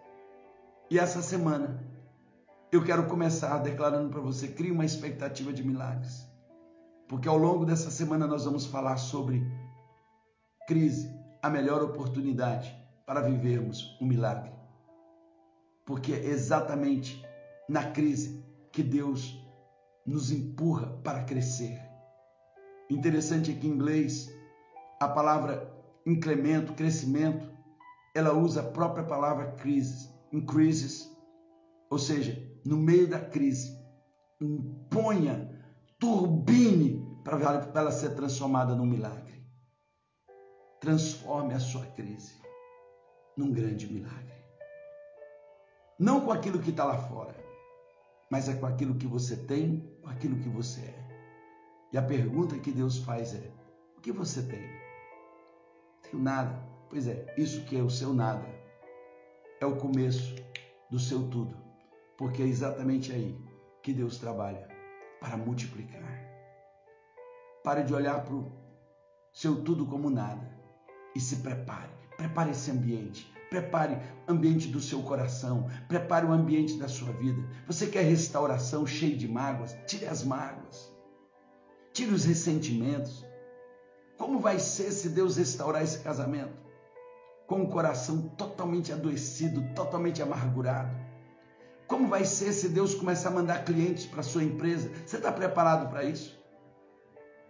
E 0.89 0.99
essa 0.99 1.23
semana, 1.23 1.89
eu 2.73 2.85
quero 2.85 3.07
começar 3.07 3.59
declarando 3.59 4.11
para 4.11 4.21
você: 4.21 4.49
crie 4.49 4.71
uma 4.71 4.85
expectativa 4.85 5.53
de 5.53 5.64
milagres. 5.64 6.29
Porque 7.09 7.29
ao 7.29 7.37
longo 7.37 7.64
dessa 7.64 7.91
semana 7.91 8.27
nós 8.27 8.45
vamos 8.45 8.66
falar 8.66 8.97
sobre 8.97 9.45
crise, 10.68 11.12
a 11.43 11.51
melhor 11.51 11.83
oportunidade 11.83 12.75
para 13.05 13.21
vivermos 13.21 13.99
um 14.01 14.07
milagre 14.07 14.61
porque 15.91 16.12
é 16.12 16.27
exatamente 16.27 17.21
na 17.68 17.91
crise 17.91 18.45
que 18.71 18.81
Deus 18.81 19.45
nos 20.07 20.31
empurra 20.31 20.87
para 21.03 21.25
crescer. 21.25 21.81
Interessante 22.89 23.51
é 23.51 23.55
que 23.55 23.66
em 23.66 23.71
inglês 23.71 24.33
a 25.01 25.09
palavra 25.09 25.68
incremento, 26.07 26.75
crescimento, 26.75 27.51
ela 28.14 28.33
usa 28.33 28.61
a 28.61 28.71
própria 28.71 29.03
palavra 29.03 29.51
crise, 29.53 30.11
increases, 30.33 31.11
ou 31.91 31.99
seja, 31.99 32.41
no 32.65 32.77
meio 32.77 33.09
da 33.09 33.21
crise, 33.21 33.79
imponha, 34.41 35.51
turbine 35.99 37.07
para 37.25 37.39
ela 37.75 37.93
ser 37.93 38.15
transformada 38.15 38.75
num 38.75 38.87
milagre. 38.87 39.45
Transforme 40.81 41.55
a 41.55 41.61
sua 41.61 41.85
crise 41.87 42.35
num 43.37 43.53
grande 43.53 43.93
milagre. 43.93 44.35
Não 45.99 46.23
com 46.23 46.33
aquilo 46.33 46.59
que 46.59 46.71
está 46.71 46.85
lá 46.85 46.97
fora, 46.97 47.37
mas 48.31 48.49
é 48.49 48.55
com 48.55 48.67
aquilo 48.67 48.95
que 48.95 49.07
você 49.07 49.37
tem, 49.37 49.81
com 50.03 50.09
aquilo 50.09 50.39
que 50.39 50.49
você 50.49 50.81
é. 50.81 51.11
E 51.93 51.99
a 51.99 52.03
pergunta 52.03 52.59
que 52.59 52.73
Deus 52.73 52.99
faz 52.99 53.35
é: 53.35 53.53
o 53.97 54.01
que 54.01 54.13
você 54.13 54.43
tem? 54.43 54.63
Tenho 56.03 56.23
nada. 56.23 56.67
Pois 56.89 57.07
é, 57.07 57.35
isso 57.37 57.65
que 57.67 57.77
é 57.77 57.83
o 57.83 57.91
seu 57.91 58.15
nada 58.15 58.61
é 59.61 59.67
o 59.67 59.77
começo 59.77 60.35
do 60.91 60.99
seu 60.99 61.29
tudo, 61.29 61.55
porque 62.21 62.43
é 62.43 62.47
exatamente 62.47 63.11
aí 63.12 63.35
que 63.83 63.95
Deus 63.95 64.18
trabalha 64.18 64.68
para 65.18 65.39
multiplicar. 65.39 66.21
Pare 67.64 67.83
de 67.83 67.95
olhar 67.95 68.23
para 68.23 68.35
o 68.35 68.53
seu 69.33 69.64
tudo 69.64 69.87
como 69.87 70.11
nada 70.11 70.47
e 71.16 71.18
se 71.18 71.37
prepare. 71.37 71.91
Prepare 72.18 72.51
esse 72.51 72.71
ambiente. 72.71 73.33
Prepare 73.49 73.99
o 74.29 74.33
ambiente 74.33 74.68
do 74.68 74.81
seu 74.81 75.03
coração, 75.03 75.71
prepare 75.89 76.27
o 76.27 76.31
ambiente 76.31 76.79
da 76.79 76.89
sua 76.89 77.11
vida. 77.11 77.43
Você 77.66 77.87
quer 77.87 78.03
restauração 78.03 78.87
cheio 78.87 79.16
de 79.16 79.27
mágoas? 79.27 79.75
Tire 79.87 80.05
as 80.05 80.23
mágoas. 80.23 80.95
Tire 81.95 82.12
os 82.12 82.27
ressentimentos. 82.27 83.25
Como 84.18 84.41
vai 84.41 84.59
ser 84.59 84.93
se 84.93 85.09
Deus 85.09 85.39
restaurar 85.39 85.83
esse 85.83 85.99
casamento? 86.01 86.53
Com 87.47 87.62
o 87.62 87.71
coração 87.71 88.29
totalmente 88.37 88.93
adoecido, 88.93 89.64
totalmente 89.75 90.21
amargurado. 90.23 91.00
Como 91.91 92.07
vai 92.07 92.24
ser 92.24 92.53
se 92.53 92.68
Deus 92.68 92.95
começar 92.95 93.30
a 93.30 93.32
mandar 93.32 93.64
clientes 93.64 94.07
para 94.07 94.22
sua 94.22 94.45
empresa? 94.45 94.93
Você 95.05 95.16
está 95.16 95.32
preparado 95.32 95.91
para 95.91 96.05
isso? 96.05 96.38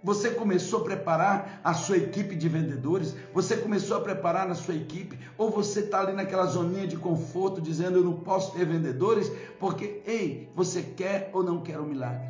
Você 0.03 0.31
começou 0.31 0.81
a 0.81 0.85
preparar 0.85 1.61
a 1.63 1.75
sua 1.75 1.99
equipe 1.99 2.35
de 2.35 2.49
vendedores? 2.49 3.15
Você 3.35 3.55
começou 3.59 3.99
a 3.99 4.01
preparar 4.01 4.49
na 4.49 4.55
sua 4.55 4.75
equipe? 4.75 5.19
Ou 5.37 5.51
você 5.51 5.81
está 5.81 6.01
ali 6.01 6.15
naquela 6.15 6.47
zoninha 6.47 6.87
de 6.87 6.97
conforto 6.97 7.61
dizendo 7.61 7.99
eu 7.99 8.03
não 8.03 8.19
posso 8.21 8.55
ter 8.55 8.65
vendedores? 8.65 9.31
Porque, 9.59 10.03
ei, 10.07 10.51
você 10.57 10.83
quer 10.83 11.29
ou 11.35 11.43
não 11.43 11.61
quer 11.63 11.79
um 11.79 11.85
milagre? 11.85 12.27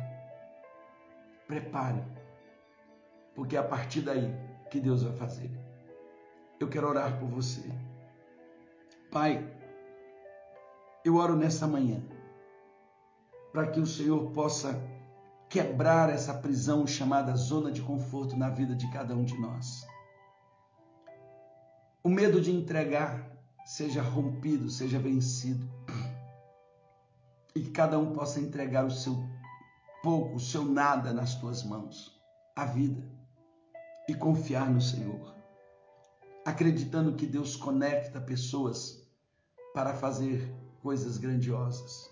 Prepare, 1.47 2.03
porque 3.33 3.55
é 3.55 3.59
a 3.59 3.63
partir 3.63 4.01
daí 4.01 4.35
que 4.69 4.81
Deus 4.81 5.01
vai 5.03 5.13
fazer. 5.13 5.49
Eu 6.59 6.67
quero 6.67 6.89
orar 6.89 7.17
por 7.17 7.29
você. 7.29 7.71
Pai, 9.09 9.60
eu 11.03 11.15
oro 11.15 11.35
nessa 11.35 11.67
manhã 11.67 12.01
para 13.51 13.67
que 13.67 13.79
o 13.79 13.85
Senhor 13.85 14.31
possa 14.31 14.81
quebrar 15.49 16.09
essa 16.09 16.33
prisão 16.33 16.87
chamada 16.87 17.35
zona 17.35 17.71
de 17.71 17.81
conforto 17.81 18.37
na 18.37 18.49
vida 18.49 18.75
de 18.75 18.89
cada 18.91 19.15
um 19.15 19.23
de 19.23 19.37
nós. 19.37 19.85
O 22.03 22.09
medo 22.09 22.39
de 22.39 22.51
entregar 22.51 23.29
seja 23.65 24.01
rompido, 24.01 24.69
seja 24.69 24.97
vencido. 24.97 25.69
E 27.53 27.59
que 27.59 27.71
cada 27.71 27.99
um 27.99 28.13
possa 28.13 28.39
entregar 28.39 28.85
o 28.85 28.91
seu 28.91 29.27
pouco, 30.01 30.35
o 30.35 30.39
seu 30.39 30.63
nada 30.63 31.13
nas 31.13 31.35
tuas 31.35 31.63
mãos, 31.63 32.17
a 32.55 32.65
vida, 32.65 33.03
e 34.07 34.15
confiar 34.15 34.69
no 34.69 34.81
Senhor, 34.81 35.35
acreditando 36.45 37.13
que 37.15 37.27
Deus 37.27 37.55
conecta 37.55 38.21
pessoas 38.21 39.05
para 39.73 39.93
fazer 39.93 40.60
coisas 40.81 41.17
grandiosas. 41.17 42.09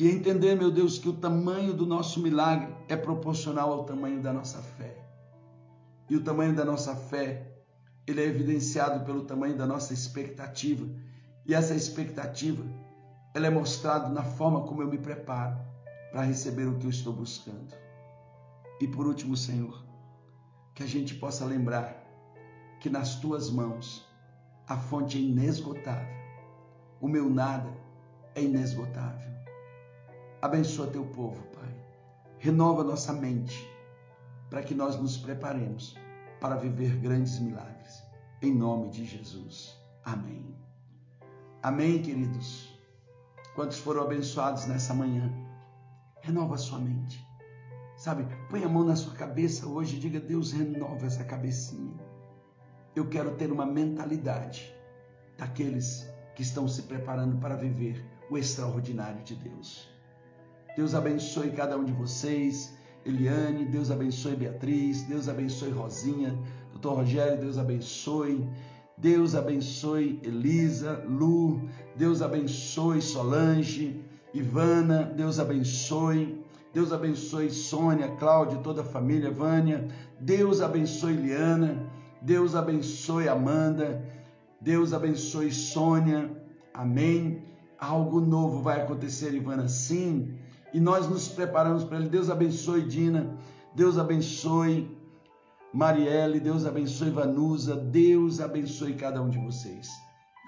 E 0.00 0.08
entender, 0.08 0.54
meu 0.54 0.70
Deus, 0.70 0.98
que 0.98 1.08
o 1.08 1.12
tamanho 1.12 1.74
do 1.74 1.84
nosso 1.84 2.20
milagre 2.20 2.72
é 2.88 2.96
proporcional 2.96 3.72
ao 3.72 3.84
tamanho 3.84 4.22
da 4.22 4.32
nossa 4.32 4.62
fé. 4.62 4.96
E 6.08 6.16
o 6.16 6.22
tamanho 6.22 6.54
da 6.54 6.64
nossa 6.64 6.94
fé, 6.94 7.52
ele 8.06 8.20
é 8.20 8.24
evidenciado 8.24 9.04
pelo 9.04 9.24
tamanho 9.24 9.56
da 9.56 9.66
nossa 9.66 9.92
expectativa. 9.92 10.88
E 11.44 11.52
essa 11.52 11.74
expectativa, 11.74 12.64
ela 13.34 13.48
é 13.48 13.50
mostrada 13.50 14.08
na 14.08 14.22
forma 14.22 14.62
como 14.62 14.82
eu 14.82 14.88
me 14.88 14.98
preparo 14.98 15.58
para 16.12 16.22
receber 16.22 16.66
o 16.66 16.78
que 16.78 16.86
eu 16.86 16.90
estou 16.90 17.12
buscando. 17.12 17.74
E 18.80 18.86
por 18.86 19.06
último, 19.06 19.36
Senhor, 19.36 19.84
que 20.74 20.84
a 20.84 20.86
gente 20.86 21.16
possa 21.16 21.44
lembrar 21.44 22.06
que 22.80 22.88
nas 22.88 23.16
tuas 23.16 23.50
mãos 23.50 24.06
a 24.68 24.76
fonte 24.76 25.18
é 25.18 25.20
inesgotável. 25.20 26.27
O 27.00 27.08
meu 27.08 27.30
nada 27.30 27.70
é 28.34 28.42
inesgotável. 28.42 29.30
Abençoa 30.42 30.88
teu 30.88 31.04
povo, 31.06 31.40
Pai. 31.54 31.74
Renova 32.38 32.82
nossa 32.82 33.12
mente 33.12 33.68
para 34.50 34.62
que 34.62 34.74
nós 34.74 34.96
nos 34.96 35.16
preparemos 35.16 35.96
para 36.40 36.56
viver 36.56 36.96
grandes 36.96 37.38
milagres. 37.38 38.02
Em 38.42 38.54
nome 38.54 38.88
de 38.90 39.04
Jesus. 39.04 39.76
Amém. 40.04 40.56
Amém, 41.62 42.00
queridos. 42.02 42.76
Quantos 43.54 43.78
foram 43.78 44.02
abençoados 44.02 44.66
nessa 44.66 44.94
manhã? 44.94 45.32
Renova 46.20 46.54
a 46.54 46.58
sua 46.58 46.78
mente. 46.78 47.26
Sabe, 47.96 48.26
põe 48.48 48.62
a 48.62 48.68
mão 48.68 48.84
na 48.84 48.94
sua 48.94 49.14
cabeça 49.14 49.66
hoje 49.66 49.96
e 49.96 49.98
diga: 49.98 50.20
Deus, 50.20 50.52
renova 50.52 51.06
essa 51.06 51.24
cabecinha. 51.24 51.98
Eu 52.94 53.08
quero 53.08 53.36
ter 53.36 53.50
uma 53.50 53.66
mentalidade 53.66 54.72
daqueles 55.36 56.07
que 56.38 56.42
estão 56.42 56.68
se 56.68 56.82
preparando 56.82 57.36
para 57.38 57.56
viver 57.56 58.00
o 58.30 58.38
extraordinário 58.38 59.24
de 59.24 59.34
Deus. 59.34 59.88
Deus 60.76 60.94
abençoe 60.94 61.50
cada 61.50 61.76
um 61.76 61.84
de 61.84 61.92
vocês. 61.92 62.78
Eliane, 63.04 63.64
Deus 63.64 63.90
abençoe 63.90 64.36
Beatriz, 64.36 65.02
Deus 65.02 65.28
abençoe 65.28 65.72
Rosinha, 65.72 66.38
Doutor 66.70 66.98
Rogério, 66.98 67.40
Deus 67.40 67.58
abençoe. 67.58 68.48
Deus 68.96 69.34
abençoe 69.34 70.20
Elisa, 70.22 71.04
Lu, 71.08 71.60
Deus 71.96 72.22
abençoe 72.22 73.02
Solange, 73.02 74.00
Ivana, 74.32 75.12
Deus 75.16 75.40
abençoe. 75.40 76.40
Deus 76.72 76.92
abençoe 76.92 77.50
Sônia, 77.50 78.14
Cláudia, 78.16 78.58
toda 78.58 78.82
a 78.82 78.84
família, 78.84 79.32
Vânia. 79.32 79.88
Deus 80.20 80.60
abençoe 80.60 81.14
Liana. 81.14 81.84
Deus 82.22 82.54
abençoe 82.54 83.28
Amanda. 83.28 84.17
Deus 84.68 84.92
abençoe 84.92 85.50
Sônia. 85.50 86.30
Amém. 86.74 87.42
Algo 87.78 88.20
novo 88.20 88.60
vai 88.60 88.82
acontecer, 88.82 89.32
Ivana, 89.32 89.66
sim. 89.66 90.38
E 90.74 90.78
nós 90.78 91.08
nos 91.08 91.26
preparamos 91.26 91.84
para 91.84 91.96
ele. 91.96 92.10
Deus 92.10 92.28
abençoe 92.28 92.82
Dina. 92.82 93.34
Deus 93.74 93.96
abençoe 93.96 94.94
Marielle. 95.72 96.38
Deus 96.38 96.66
abençoe 96.66 97.08
Vanusa. 97.08 97.76
Deus 97.76 98.42
abençoe 98.42 98.92
cada 98.92 99.22
um 99.22 99.30
de 99.30 99.38
vocês. 99.38 99.88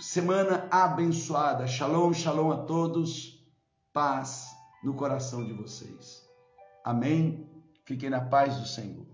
Semana 0.01 0.68
abençoada. 0.71 1.66
Shalom, 1.66 2.12
shalom 2.12 2.51
a 2.51 2.59
todos. 2.64 3.43
Paz 3.91 4.51
no 4.85 4.93
coração 4.93 5.43
de 5.47 5.55
vocês. 5.55 6.21
Amém? 6.85 7.49
Fiquem 7.87 8.11
na 8.11 8.21
paz 8.21 8.55
do 8.59 8.68
Senhor. 8.68 9.09